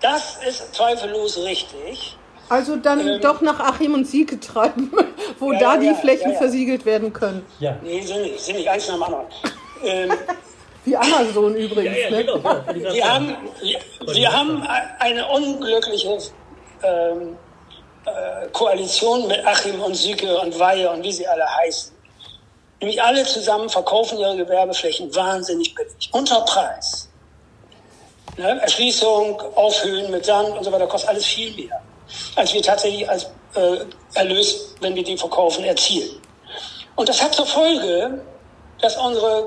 Das 0.00 0.38
ist 0.46 0.74
zweifellos 0.74 1.38
richtig. 1.38 2.16
Also 2.48 2.76
dann 2.76 3.06
Ähm. 3.06 3.20
doch 3.20 3.40
nach 3.40 3.60
Achim 3.60 3.94
und 3.94 4.06
Sieke 4.06 4.40
treiben, 4.40 4.90
wo 5.38 5.52
Ja, 5.52 5.58
da 5.58 5.74
ja, 5.74 5.80
die 5.80 5.86
ja, 5.86 5.94
Flächen 5.94 6.28
ja, 6.28 6.32
ja. 6.32 6.38
versiegelt 6.38 6.84
werden 6.84 7.12
können. 7.12 7.46
Ja. 7.60 7.76
Nee, 7.82 8.00
sind 8.02 8.22
nicht, 8.22 8.40
sind 8.40 8.56
nicht 8.56 8.68
eins 8.68 8.88
nach 8.88 8.94
dem 8.94 9.02
anderen. 9.04 9.26
ähm, 9.84 10.12
Wie 10.84 10.96
Amazon 10.96 11.54
übrigens. 11.54 11.96
Ja, 11.96 12.02
ja, 12.02 12.10
ne? 12.10 12.24
genau. 12.24 12.40
sagen. 12.42 13.04
haben, 13.04 13.36
wir, 13.60 14.14
wir 14.14 14.32
haben 14.32 14.66
eine 14.98 15.28
unglückliche 15.28 16.18
ähm, 16.82 17.36
äh, 18.06 18.48
Koalition 18.52 19.28
mit 19.28 19.46
Achim 19.46 19.80
und 19.80 19.94
Süke 19.94 20.38
und 20.40 20.58
Weihe 20.58 20.90
und 20.90 21.02
wie 21.04 21.12
sie 21.12 21.26
alle 21.26 21.44
heißen. 21.58 21.92
Nämlich 22.80 23.02
alle 23.02 23.24
zusammen 23.24 23.68
verkaufen 23.68 24.18
ihre 24.18 24.36
Gewerbeflächen 24.36 25.14
wahnsinnig 25.14 25.74
billig. 25.74 26.08
Unter 26.12 26.40
Preis. 26.40 27.09
Ne? 28.40 28.58
Erschließung, 28.62 29.38
Aufhöhen 29.54 30.10
mit 30.10 30.24
Sand 30.24 30.56
und 30.56 30.64
so 30.64 30.72
weiter 30.72 30.86
kostet 30.86 31.10
alles 31.10 31.26
viel 31.26 31.54
mehr, 31.54 31.78
als 32.36 32.54
wir 32.54 32.62
tatsächlich 32.62 33.06
als 33.06 33.24
äh, 33.54 33.84
Erlös, 34.14 34.74
wenn 34.80 34.94
wir 34.94 35.04
die 35.04 35.14
verkaufen, 35.14 35.62
erzielen. 35.64 36.16
Und 36.96 37.06
das 37.06 37.22
hat 37.22 37.34
zur 37.34 37.44
Folge, 37.44 38.22
dass 38.80 38.96
unsere 38.96 39.46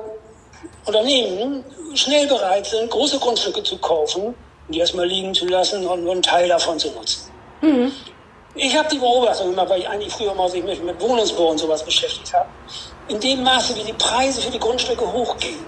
Unternehmen 0.85 1.65
schnell 1.95 2.27
bereit 2.27 2.67
sind, 2.67 2.91
große 2.91 3.17
Grundstücke 3.17 3.63
zu 3.63 3.79
kaufen, 3.79 4.35
die 4.69 4.77
erstmal 4.77 5.07
liegen 5.07 5.33
zu 5.33 5.47
lassen 5.47 5.87
und 5.87 6.03
nur 6.03 6.11
einen 6.11 6.21
Teil 6.21 6.47
davon 6.47 6.77
zu 6.77 6.91
nutzen. 6.91 7.31
Ich 8.53 8.77
habe 8.77 8.87
die 8.89 8.99
Beobachtung 8.99 9.49
gemacht, 9.49 9.69
weil 9.69 9.79
ich 9.79 9.89
eigentlich 9.89 10.13
früher 10.13 10.35
mal 10.35 10.49
sich 10.49 10.63
mit, 10.63 10.83
mit 10.83 11.01
Wohnungsbau 11.01 11.49
und 11.49 11.57
sowas 11.57 11.83
beschäftigt 11.83 12.31
habe. 12.31 12.47
In 13.07 13.19
dem 13.19 13.41
Maße, 13.41 13.75
wie 13.75 13.83
die 13.85 13.93
Preise 13.93 14.39
für 14.39 14.51
die 14.51 14.59
Grundstücke 14.59 15.11
hochgehen, 15.11 15.65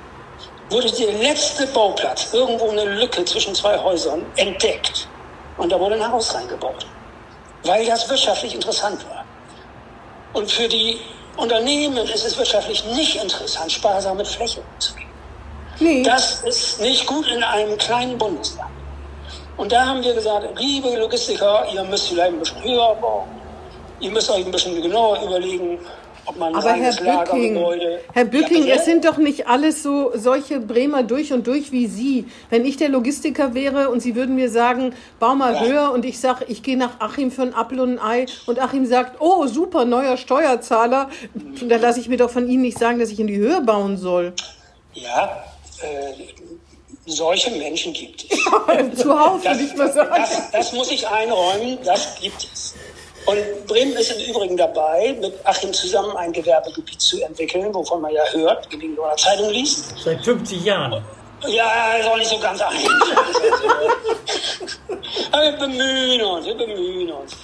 wurde 0.69 0.91
der 0.91 1.13
letzte 1.13 1.67
Bauplatz, 1.67 2.33
irgendwo 2.33 2.69
eine 2.69 2.85
Lücke 2.85 3.23
zwischen 3.25 3.53
zwei 3.53 3.77
Häusern, 3.77 4.25
entdeckt. 4.35 5.07
Und 5.57 5.71
da 5.71 5.79
wurde 5.79 5.95
ein 5.95 6.11
Haus 6.11 6.33
reingebaut. 6.33 6.85
Weil 7.63 7.85
das 7.85 8.09
wirtschaftlich 8.09 8.53
interessant 8.53 9.03
war. 9.09 9.23
Und 10.33 10.51
für 10.51 10.67
die 10.67 10.99
Unternehmen 11.37 11.97
ist 11.97 12.25
es 12.25 12.37
wirtschaftlich 12.37 12.83
nicht 12.85 13.15
interessant, 13.21 13.71
sparsam 13.71 14.17
mit 14.17 14.27
Fläche 14.27 14.61
umzugehen. 14.61 15.09
Nee, 15.79 16.03
Das 16.03 16.41
ist 16.41 16.79
nicht 16.79 17.05
gut 17.05 17.27
in 17.27 17.43
einem 17.43 17.77
kleinen 17.77 18.17
Bundesland. 18.17 18.71
Und 19.57 19.71
da 19.71 19.85
haben 19.85 20.03
wir 20.03 20.13
gesagt, 20.13 20.47
liebe 20.59 20.95
Logistiker, 20.97 21.65
ihr 21.71 21.83
müsst 21.83 22.09
vielleicht 22.09 22.33
ein 22.33 22.39
bisschen 22.39 22.63
höher 22.63 22.95
bauen. 22.95 23.29
Ihr 23.99 24.11
müsst 24.11 24.29
euch 24.29 24.45
ein 24.45 24.51
bisschen 24.51 24.81
genauer 24.81 25.21
überlegen, 25.21 25.79
aber 26.27 26.73
Herr 26.73 26.93
Bücking. 26.93 27.59
Herr 28.13 28.25
Bücking, 28.25 28.65
Ja, 28.65 28.75
es 28.75 28.85
sind 28.85 29.05
doch 29.05 29.17
nicht 29.17 29.47
alles 29.47 29.83
so 29.83 30.11
solche 30.15 30.59
Bremer 30.59 31.03
durch 31.03 31.33
und 31.33 31.47
durch 31.47 31.71
wie 31.71 31.87
Sie. 31.87 32.25
Wenn 32.49 32.65
ich 32.65 32.77
der 32.77 32.89
Logistiker 32.89 33.53
wäre 33.53 33.89
und 33.89 33.99
Sie 34.01 34.15
würden 34.15 34.35
mir 34.35 34.49
sagen, 34.49 34.93
bau 35.19 35.35
mal 35.35 35.53
Ja. 35.53 35.61
höher 35.65 35.91
und 35.91 36.05
ich 36.05 36.19
sage, 36.19 36.45
ich 36.47 36.63
gehe 36.63 36.77
nach 36.77 36.99
Achim 36.99 37.31
für 37.31 37.43
ein 37.43 37.53
Apfel 37.53 37.79
und 37.79 37.99
ein 37.99 37.99
Ei 37.99 38.25
und 38.47 38.59
Achim 38.59 38.85
sagt, 38.85 39.21
oh 39.21 39.45
super, 39.47 39.85
neuer 39.85 40.17
Steuerzahler, 40.17 41.09
dann 41.67 41.81
lasse 41.81 41.99
ich 41.99 42.09
mir 42.09 42.17
doch 42.17 42.29
von 42.29 42.49
Ihnen 42.49 42.61
nicht 42.63 42.79
sagen, 42.79 42.99
dass 42.99 43.09
ich 43.11 43.19
in 43.19 43.27
die 43.27 43.37
Höhe 43.37 43.61
bauen 43.61 43.97
soll. 43.97 44.33
Ja, 44.93 45.43
äh, 45.81 46.13
solche 47.05 47.51
Menschen 47.51 47.93
gibt 47.93 48.25
es. 48.29 48.39
Zuhauf, 49.01 49.43
würde 49.43 49.61
ich 49.61 49.75
mal 49.75 49.91
sagen. 49.91 50.09
das, 50.15 50.51
das 50.51 50.73
muss 50.73 50.91
ich 50.91 51.07
einräumen, 51.07 51.77
das 51.83 52.19
gibt 52.19 52.47
es. 52.51 52.73
Und 53.25 53.67
Bremen 53.67 53.93
ist 53.93 54.11
im 54.11 54.19
Übrigen 54.29 54.55
dabei, 54.55 55.17
mit 55.19 55.33
Achim 55.45 55.73
zusammen 55.73 56.15
ein 56.15 56.31
Gewerbegebiet 56.31 57.01
zu 57.01 57.19
entwickeln, 57.23 57.73
wovon 57.73 58.01
man 58.01 58.13
ja 58.13 58.23
hört, 58.31 58.69
gelegentlich 58.69 58.99
in 58.99 59.09
der 59.09 59.17
Zeitung 59.17 59.49
liest. 59.49 59.95
Seit 60.03 60.23
50 60.23 60.63
Jahren. 60.63 61.03
Ja, 61.47 61.93
ist 61.99 62.07
auch 62.07 62.17
nicht 62.17 62.29
so 62.29 62.39
ganz 62.39 62.61
einfach. 62.61 62.81
Aber 65.31 65.43
wir 65.43 65.51
bemühen 65.53 66.21
uns, 66.21 66.45
wir 66.45 66.55
bemühen 66.55 67.11
uns. 67.11 67.35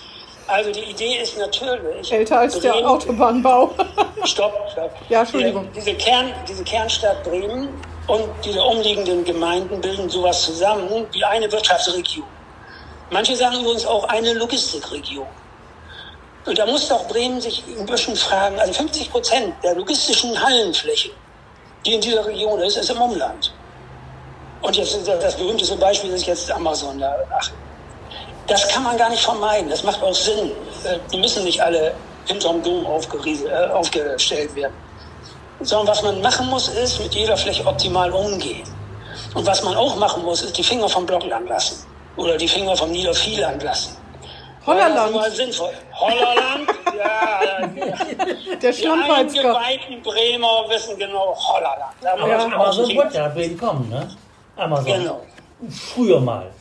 Also 0.47 0.71
die 0.71 0.81
Idee 0.81 1.17
ist 1.21 1.37
natürlich... 1.37 2.11
Älter 2.11 2.39
als 2.39 2.59
der 2.59 2.73
Bremen- 2.73 2.85
Autobahnbau. 2.85 3.71
Stopp, 4.25 4.53
stopp. 4.71 4.91
Ja, 5.09 5.21
Entschuldigung. 5.21 5.67
Diese, 5.73 5.91
diese, 5.91 5.97
Kern, 5.97 6.33
diese 6.47 6.63
Kernstadt 6.63 7.23
Bremen 7.23 7.69
und 8.07 8.23
diese 8.45 8.61
umliegenden 8.61 9.23
Gemeinden 9.23 9.81
bilden 9.81 10.09
sowas 10.09 10.43
zusammen 10.43 11.05
wie 11.11 11.23
eine 11.23 11.51
Wirtschaftsregion. 11.51 12.27
Manche 13.09 13.35
sagen 13.35 13.59
übrigens 13.61 13.85
auch 13.85 14.03
eine 14.05 14.33
Logistikregion. 14.33 15.25
Und 16.45 16.57
da 16.57 16.65
muss 16.65 16.87
doch 16.87 17.07
Bremen 17.07 17.39
sich 17.39 17.63
ein 17.77 17.85
bisschen 17.85 18.15
fragen, 18.15 18.59
also 18.59 18.73
50 18.73 19.11
Prozent 19.11 19.53
der 19.63 19.75
logistischen 19.75 20.41
Hallenfläche, 20.41 21.11
die 21.85 21.93
in 21.93 22.01
dieser 22.01 22.25
Region 22.25 22.59
ist, 22.61 22.77
ist 22.77 22.89
im 22.89 23.01
Umland. 23.01 23.53
Und 24.61 24.75
jetzt 24.75 25.07
das 25.07 25.35
berühmteste 25.35 25.75
Beispiel 25.75 26.11
ist 26.11 26.25
jetzt 26.25 26.51
Amazon 26.51 26.99
da. 26.99 27.15
Ach, 27.39 27.49
Das 28.47 28.67
kann 28.67 28.83
man 28.83 28.97
gar 28.97 29.09
nicht 29.09 29.23
vermeiden. 29.23 29.69
Das 29.69 29.83
macht 29.83 30.01
auch 30.03 30.13
Sinn. 30.13 30.51
Äh, 30.83 30.97
Die 31.11 31.17
müssen 31.17 31.43
nicht 31.43 31.61
alle 31.61 31.93
hinterm 32.25 32.61
Dom 32.63 32.85
äh, 32.85 33.67
aufgestellt 33.69 34.55
werden. 34.55 34.73
Sondern 35.61 35.87
was 35.87 36.01
man 36.01 36.21
machen 36.21 36.47
muss, 36.47 36.67
ist 36.69 36.99
mit 36.99 37.13
jeder 37.13 37.37
Fläche 37.37 37.65
optimal 37.65 38.11
umgehen. 38.11 38.67
Und 39.35 39.45
was 39.45 39.63
man 39.63 39.75
auch 39.75 39.95
machen 39.95 40.23
muss, 40.23 40.41
ist 40.41 40.57
die 40.57 40.63
Finger 40.63 40.89
vom 40.89 41.05
Blockland 41.05 41.47
lassen. 41.47 41.85
Oder 42.17 42.37
die 42.37 42.47
Finger 42.47 42.75
vom 42.75 42.91
Niedervieland 42.91 43.61
lassen. 43.63 43.95
Hollerland. 44.65 44.97
Das 44.97 45.09
immer 45.09 45.31
sinnvoll. 45.31 45.69
Hollerland, 45.93 46.67
ja. 46.97 47.67
Der 48.61 48.71
Die 48.71 48.77
Schlammpeitzkopf. 48.77 49.43
eingeweihten 49.55 50.01
Bremer 50.03 50.65
wissen 50.69 50.97
genau 50.97 51.35
Hollerland. 51.35 51.93
Da 52.01 52.15
muss 52.17 52.29
Ja, 52.29 52.45
Amazon 52.45 52.85
auch- 52.85 52.95
wollte 52.95 53.17
ja 53.17 53.27
Bremen 53.29 53.57
kommen, 53.57 53.89
ne? 53.89 54.07
Amazon. 54.57 54.85
Genau. 54.85 55.21
Früher 55.93 56.19
mal. 56.19 56.51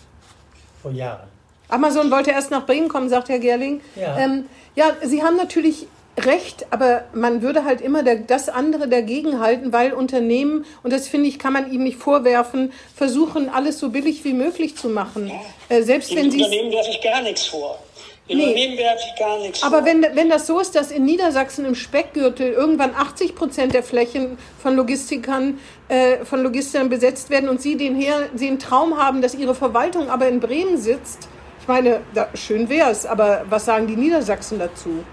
Vor 0.83 0.91
Jahren. 0.93 1.29
Amazon 1.69 2.11
wollte 2.11 2.31
erst 2.31 2.51
nach 2.51 2.65
Bremen 2.67 2.89
kommen, 2.89 3.09
sagt 3.09 3.29
Herr 3.29 3.39
Gerling. 3.39 3.81
Ja. 3.97 4.17
ähm, 4.19 4.47
ja 4.75 4.93
Sie 5.03 5.23
haben 5.23 5.37
natürlich 5.37 5.87
recht, 6.19 6.67
aber 6.71 7.05
man 7.15 7.41
würde 7.41 7.65
halt 7.65 7.81
immer 7.81 8.03
der, 8.03 8.17
das 8.17 8.49
andere 8.49 8.89
dagegen 8.89 9.41
halten, 9.41 9.73
weil 9.73 9.93
Unternehmen, 9.93 10.65
und 10.83 10.93
das 10.93 11.07
finde 11.09 11.29
ich, 11.29 11.39
kann 11.39 11.53
man 11.53 11.71
ihnen 11.73 11.85
nicht 11.85 11.99
vorwerfen, 11.99 12.73
versuchen, 12.95 13.49
alles 13.49 13.79
so 13.79 13.91
billig 13.91 14.25
wie 14.25 14.33
möglich 14.33 14.77
zu 14.77 14.89
machen. 14.89 15.31
Äh, 15.69 15.83
selbst 15.83 16.11
Dem 16.11 16.17
wenn 16.19 16.31
sie 16.31 16.39
Unternehmen 16.43 16.73
werfe 16.73 16.91
ich 16.91 17.01
gar 17.01 17.23
nichts 17.23 17.47
vor. 17.47 17.79
Dem 18.31 18.39
Nee. 18.39 18.45
Unternehmen 18.47 18.79
werfe 18.79 19.03
ich 19.13 19.19
gar 19.19 19.39
nichts 19.41 19.63
Aber 19.65 19.79
vor. 19.79 19.87
wenn, 19.87 20.07
wenn 20.15 20.29
das 20.31 20.47
so 20.47 20.61
ist, 20.61 20.77
dass 20.77 20.93
in 20.93 21.05
Niedersachsen 21.05 21.65
im 21.65 21.75
Speckgürtel 21.75 22.53
irgendwann 22.53 22.95
80 22.95 23.35
Prozent 23.35 23.75
der 23.75 23.83
Flächen 23.83 24.39
von 24.63 24.77
Logistikern, 24.77 25.59
äh, 25.89 26.25
von 26.25 26.43
Logistikern 26.43 26.89
besetzt 26.89 27.29
werden 27.31 27.49
und 27.49 27.61
Sie 27.61 27.77
den, 27.77 27.97
her, 27.97 28.29
einen 28.41 28.59
Traum 28.61 28.97
haben, 28.97 29.21
dass 29.21 29.35
Ihre 29.35 29.55
Verwaltung 29.57 30.09
aber 30.11 30.29
in 30.29 30.39
Bremen 30.39 30.77
sitzt, 30.79 31.29
ich 31.61 31.69
meine, 31.69 32.01
da, 32.15 32.29
schön 32.35 32.69
wäre 32.69 32.91
es, 32.91 33.05
aber 33.05 33.45
was 33.51 33.65
sagen 33.65 33.87
die 33.89 33.97
Niedersachsen 33.97 34.59
dazu? 34.59 35.05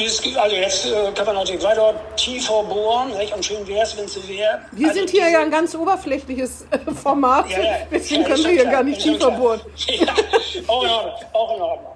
Dieses, 0.00 0.36
also 0.36 0.56
jetzt 0.56 0.86
äh, 0.86 1.12
kann 1.14 1.26
man 1.26 1.34
natürlich 1.36 1.62
weiter 1.62 1.94
tiefer 2.16 2.62
bohren, 2.62 3.16
nicht? 3.18 3.34
und 3.34 3.44
schön 3.44 3.66
wäre 3.68 3.82
es, 3.82 3.96
wenn 3.96 4.06
es 4.06 4.14
so 4.14 4.26
wäre. 4.28 4.60
Wir 4.72 4.88
also 4.88 4.98
sind 4.98 5.10
hier 5.10 5.20
diese- 5.24 5.32
ja 5.34 5.40
ein 5.40 5.50
ganz 5.50 5.74
oberflächliches 5.74 6.64
äh, 6.70 6.90
Format, 6.92 7.50
Ja, 7.50 7.58
ja. 7.60 7.72
deswegen 7.90 8.22
Ja, 8.22 8.28
können 8.28 8.44
wir 8.44 8.50
hier 8.52 8.60
klar, 8.62 8.72
gar 8.72 8.82
nicht 8.82 9.00
tiefer 9.02 9.18
klar. 9.18 9.30
bohren. 9.38 9.60
Ja, 9.86 10.14
auch 10.68 10.82
in 10.84 10.90
Ordnung. 10.90 11.12
Auch 11.32 11.56
in 11.56 11.62
Ordnung. 11.62 11.92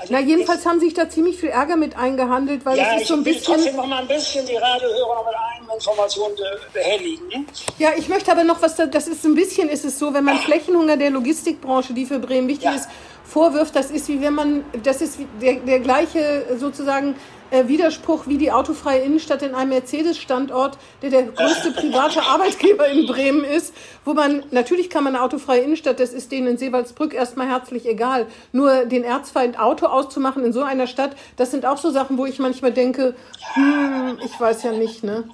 Also 0.00 0.14
Na, 0.14 0.20
jedenfalls 0.20 0.64
haben 0.64 0.80
sich 0.80 0.94
da 0.94 1.10
ziemlich 1.10 1.38
viel 1.38 1.50
Ärger 1.50 1.76
mit 1.76 1.94
eingehandelt, 1.96 2.64
weil 2.64 2.78
Ja, 2.78 2.84
es 2.92 2.94
ist 2.96 3.02
ich 3.02 3.08
so 3.08 3.14
ein 3.14 3.24
will 3.26 3.34
trotzdem 3.34 3.54
bisschen. 3.56 3.76
noch 3.76 3.86
mal 3.86 3.98
ein 4.00 4.08
bisschen 4.08 4.46
die 4.46 4.56
Radiohörer 4.56 5.14
noch 5.16 5.26
mit 5.26 5.34
einem 5.34 5.70
Informationen 5.76 6.34
be 6.36 6.42
behelligen. 6.72 7.46
Ja, 7.78 7.90
ich 7.98 8.08
möchte 8.08 8.32
aber 8.32 8.44
noch 8.44 8.62
was, 8.62 8.76
da- 8.76 8.86
das 8.86 9.08
ist 9.08 9.24
ein 9.26 9.34
bisschen, 9.34 9.68
ist 9.68 9.84
es 9.84 9.98
so, 9.98 10.14
wenn 10.14 10.24
man 10.24 10.38
Flächenhunger 10.38 10.96
der 10.96 11.10
Logistikbranche, 11.10 11.92
die 11.92 12.06
für 12.06 12.18
Bremen 12.18 12.48
wichtig 12.48 12.64
Ja. 12.64 12.74
ist, 12.76 12.88
vorwirft, 13.24 13.76
das 13.76 13.90
ist 13.90 14.08
wie 14.08 14.22
wenn 14.22 14.34
man, 14.34 14.64
das 14.82 15.02
ist 15.02 15.18
wie 15.18 15.26
der, 15.40 15.56
der 15.56 15.80
gleiche 15.80 16.46
sozusagen 16.58 17.14
äh, 17.50 17.68
Widerspruch 17.68 18.26
wie 18.26 18.38
die 18.38 18.52
autofreie 18.52 19.00
Innenstadt 19.00 19.42
in 19.42 19.54
einem 19.54 19.70
Mercedes-Standort, 19.70 20.78
der 21.02 21.10
der 21.10 21.22
größte 21.24 21.72
private 21.72 22.22
Arbeitgeber 22.22 22.88
in 22.88 23.06
Bremen 23.06 23.44
ist, 23.44 23.74
wo 24.04 24.14
man, 24.14 24.44
natürlich 24.50 24.90
kann 24.90 25.04
man 25.04 25.14
eine 25.14 25.24
autofreie 25.24 25.60
Innenstadt, 25.60 26.00
das 26.00 26.12
ist 26.12 26.32
denen 26.32 26.46
in 26.46 26.58
Seewaldsbrück 26.58 27.14
erstmal 27.14 27.48
herzlich 27.48 27.86
egal, 27.86 28.26
nur 28.52 28.84
den 28.84 29.04
Erzfeind 29.04 29.58
Auto 29.58 29.86
auszumachen 29.86 30.44
in 30.44 30.52
so 30.52 30.62
einer 30.62 30.86
Stadt, 30.86 31.16
das 31.36 31.50
sind 31.50 31.66
auch 31.66 31.78
so 31.78 31.90
Sachen, 31.90 32.18
wo 32.18 32.26
ich 32.26 32.38
manchmal 32.38 32.72
denke, 32.72 33.14
hm, 33.54 34.18
ich 34.24 34.38
weiß 34.38 34.62
ja 34.62 34.72
nicht, 34.72 35.04
ne? 35.04 35.24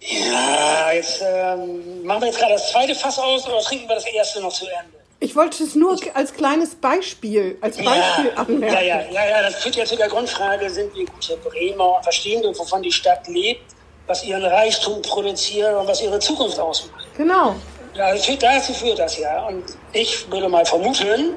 Ja, 0.00 0.92
jetzt 0.92 1.22
ähm, 1.22 2.04
machen 2.04 2.22
wir 2.22 2.28
jetzt 2.28 2.38
gerade 2.38 2.52
das 2.52 2.70
zweite 2.70 2.94
Fass 2.94 3.18
aus 3.18 3.46
oder 3.48 3.60
trinken 3.60 3.88
wir 3.88 3.94
das 3.94 4.06
erste 4.06 4.42
noch 4.42 4.52
zu 4.52 4.66
Ende? 4.66 5.03
Ich 5.24 5.34
wollte 5.34 5.64
es 5.64 5.74
nur 5.74 5.98
als 6.12 6.34
kleines 6.34 6.74
Beispiel, 6.74 7.56
als 7.62 7.78
Beispiel 7.78 8.26
ja, 8.26 8.42
anmerken. 8.42 8.62
ja, 8.62 8.80
ja, 8.82 9.00
ja, 9.10 9.26
ja, 9.30 9.42
das 9.42 9.54
führt 9.54 9.74
ja 9.74 9.86
zu 9.86 9.96
der 9.96 10.08
Grundfrage, 10.08 10.68
sind 10.68 10.94
wir 10.94 11.06
gute 11.06 11.38
Bremer 11.38 11.96
und 11.96 12.02
verstehen 12.02 12.42
wir, 12.42 12.50
wovon 12.58 12.82
die 12.82 12.92
Stadt 12.92 13.26
lebt, 13.26 13.74
was 14.06 14.22
ihren 14.22 14.44
Reichtum 14.44 15.00
produziert 15.00 15.74
und 15.74 15.88
was 15.88 16.02
ihre 16.02 16.18
Zukunft 16.18 16.60
ausmacht. 16.60 17.06
Genau. 17.16 17.56
Ja, 17.94 18.12
das 18.12 18.26
führt, 18.26 18.42
dazu 18.42 18.74
führt 18.74 18.98
das 18.98 19.16
ja. 19.16 19.46
Und 19.46 19.64
ich 19.94 20.30
würde 20.30 20.46
mal 20.46 20.66
vermuten, 20.66 21.36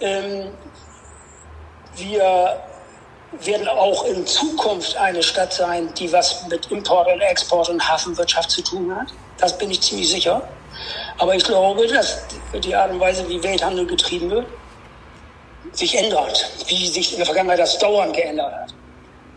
ähm, 0.00 0.48
wir 1.96 2.58
werden 3.44 3.68
auch 3.68 4.06
in 4.06 4.26
Zukunft 4.26 4.96
eine 4.96 5.22
Stadt 5.22 5.52
sein, 5.52 5.92
die 5.98 6.10
was 6.10 6.48
mit 6.48 6.70
Import 6.70 7.06
und 7.12 7.20
Export 7.20 7.68
und 7.68 7.86
Hafenwirtschaft 7.86 8.50
zu 8.50 8.62
tun 8.62 8.96
hat. 8.96 9.08
Das 9.36 9.58
bin 9.58 9.70
ich 9.70 9.82
ziemlich 9.82 10.10
sicher. 10.10 10.48
Aber 11.18 11.34
ich 11.34 11.44
glaube, 11.44 11.86
dass 11.86 12.26
die 12.52 12.74
Art 12.74 12.90
und 12.90 13.00
Weise, 13.00 13.28
wie 13.28 13.42
Welthandel 13.42 13.86
getrieben 13.86 14.30
wird, 14.30 14.46
sich 15.72 15.96
ändert, 15.96 16.50
wie 16.66 16.86
sich 16.86 17.12
in 17.12 17.18
der 17.18 17.26
Vergangenheit 17.26 17.58
das 17.58 17.78
dauernd 17.78 18.14
geändert 18.14 18.52
hat. 18.52 18.74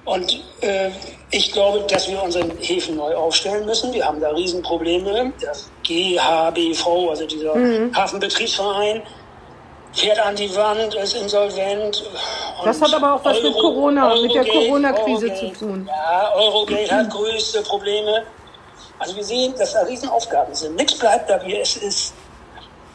Und 0.06 0.44
äh, 0.62 0.92
ich 1.32 1.52
glaube, 1.52 1.84
dass 1.90 2.08
wir 2.08 2.22
unsere 2.22 2.48
Häfen 2.60 2.96
neu 2.96 3.16
aufstellen 3.16 3.66
müssen. 3.66 3.92
Wir 3.92 4.06
haben 4.06 4.22
da 4.22 4.30
Riesenprobleme. 4.30 5.34
Das 5.42 5.70
GHBV, 5.84 7.10
also 7.10 7.26
dieser 7.26 7.56
Hafenbetriebsverein, 7.96 9.02
fährt 9.94 10.20
an 10.20 10.36
die 10.36 10.56
Wand, 10.56 10.94
ist 10.94 11.16
insolvent. 11.16 12.04
Das 12.64 12.82
hat 12.82 12.94
aber 12.94 13.16
auch 13.16 13.26
was 13.26 13.42
mit 13.42 13.54
Corona, 13.54 14.14
mit 14.16 14.36
der 14.36 14.44
Eurogate, 14.44 14.52
Corona-Krise 14.52 15.26
Eurogate, 15.26 15.54
zu 15.54 15.60
tun. 15.66 15.90
Ja, 15.90 16.34
Eurogate 16.36 16.92
hat 16.92 17.10
größte 17.10 17.62
Probleme. 17.64 18.24
Also 19.00 19.16
wir 19.16 19.24
sehen, 19.24 19.54
dass 19.58 19.74
da 19.74 19.82
Riesenaufgaben 19.82 20.56
sind. 20.56 20.76
Nichts 20.76 20.98
bleibt 20.98 21.30
da, 21.30 21.44
wie 21.46 21.58
es 21.58 21.78
ist. 21.78 22.14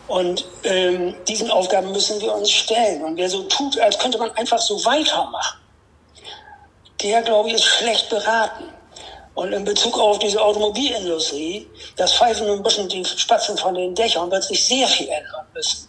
Und 0.09 0.45
ähm, 0.65 1.15
diesen 1.29 1.51
Aufgaben 1.51 1.93
müssen 1.93 2.21
wir 2.21 2.35
uns 2.35 2.51
stellen. 2.51 3.03
Und 3.05 3.17
wer 3.17 3.29
so 3.29 3.43
tut, 3.45 3.79
als 3.79 3.99
könnte 3.99 4.19
man 4.19 4.31
einfach 4.33 4.59
so 4.59 4.85
weitermachen, 4.85 5.61
der, 7.03 7.23
glaube 7.23 7.49
ich, 7.49 7.55
ist 7.55 7.65
schlecht 7.65 8.11
beraten. 8.11 8.65
Und 9.35 9.53
in 9.53 9.65
Bezug 9.65 9.99
auf 9.99 10.19
diese 10.19 10.43
Automobilindustrie, 10.43 11.69
das 11.97 12.15
pfeifen 12.15 12.49
ein 12.51 12.63
bisschen 12.63 12.89
die 12.89 13.05
Spatzen 13.05 13.57
von 13.57 13.75
den 13.75 13.95
Dächern, 13.95 14.31
wird 14.31 14.43
sich 14.43 14.67
sehr 14.67 14.89
viel 14.89 15.09
ändern 15.09 15.47
müssen. 15.55 15.89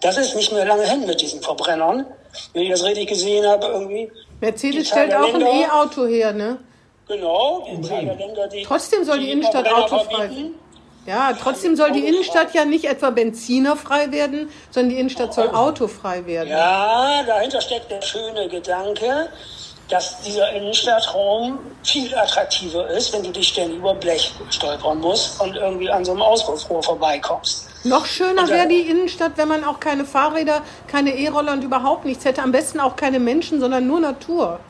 Das 0.00 0.16
ist 0.16 0.34
nicht 0.34 0.52
mehr 0.52 0.64
lange 0.64 0.88
hin 0.88 1.06
mit 1.06 1.20
diesen 1.20 1.40
Verbrennern. 1.40 2.06
Wenn 2.52 2.62
ich 2.62 2.70
das 2.70 2.82
richtig 2.82 3.08
gesehen 3.08 3.46
habe, 3.46 3.66
irgendwie. 3.66 4.10
Mercedes 4.40 4.88
stellt 4.88 5.14
auch 5.14 5.32
ein 5.32 5.40
E-Auto 5.40 6.06
her, 6.06 6.32
ne? 6.32 6.58
Genau, 7.12 7.66
die 7.70 7.88
der 7.88 8.14
Länder, 8.14 8.48
die. 8.48 8.62
Trotzdem 8.62 9.04
soll 9.04 9.18
die 9.18 9.30
Innenstadt 9.30 9.66
Verbrenner 9.66 9.84
autofrei 9.84 10.26
verbieten. 10.28 10.54
Ja, 11.06 11.32
trotzdem 11.32 11.74
soll 11.74 11.90
die 11.92 12.06
Innenstadt 12.06 12.54
ja 12.54 12.64
nicht 12.64 12.84
etwa 12.84 13.10
benzinerfrei 13.10 14.12
werden, 14.12 14.48
sondern 14.70 14.90
die 14.90 14.98
Innenstadt 14.98 15.34
soll 15.34 15.48
autofrei 15.50 16.24
werden. 16.26 16.48
Ja, 16.48 17.22
dahinter 17.26 17.60
steckt 17.60 17.90
der 17.90 18.00
schöne 18.02 18.48
Gedanke, 18.48 19.28
dass 19.88 20.20
dieser 20.22 20.52
Innenstadtraum 20.52 21.58
viel 21.82 22.14
attraktiver 22.14 22.88
ist, 22.88 23.12
wenn 23.12 23.24
du 23.24 23.30
dich 23.30 23.48
ständig 23.48 23.78
über 23.78 23.94
Blech 23.94 24.32
stolpern 24.50 25.00
musst 25.00 25.40
und 25.40 25.56
irgendwie 25.56 25.90
an 25.90 26.04
so 26.04 26.12
einem 26.12 26.22
Auspuffrohr 26.22 26.82
vorbeikommst. 26.82 27.66
Noch 27.84 28.06
schöner 28.06 28.42
dann- 28.46 28.50
wäre 28.50 28.68
die 28.68 28.82
Innenstadt, 28.82 29.32
wenn 29.36 29.48
man 29.48 29.64
auch 29.64 29.80
keine 29.80 30.04
Fahrräder, 30.04 30.62
keine 30.86 31.10
E-Roller 31.16 31.52
und 31.54 31.64
überhaupt 31.64 32.04
nichts 32.04 32.24
hätte. 32.24 32.42
Am 32.42 32.52
besten 32.52 32.78
auch 32.78 32.94
keine 32.94 33.18
Menschen, 33.18 33.60
sondern 33.60 33.86
nur 33.88 33.98
Natur. 34.00 34.60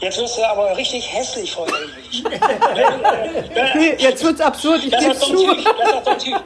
Jetzt 0.00 0.18
wirst 0.18 0.38
du 0.38 0.44
aber 0.44 0.76
richtig 0.76 1.12
hässlich 1.12 1.52
vor 1.52 1.66
Ulrich. 1.66 2.22
Nee, 3.74 3.94
jetzt 3.98 4.22
wird's 4.22 4.40
absurd, 4.40 4.84
ich 4.84 4.90
Das 4.90 5.02
gebe 5.02 5.18
zu. 5.18 5.36
Typ. 6.18 6.42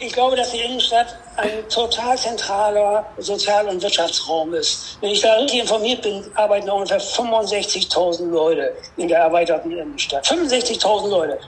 Ich 0.00 0.12
glaube, 0.12 0.36
dass 0.36 0.50
die 0.50 0.58
Innenstadt 0.58 1.16
ein 1.36 1.66
total 1.68 2.18
zentraler 2.18 3.06
Sozial- 3.18 3.66
und 3.68 3.80
Wirtschaftsraum 3.80 4.52
ist. 4.52 4.98
Wenn 5.00 5.10
ich 5.10 5.20
da 5.20 5.34
richtig 5.34 5.60
informiert 5.60 6.02
bin, 6.02 6.24
arbeiten 6.34 6.66
da 6.66 6.72
ungefähr 6.72 7.00
65.000 7.00 8.28
Leute 8.30 8.74
in 8.96 9.08
der 9.08 9.20
erweiterten 9.20 9.70
Innenstadt. 9.70 10.26
65.000 10.26 11.08
Leute. 11.08 11.38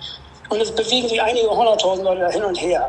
Und 0.49 0.61
es 0.61 0.70
bewegen 0.70 1.09
sich 1.09 1.20
einige 1.20 1.51
hunderttausend 1.51 2.07
Leute 2.07 2.20
da 2.20 2.30
hin 2.30 2.45
und 2.45 2.55
her. 2.55 2.89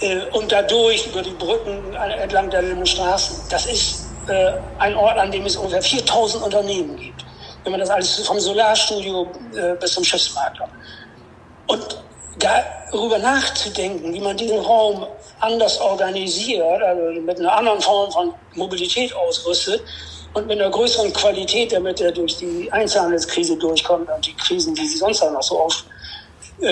Äh, 0.00 0.20
und 0.32 0.50
dadurch 0.50 1.06
über 1.06 1.22
die 1.22 1.30
Brücken 1.30 1.94
äh, 1.94 2.22
entlang 2.22 2.48
der 2.48 2.62
Straßen. 2.86 3.36
Das 3.50 3.66
ist 3.66 4.06
äh, 4.28 4.52
ein 4.78 4.94
Ort, 4.96 5.18
an 5.18 5.30
dem 5.30 5.44
es 5.44 5.56
ungefähr 5.56 5.82
4.000 5.82 6.42
Unternehmen 6.42 6.96
gibt. 6.96 7.09
Wenn 7.64 7.72
man 7.72 7.80
das 7.80 7.90
alles 7.90 8.26
vom 8.26 8.40
Solarstudio 8.40 9.28
äh, 9.54 9.74
bis 9.74 9.92
zum 9.92 10.04
Schiffsmakler. 10.04 10.68
Und 11.66 12.02
darüber 12.38 13.18
nachzudenken, 13.18 14.12
wie 14.12 14.20
man 14.20 14.36
diesen 14.36 14.58
Raum 14.58 15.06
anders 15.40 15.80
organisiert, 15.80 16.82
also 16.82 17.20
mit 17.20 17.38
einer 17.38 17.52
anderen 17.52 17.80
Form 17.80 18.10
von 18.10 18.34
Mobilität 18.54 19.14
ausrüstet 19.14 19.82
und 20.34 20.46
mit 20.46 20.60
einer 20.60 20.70
größeren 20.70 21.12
Qualität, 21.12 21.72
damit 21.72 22.00
er 22.00 22.12
durch 22.12 22.36
die 22.36 22.70
Einzelhandelskrise 22.72 23.56
durchkommt 23.56 24.08
und 24.08 24.26
die 24.26 24.34
Krisen, 24.34 24.74
die 24.74 24.86
sie 24.86 24.98
sonst 24.98 25.22
auch 25.22 25.32
noch 25.32 25.42
so 25.42 25.56
äh, 25.58 25.89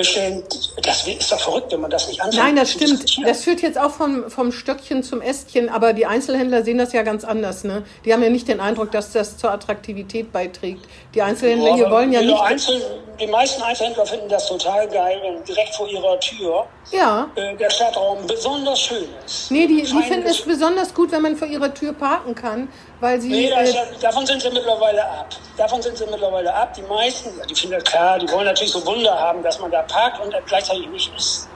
stellen, 0.03 0.43
das 0.82 1.07
ist 1.07 1.32
doch 1.32 1.41
verrückt, 1.41 1.72
wenn 1.72 1.80
man 1.80 1.91
das 1.91 2.09
nicht 2.09 2.20
anschaut. 2.20 2.43
Nein, 2.43 2.57
das 2.57 2.72
stimmt. 2.72 3.05
Das 3.26 3.45
führt 3.45 3.62
jetzt 3.62 3.78
auch 3.78 3.91
vom, 3.91 4.30
vom 4.30 4.53
Stöckchen 4.53 5.03
zum 5.03 5.20
Ästchen, 5.20 5.68
aber 5.68 5.93
die 5.93 6.07
Einzelhändler 6.07 6.62
sehen 6.62 6.78
das 6.78 6.93
ja 6.93 7.03
ganz 7.03 7.24
anders. 7.24 7.64
Ne? 7.64 7.84
Die 8.05 8.12
haben 8.12 8.22
ja 8.22 8.30
nicht 8.30 8.49
den 8.49 8.61
Eindruck, 8.61 8.91
dass 8.93 9.12
das 9.12 9.39
zur 9.39 9.51
Attraktivität 9.51 10.32
beiträgt. 10.32 10.86
Die 11.14 11.22
Einzelhändler 11.22 11.74
hier 11.74 11.91
wollen 11.91 12.12
ja 12.12 12.20
nicht. 12.20 12.41
Einzel, 12.41 12.80
die 13.18 13.26
meisten 13.26 13.62
Einzelhändler 13.62 14.07
finden 14.07 14.28
das 14.28 14.47
total 14.47 14.89
geil, 14.89 15.18
wenn 15.22 15.45
direkt 15.45 15.74
vor 15.74 15.89
ihrer 15.89 16.18
Tür 16.20 16.66
ja. 16.93 17.28
äh, 17.34 17.57
der 17.57 17.70
Stadtraum 17.70 18.26
besonders 18.26 18.80
schön 18.80 19.09
ist. 19.24 19.51
Nee, 19.51 19.66
die, 19.66 19.82
die 19.82 20.03
finden 20.03 20.26
es 20.26 20.41
besonders 20.43 20.95
gut, 20.95 21.12
wenn 21.12 21.22
man 21.22 21.36
vor 21.36 21.49
ihrer 21.49 21.72
Tür 21.72 21.93
parken 21.93 22.34
kann, 22.34 22.68
weil 23.01 23.20
sie. 23.20 23.28
Nee, 23.28 23.49
äh, 23.51 23.72
das, 23.72 24.01
davon 24.01 24.26
sind 24.26 24.40
sie 24.42 24.51
mittlerweile 24.51 25.05
ab. 25.05 25.28
Davon 25.57 25.80
sind 25.82 25.96
sie 25.96 26.05
mittlerweile 26.07 26.53
ab. 26.53 26.74
Die 26.74 26.82
meisten, 26.82 27.36
ja, 27.38 27.44
die 27.46 27.55
finden 27.55 27.82
klar, 27.84 28.18
die 28.18 28.30
wollen 28.30 28.46
natürlich 28.46 28.72
so 28.72 28.84
Wunder 28.86 29.18
haben, 29.18 29.42
dass 29.42 29.59
man 29.59 29.70
da 29.70 29.82
parkt 29.82 30.20
und 30.20 30.34
gleichzeitig 30.46 30.88
nicht 30.88 31.12
ist. 31.16 31.49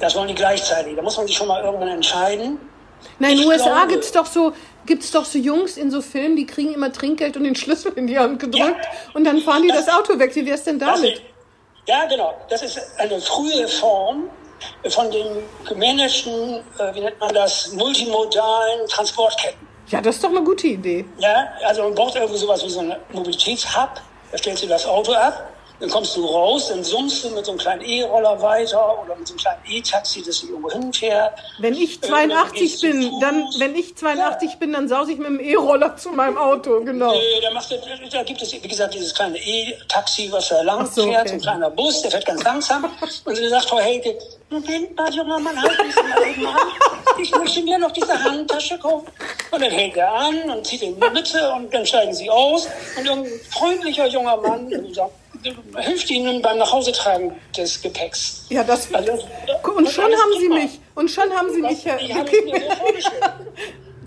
Das 0.00 0.14
wollen 0.14 0.28
die 0.28 0.34
gleichzeitig. 0.34 0.94
Da 0.96 1.02
muss 1.02 1.16
man 1.16 1.26
sich 1.26 1.36
schon 1.36 1.48
mal 1.48 1.62
irgendwann 1.64 1.88
entscheiden. 1.88 2.58
Nein, 3.18 3.32
in 3.32 3.38
den 3.38 3.48
USA 3.48 3.64
glaube- 3.84 3.88
gibt's 3.92 4.12
doch 4.12 4.26
so 4.26 4.52
gibt's 4.86 5.10
doch 5.10 5.24
so 5.24 5.38
Jungs 5.38 5.76
in 5.76 5.90
so 5.90 6.00
Filmen, 6.00 6.34
die 6.34 6.46
kriegen 6.46 6.72
immer 6.72 6.90
Trinkgeld 6.90 7.36
und 7.36 7.44
den 7.44 7.54
Schlüssel 7.54 7.92
in 7.94 8.06
die 8.06 8.18
Hand 8.18 8.40
gedrückt 8.40 8.86
und 9.12 9.24
dann 9.24 9.38
fahren 9.40 9.62
die 9.62 9.68
das, 9.68 9.84
Das- 9.86 9.94
Auto 9.94 10.18
weg. 10.18 10.34
Wie 10.34 10.46
wär's 10.46 10.64
denn 10.64 10.78
Das 10.78 10.94
damit? 10.96 11.14
ist, 11.16 11.22
ja, 11.86 12.06
genau. 12.06 12.34
Das 12.48 12.62
ist 12.62 12.80
eine 12.96 13.20
frühe 13.20 13.68
Form 13.68 14.30
von 14.88 15.10
den 15.10 15.26
gemanagten, 15.68 16.60
äh, 16.78 16.94
wie 16.94 17.00
nennt 17.00 17.20
man 17.20 17.34
das, 17.34 17.70
multimodalen 17.72 18.88
Transportketten. 18.88 19.67
Ja, 19.90 20.00
das 20.00 20.16
ist 20.16 20.24
doch 20.24 20.30
eine 20.30 20.42
gute 20.42 20.66
Idee. 20.66 21.04
Ja, 21.18 21.48
also 21.66 21.82
man 21.82 21.94
braucht 21.94 22.14
irgendwie 22.14 22.38
sowas 22.38 22.62
wie 22.64 22.70
so 22.70 22.80
einen 22.80 22.96
Mobilitätshub. 23.12 23.90
Da 24.30 24.38
stellst 24.38 24.62
du 24.62 24.66
das 24.66 24.84
Auto 24.86 25.12
ab, 25.12 25.50
dann 25.80 25.90
kommst 25.90 26.16
du 26.16 26.24
raus, 26.26 26.68
dann 26.68 26.82
summst 26.82 27.24
du 27.24 27.30
mit 27.30 27.44
so 27.44 27.52
einem 27.52 27.60
kleinen 27.60 27.82
E-Roller 27.82 28.40
weiter 28.42 29.02
oder 29.02 29.14
mit 29.14 29.28
so 29.28 29.34
einem 29.34 29.40
kleinen 29.40 29.62
E-Taxi, 29.68 30.22
das 30.22 30.40
dich 30.40 30.50
irgendwo 30.50 30.70
hinfährt. 30.70 31.38
Wenn 31.58 31.74
ich 31.74 31.98
Äh, 32.02 32.08
dann 32.08 32.10
82 32.10 32.60
gehst 32.60 32.82
du 32.82 32.86
bin, 32.88 33.20
dann, 33.20 33.44
wenn 33.58 33.74
ich 33.76 33.96
82 33.96 34.58
bin, 34.58 34.72
dann 34.72 34.88
sause 34.88 35.12
ich 35.12 35.18
mit 35.18 35.28
dem 35.28 35.40
E-Roller 35.40 35.96
zu 35.96 36.10
meinem 36.10 36.36
Auto, 36.36 36.80
genau. 36.80 37.14
Äh, 37.14 37.40
da, 37.42 37.50
machst 37.52 37.70
du, 37.70 37.76
da 38.10 38.22
gibt 38.22 38.42
es, 38.42 38.52
wie 38.52 38.68
gesagt, 38.68 38.94
dieses 38.94 39.14
kleine 39.14 39.38
E-Taxi, 39.38 40.28
was 40.32 40.48
da 40.48 40.62
lang 40.62 40.86
so, 40.86 41.04
fährt, 41.04 41.20
okay. 41.20 41.28
so 41.28 41.34
ein 41.34 41.40
kleiner 41.40 41.70
Bus, 41.70 42.02
der 42.02 42.10
fährt 42.10 42.26
ganz 42.26 42.42
langsam. 42.42 42.84
Und 43.24 43.36
sie 43.36 43.48
sagt, 43.48 43.66
Frau 43.66 43.78
Helge, 43.78 44.18
Moment 44.50 44.96
mal, 44.96 45.12
junger 45.12 45.38
Mann, 45.38 45.60
halt 45.60 45.86
mich 45.86 45.94
mal 45.94 46.26
eben 46.26 46.46
an. 46.46 46.56
Ich 47.20 47.30
möchte 47.32 47.62
mir 47.62 47.78
noch 47.78 47.90
diese 47.92 48.22
Handtasche 48.22 48.78
kaufen. 48.78 49.08
Und 49.50 49.62
dann 49.62 49.70
hält 49.70 49.96
er 49.96 50.12
an 50.12 50.50
und 50.50 50.66
zieht 50.66 50.82
in 50.82 50.98
die 50.98 51.10
Mütze 51.10 51.50
und 51.52 51.72
dann 51.72 51.84
steigen 51.84 52.14
sie 52.14 52.30
aus. 52.30 52.66
Und 52.96 53.06
irgendein 53.06 53.40
freundlicher 53.50 54.06
junger 54.06 54.36
Mann 54.38 54.70
sagt, 54.94 55.12
hilft 55.76 56.10
ihnen 56.10 56.42
beim 56.42 56.58
Nachhausetragen 56.58 57.32
des 57.56 57.80
Gepäcks. 57.80 58.46
Ja, 58.48 58.64
das 58.64 58.92
Also, 58.92 59.12
und 59.76 59.88
schon 59.90 60.04
haben 60.04 60.32
sie 60.38 60.44
super. 60.46 60.54
mich. 60.54 60.80
Und 60.94 61.10
schon 61.10 61.30
haben 61.32 61.52
sie 61.52 61.62
mich. 61.62 61.72
Ich 61.72 61.86
Herr 61.86 62.18
habe 62.18 62.30
es 62.30 62.44
mir 62.44 62.60
so. 62.60 62.66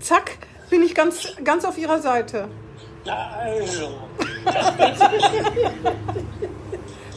Zack, 0.00 0.38
bin 0.70 0.82
ich 0.82 0.94
ganz, 0.94 1.28
ganz 1.44 1.64
auf 1.64 1.78
ihrer 1.78 2.00
Seite. 2.00 2.48
Na, 3.04 3.36
also. 3.40 3.88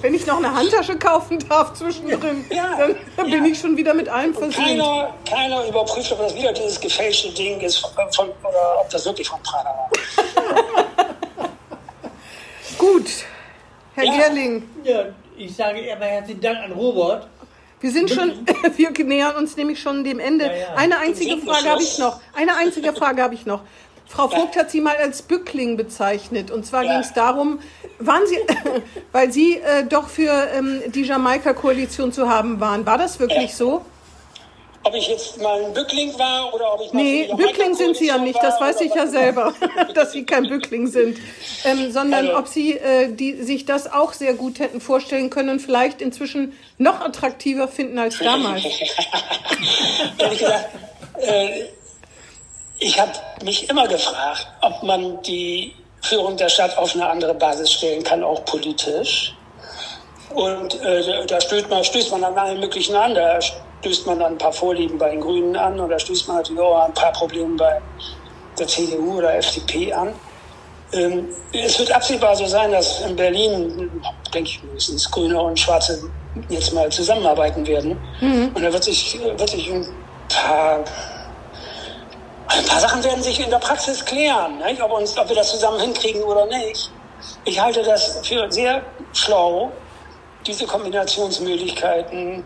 Wenn 0.02 0.14
ich 0.14 0.28
noch 0.28 0.38
eine 0.38 0.54
Handtasche 0.54 0.98
kaufen 1.00 1.40
darf 1.50 1.74
zwischendrin, 1.74 2.46
Ja, 2.52 2.76
dann, 2.78 2.96
dann 3.18 3.30
bin 3.32 3.44
ja. 3.46 3.52
ich 3.52 3.60
schon 3.60 3.76
wieder 3.76 3.94
mit 3.94 4.08
allem 4.08 4.34
versöhnt. 4.34 4.56
Keiner, 4.56 5.14
keiner 5.28 5.66
überprüft, 5.66 6.12
ob 6.12 6.20
das 6.20 6.36
wieder 6.36 6.54
dieses 6.54 6.80
gefälschte 6.80 7.32
Ding 7.32 7.60
ist 7.62 7.78
von, 7.78 7.90
von, 8.12 8.30
oder 8.42 8.82
ob 8.82 8.90
das 8.92 9.04
wirklich 9.06 9.28
von 9.28 9.42
Prada 9.42 9.70
war. 9.70 9.90
Gut, 12.78 13.10
Herr 13.96 14.04
Ja. 14.04 14.12
Gerling, 14.28 14.64
Ja, 14.84 15.06
ich 15.38 15.56
sage 15.56 15.80
erstmal 15.80 16.10
herzlichen 16.10 16.42
Dank 16.42 16.60
an 16.60 16.72
Robert. 16.74 17.28
wir 17.80 17.92
sind 17.92 18.10
schon, 18.10 18.46
wir 18.76 19.06
nähern 19.06 19.36
uns 19.38 19.56
nämlich 19.56 19.80
schon 19.80 20.04
dem 20.04 20.20
Ende. 20.20 20.46
Ja, 20.46 20.52
ja. 20.56 20.76
Eine 20.76 20.98
einzige 21.00 21.38
Frage 21.38 21.70
habe 21.70 21.82
ich 21.82 21.98
noch. 21.98 22.20
Eine 22.34 22.56
einzige 22.58 22.94
Frage 22.94 23.24
habe 23.24 23.34
ich 23.34 23.46
noch. 23.46 23.62
Frau 24.08 24.28
Vogt 24.28 24.56
hat 24.56 24.70
Sie 24.70 24.82
mal 24.82 24.96
als 24.98 25.24
Bückling 25.24 25.78
bezeichnet. 25.78 26.52
Und 26.52 26.66
zwar 26.66 26.84
ging 26.84 27.00
es 27.00 27.14
darum, 27.14 27.60
waren 28.00 28.22
Sie, 28.28 28.38
weil 29.12 29.32
Sie 29.32 29.56
äh, 29.56 29.84
doch 29.88 30.10
für 30.10 30.32
ähm, 30.54 30.82
die 30.88 31.04
Jamaika-Koalition 31.04 32.12
zu 32.12 32.30
haben 32.30 32.60
waren. 32.60 32.86
War 32.86 32.98
das 32.98 33.20
wirklich 33.20 33.56
so? 33.56 33.84
Ob 34.88 34.94
ich 34.94 35.08
jetzt 35.08 35.42
mal 35.42 35.64
ein 35.64 35.74
Bückling 35.74 36.18
war 36.20 36.54
oder 36.54 36.76
ob 36.76 36.82
ich 36.82 36.94
mal 36.94 37.02
Nee, 37.02 37.28
Bückling 37.36 37.74
sind 37.74 37.98
Sie 37.98 38.06
ja 38.06 38.20
nicht, 38.20 38.38
das 38.42 38.62
weiß 38.62 38.82
ich 38.82 38.94
ja 38.94 39.08
selber, 39.08 39.52
dass 39.96 40.12
Sie 40.12 40.26
kein 40.26 40.48
Bückling 40.48 40.86
sind. 40.86 41.18
Ähm, 41.64 41.92
sondern 41.92 42.28
Also- 42.28 42.38
ob 42.38 42.48
Sie 42.48 42.74
äh, 42.78 43.12
die, 43.12 43.42
sich 43.42 43.66
das 43.66 43.92
auch 43.92 44.14
sehr 44.14 44.36
gut 44.36 44.60
hätten 44.60 44.80
vorstellen 44.80 45.32
können 45.32 45.50
und 45.50 45.60
vielleicht 45.60 46.02
inzwischen 46.02 46.54
noch 46.78 47.02
attraktiver 47.02 47.68
finden 47.68 47.98
als 47.98 48.20
damals. 48.20 48.64
Ehrlich 50.20 50.40
gesagt, 50.40 50.70
äh, 51.18 51.64
ich 52.78 53.00
habe 53.00 53.12
mich 53.44 53.68
immer 53.68 53.88
gefragt, 53.88 54.48
ob 54.62 54.84
man 54.84 55.20
die 55.24 55.74
Führung 56.02 56.38
der 56.38 56.50
Stadt 56.50 56.78
auf 56.78 56.94
eine 56.94 57.08
andere 57.10 57.34
Basis 57.34 57.72
stellen 57.72 58.04
kann, 58.04 58.24
auch 58.24 58.46
politisch. 58.46 59.34
Und 60.36 60.82
äh, 60.82 61.26
da 61.28 61.40
stößt 61.40 61.70
man, 61.70 61.84
stößt 61.84 62.12
man 62.12 62.24
an 62.24 62.38
allen 62.38 62.60
möglichen 62.60 62.96
an. 62.96 63.16
Da 63.16 63.40
stößt 63.42 64.06
man 64.06 64.22
an 64.22 64.34
ein 64.34 64.38
paar 64.38 64.52
Vorlieben 64.52 64.98
bei 64.98 65.10
den 65.10 65.22
Grünen 65.22 65.56
an 65.56 65.78
da 65.78 65.98
stößt 65.98 66.28
man 66.28 66.38
natürlich 66.38 66.62
auch 66.62 66.76
an 66.76 66.88
ein 66.88 66.94
paar 66.94 67.14
Probleme 67.14 67.56
bei 67.56 67.82
der 68.60 68.68
CDU 68.68 69.18
oder 69.18 69.36
FDP 69.36 69.94
an. 69.94 70.14
Ähm, 70.92 71.30
es 71.54 71.80
wird 71.80 71.92
absehbar 71.92 72.36
so 72.36 72.46
sein, 72.46 72.72
dass 72.72 73.02
in 73.02 73.16
Berlin, 73.16 73.90
denke 74.34 74.50
ich 74.50 74.64
mindestens, 74.64 75.10
Grüne 75.10 75.42
und 75.42 75.58
Schwarze 75.58 76.02
jetzt 76.50 76.74
mal 76.74 76.92
zusammenarbeiten 76.92 77.66
werden. 77.66 77.98
Und 78.54 78.62
da 78.62 78.74
wird 78.74 78.84
sich, 78.84 79.18
wird 79.24 79.50
sich 79.50 79.72
ein 79.72 79.88
paar 80.28 80.84
ein 82.48 82.66
paar 82.66 82.80
Sachen 82.80 83.04
werden 83.04 83.24
sich 83.24 83.40
in 83.40 83.50
der 83.50 83.58
Praxis 83.58 84.06
klären, 84.06 84.60
nicht? 84.60 84.82
Ob, 84.82 84.92
uns, 84.92 85.18
ob 85.18 85.28
wir 85.28 85.36
das 85.36 85.52
zusammen 85.52 85.80
hinkriegen 85.80 86.22
oder 86.24 86.46
nicht. 86.46 86.92
Ich 87.46 87.60
halte 87.60 87.82
das 87.82 88.20
für 88.24 88.52
sehr 88.52 88.84
schlau, 89.14 89.72
diese 90.48 90.66
Kombinationsmöglichkeiten 90.66 92.44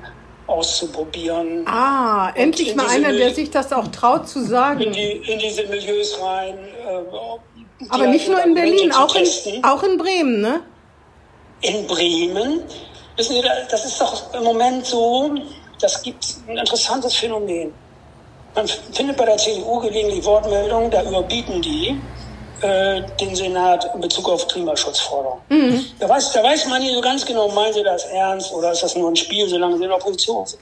auszuprobieren. 0.47 1.65
Ah, 1.67 2.31
endlich 2.35 2.69
in 2.69 2.77
mal 2.77 2.87
einer, 2.87 3.11
der 3.11 3.27
Mil- 3.27 3.35
sich 3.35 3.51
das 3.51 3.71
auch 3.71 3.87
traut 3.89 4.27
zu 4.27 4.39
In, 4.39 4.47
sagen. 4.47 4.91
die, 4.91 5.11
in 5.31 5.39
diese 5.39 5.63
Milieus 5.67 6.19
rein. 6.21 6.57
Äh, 6.57 7.85
Aber 7.89 8.07
nicht 8.07 8.27
nur 8.27 8.43
in 8.43 8.55
Berlin, 8.55 8.91
auch 8.91 9.13
in, 9.15 9.63
auch 9.63 9.83
in 9.83 9.97
Bremen, 9.97 10.41
ne? 10.41 10.61
in 11.61 11.85
Bremen. 11.87 12.63
Wissen 13.17 13.35
Sie, 13.35 13.41
das 13.69 13.85
ist 13.85 13.99
doch 14.01 14.33
im 14.33 14.43
Moment 14.43 14.85
so, 14.85 15.35
das 15.81 16.01
gibt 16.01 16.25
ein 16.47 16.57
interessantes 16.57 17.15
Phänomen. 17.15 17.75
Man 18.55 18.67
findet 18.67 19.17
bei 19.17 19.25
der 19.25 19.37
CDU 19.37 19.79
gelegentlich 19.79 20.25
Wortmeldungen, 20.25 20.89
da 20.89 21.03
überbieten 21.03 21.61
die 21.61 22.01
äh, 22.61 23.01
den 23.19 23.35
Senat 23.35 23.89
in 23.93 24.01
Bezug 24.01 24.29
auf 24.29 24.47
Klimaschutzforderungen. 24.47 25.41
Da, 25.99 26.09
weiß, 26.09 26.33
da 26.33 26.43
weiß 26.43 26.67
man 26.67 26.81
nicht 26.81 26.93
so 26.93 27.01
ganz 27.01 27.25
genau, 27.25 27.49
meinen 27.49 27.73
sie 27.73 27.83
das 27.83 28.05
ernst 28.05 28.51
oder 28.51 28.71
ist 28.71 28.83
das 28.83 28.95
nur 28.95 29.09
ein 29.09 29.15
Spiel, 29.15 29.47
solange 29.47 29.77
sie 29.77 29.83
in 29.83 29.89
der 29.89 29.97
Opposition 29.97 30.45
sind. 30.45 30.61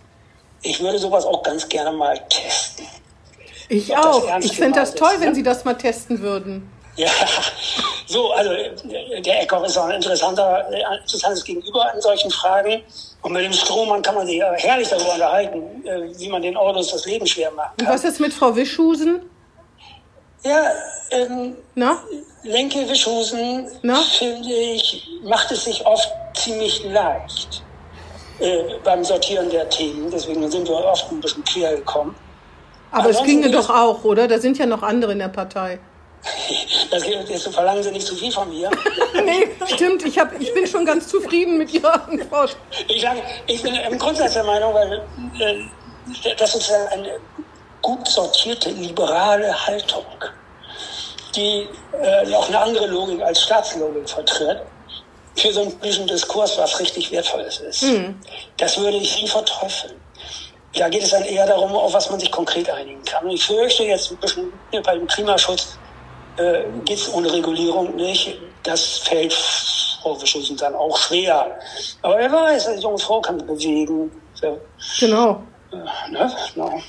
Ich 0.61 0.79
würde 0.81 0.97
sowas 0.97 1.25
auch 1.25 1.43
ganz 1.43 1.67
gerne 1.67 1.91
mal 1.91 2.17
testen. 2.29 2.85
Ich 3.69 3.91
Ob 3.91 4.05
auch. 4.05 4.39
Ich 4.39 4.57
fände 4.57 4.79
das 4.79 4.93
gemeint 4.93 4.93
ist, 4.93 4.97
toll, 4.97 5.13
wenn 5.19 5.29
ne? 5.29 5.35
Sie 5.35 5.43
das 5.43 5.65
mal 5.65 5.73
testen 5.73 6.21
würden. 6.21 6.69
Ja, 6.95 7.11
so, 8.07 8.31
also 8.31 8.51
äh, 8.51 9.21
der 9.21 9.43
Eckhoff 9.43 9.65
ist 9.65 9.77
auch 9.77 9.85
ein 9.85 9.95
interessanter, 9.95 10.65
äh, 10.71 10.83
ein 10.83 10.99
interessantes 11.01 11.43
Gegenüber 11.43 11.91
in 11.93 12.01
solchen 12.01 12.31
Fragen. 12.31 12.81
Und 13.21 13.33
mit 13.33 13.43
dem 13.43 13.53
Strohmann 13.53 14.01
kann 14.01 14.15
man 14.15 14.25
sich 14.25 14.39
äh, 14.39 14.45
herrlich 14.57 14.87
darüber 14.87 15.13
unterhalten, 15.13 15.85
äh, 15.85 16.17
wie 16.17 16.29
man 16.29 16.41
den 16.41 16.57
Autos 16.57 16.91
das 16.91 17.05
Leben 17.05 17.27
schwer 17.27 17.51
machen 17.51 17.73
Und 17.79 17.87
was 17.87 18.03
ist 18.03 18.19
mit 18.19 18.33
Frau 18.33 18.55
Wischhusen? 18.55 19.21
Ja, 20.47 20.71
ähm, 21.11 21.57
Na? 21.75 22.01
Lenke 22.43 22.87
Wischhusen, 22.87 23.67
Na? 23.81 23.95
finde 24.17 24.47
ich, 24.47 25.05
macht 25.23 25.51
es 25.51 25.65
sich 25.65 25.85
oft 25.85 26.09
ziemlich 26.35 26.85
leicht 26.85 27.63
äh, 28.39 28.63
beim 28.81 29.03
Sortieren 29.03 29.49
der 29.49 29.69
Themen. 29.69 30.09
Deswegen 30.09 30.49
sind 30.49 30.69
wir 30.69 30.75
oft 30.75 31.11
ein 31.11 31.19
bisschen 31.19 31.43
quer 31.43 31.75
gekommen. 31.75 32.15
Aber 32.91 33.09
es 33.09 33.21
ginge 33.23 33.51
doch 33.51 33.69
auch, 33.69 34.05
oder? 34.05 34.25
Da 34.29 34.39
sind 34.39 34.57
ja 34.57 34.65
noch 34.65 34.83
andere 34.83 35.11
in 35.11 35.19
der 35.19 35.29
Partei. 35.29 35.79
Das 36.89 37.05
jetzt 37.05 37.53
verlangen 37.53 37.83
Sie 37.83 37.91
nicht 37.91 38.07
zu 38.07 38.15
viel 38.15 38.31
von 38.31 38.49
mir. 38.49 38.71
Nee, 39.25 39.49
stimmt. 39.65 40.05
Ich, 40.05 40.17
hab, 40.17 40.39
ich 40.39 40.53
bin 40.53 40.65
schon 40.65 40.85
ganz 40.85 41.09
zufrieden 41.09 41.57
mit 41.57 41.73
Ihrer 41.73 42.07
Antwort. 42.07 42.55
Ich 42.87 43.01
sage, 43.01 43.21
ich 43.45 43.61
bin 43.61 43.75
im 43.75 43.97
Grundsatz 43.97 44.33
der 44.33 44.45
Meinung, 44.45 44.73
weil 44.73 45.03
äh, 45.39 46.35
das 46.37 46.55
ist 46.55 46.71
eine 46.71 47.19
gut 47.88 48.05
sortierte 48.05 48.69
liberale 48.71 49.49
Haltung, 49.65 50.03
die 51.33 51.69
äh, 51.93 52.35
auch 52.35 52.49
eine 52.49 52.59
andere 52.59 52.88
Logik 52.88 53.21
als 53.21 53.43
Staatslogik 53.43 54.09
vertritt, 54.09 54.59
für 55.38 55.53
so 55.53 55.61
einen 55.61 55.71
politischen 55.79 56.07
Diskurs, 56.07 56.57
was 56.57 56.77
richtig 56.81 57.11
Wertvolles 57.11 57.59
ist. 57.59 57.83
Das 58.57 58.77
würde 58.77 58.97
ich 58.97 59.21
nie 59.21 59.27
verteufeln. 59.29 59.93
Da 60.73 60.89
geht 60.89 61.03
es 61.03 61.11
dann 61.11 61.23
eher 61.23 61.47
darum, 61.47 61.71
auf 61.75 61.93
was 61.93 62.09
man 62.09 62.19
sich 62.19 62.29
konkret 62.29 62.69
einigen 62.69 63.01
kann. 63.05 63.23
Und 63.23 63.31
ich 63.31 63.45
fürchte 63.45 63.83
jetzt 63.83 64.11
ein 64.11 64.17
bisschen 64.17 64.51
hier 64.71 64.81
bei 64.81 64.95
dem 64.95 65.07
Klimaschutz 65.07 65.77
äh, 66.38 66.63
geht 66.83 66.97
es 66.97 67.13
ohne 67.13 67.31
Regulierung 67.31 67.95
nicht. 67.95 68.38
das 68.63 68.97
fällt 68.97 69.33
Frau 70.01 70.21
Wischusen 70.21 70.57
dann 70.57 70.75
auch 70.75 70.97
schwer. 70.97 71.57
Aber 72.01 72.17
wer 72.17 72.31
weiß, 72.31 72.67
eine 72.67 72.81
junge 72.81 72.97
Frau 72.97 73.21
kann 73.21 73.38
bewegen. 73.38 74.11
So, 74.33 74.59
Genau. 74.99 75.41
Ne? 75.72 76.32
no. 76.55 76.82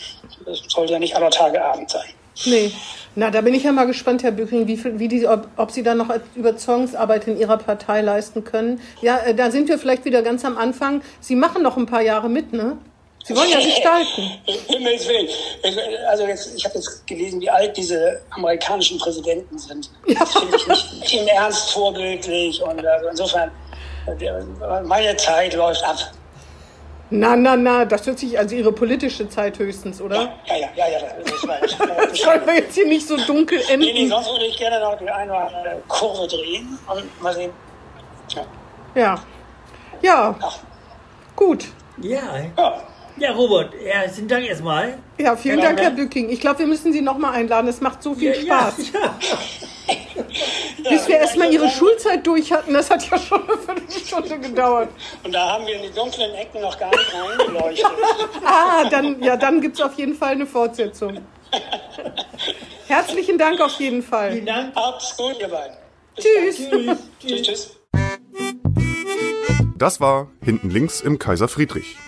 Das 0.45 0.63
sollte 0.69 0.93
ja 0.95 0.99
nicht 0.99 1.15
aller 1.17 1.31
Tage 1.31 1.63
Abend 1.63 1.91
sein. 1.91 2.09
Nee. 2.47 2.73
Na, 3.15 3.31
da 3.31 3.41
bin 3.41 3.53
ich 3.55 3.65
ja 3.65 3.73
mal 3.73 3.87
gespannt, 3.87 4.23
Herr 4.23 4.31
Bücking, 4.31 4.69
wie, 4.69 4.77
viel, 4.77 4.99
wie 4.99 5.09
die, 5.09 5.27
ob, 5.27 5.49
ob 5.57 5.71
Sie 5.73 5.83
da 5.83 5.95
noch 5.95 6.09
Überzeugungsarbeit 6.37 7.27
in 7.27 7.39
Ihrer 7.39 7.57
Partei 7.57 8.01
leisten 8.01 8.45
können. 8.45 8.81
Ja, 9.03 9.19
äh, 9.19 9.35
da 9.35 9.51
sind 9.51 9.69
wir 9.69 9.79
vielleicht 9.79 10.05
wieder 10.05 10.23
ganz 10.23 10.45
am 10.45 10.57
Anfang. 10.57 11.03
Sie 11.21 11.35
machen 11.35 11.63
noch 11.63 11.77
ein 11.77 11.87
paar 11.87 12.03
Jahre 12.03 12.29
mit, 12.29 12.53
ne? 12.53 12.79
Sie 13.25 13.37
wollen 13.37 13.51
ja 13.51 13.59
gestalten. 13.59 14.31
Himmels 14.69 15.07
Willen. 15.09 15.29
Also 16.09 16.27
jetzt, 16.27 16.55
ich 16.57 16.65
habe 16.65 16.77
jetzt 16.77 17.07
gelesen, 17.07 17.41
wie 17.41 17.51
alt 17.51 17.77
diese 17.77 18.23
amerikanischen 18.31 18.99
Präsidenten 18.99 19.59
sind. 19.59 19.91
Das 20.19 20.33
finde 20.33 20.57
ich 20.57 20.67
nicht, 20.67 21.13
im 21.15 21.27
Ernst 21.27 21.73
vorbildlich. 21.73 22.63
Und 22.63 22.87
also 22.87 23.09
insofern, 23.09 23.51
äh, 24.07 24.83
meine 24.83 25.17
Zeit 25.17 25.55
läuft 25.55 25.85
ab. 25.85 25.97
Na, 27.11 27.37
na, 27.37 27.57
na, 27.57 27.85
das 27.87 28.07
hört 28.07 28.19
sich 28.19 28.39
also 28.39 28.55
Ihre 28.55 28.71
politische 28.73 29.29
Zeit 29.29 29.59
höchstens, 29.59 30.01
oder? 30.01 30.17
Ja, 30.47 30.57
ja, 30.57 30.69
ja, 30.77 30.89
ja. 30.89 30.99
Das 31.25 31.49
war, 31.49 31.59
das 31.61 31.79
war, 31.81 31.87
das 31.87 32.19
Sollen 32.19 32.47
wir 32.47 32.55
jetzt 32.57 32.75
hier 32.75 32.87
nicht 32.87 33.07
so 33.07 33.17
dunkel 33.17 33.59
Nee, 33.71 33.77
nee, 33.79 33.91
enden? 33.91 34.09
sonst 34.11 34.31
würde 34.31 34.45
ich 34.45 34.59
gerne 34.59 34.79
noch 34.81 34.99
die 34.99 35.09
eine 35.09 35.35
andere 35.35 35.83
Kurve 35.89 36.27
drehen 36.29 36.79
und 36.87 37.23
mal 37.23 37.35
sehen. 37.35 37.51
Ja. 38.29 38.45
Ja. 38.95 39.19
Ja, 40.03 40.35
gut. 41.35 41.65
Ja, 42.01 42.21
ja. 42.57 42.83
Ja, 43.19 43.33
Robert, 43.33 43.75
herzlichen 43.85 44.29
Dank 44.29 44.49
erstmal. 44.49 44.99
Ja, 45.19 45.37
vielen 45.37 45.61
Dank? 45.61 45.81
Herr 45.81 45.91
Bücking. 45.91 46.31
Ich 46.31 46.41
glaube, 46.41 46.61
wir 46.61 46.67
müssen 46.67 46.93
Sie 46.93 47.01
nochmal 47.01 47.35
einladen. 47.35 47.69
Es 47.69 47.81
macht 47.81 48.03
so 48.03 48.15
viel 48.15 48.35
Spaß. 48.35 48.93
Ja, 48.93 49.01
ja. 50.85 50.89
Bis 50.91 51.09
wir 51.09 51.17
erstmal 51.17 51.53
Ihre 51.53 51.69
Schulzeit 51.69 52.27
durch 52.27 52.53
hatten, 52.53 52.75
das 52.75 52.91
hat 52.91 53.09
ja 53.11 53.19
schon 53.19 53.43
eine 53.43 53.59
Viertelstunde 53.59 54.39
gedauert. 54.39 54.89
Und 55.25 55.33
da 55.33 55.53
haben 55.55 55.67
wir 55.67 55.77
in 55.77 55.83
die 55.83 55.91
dunklen 55.95 56.35
Ecken 56.35 56.61
noch 56.61 56.79
gar 56.79 56.91
nicht 56.91 57.15
reingeleuchtet. 57.15 57.87
Ah, 58.45 58.89
dann, 58.89 59.23
ja, 59.23 59.37
dann 59.37 59.61
gibt 59.61 59.77
es 59.77 59.83
auf 59.83 59.95
jeden 59.95 60.15
Fall 60.15 60.33
eine 60.33 60.47
Fortsetzung. 60.47 61.19
Herzlichen 62.87 63.39
Dank 63.39 63.61
auf 63.61 63.79
jeden 63.79 64.03
Fall. 64.03 64.33
Vielen 64.33 64.47
Dank. 64.47 64.77
Habt's 64.77 65.17
gut, 65.17 65.37
ihr 65.41 65.49
beiden. 65.49 65.77
Tschüss. 66.17 66.71
dann. 66.71 66.99
Tschüss, 67.21 67.43
tschüss. 67.43 67.79
Das 69.77 70.01
war 70.01 70.29
Hinten 70.43 70.71
links 70.71 71.01
im 71.01 71.19
Kaiser 71.19 71.47
Friedrich, 71.47 71.97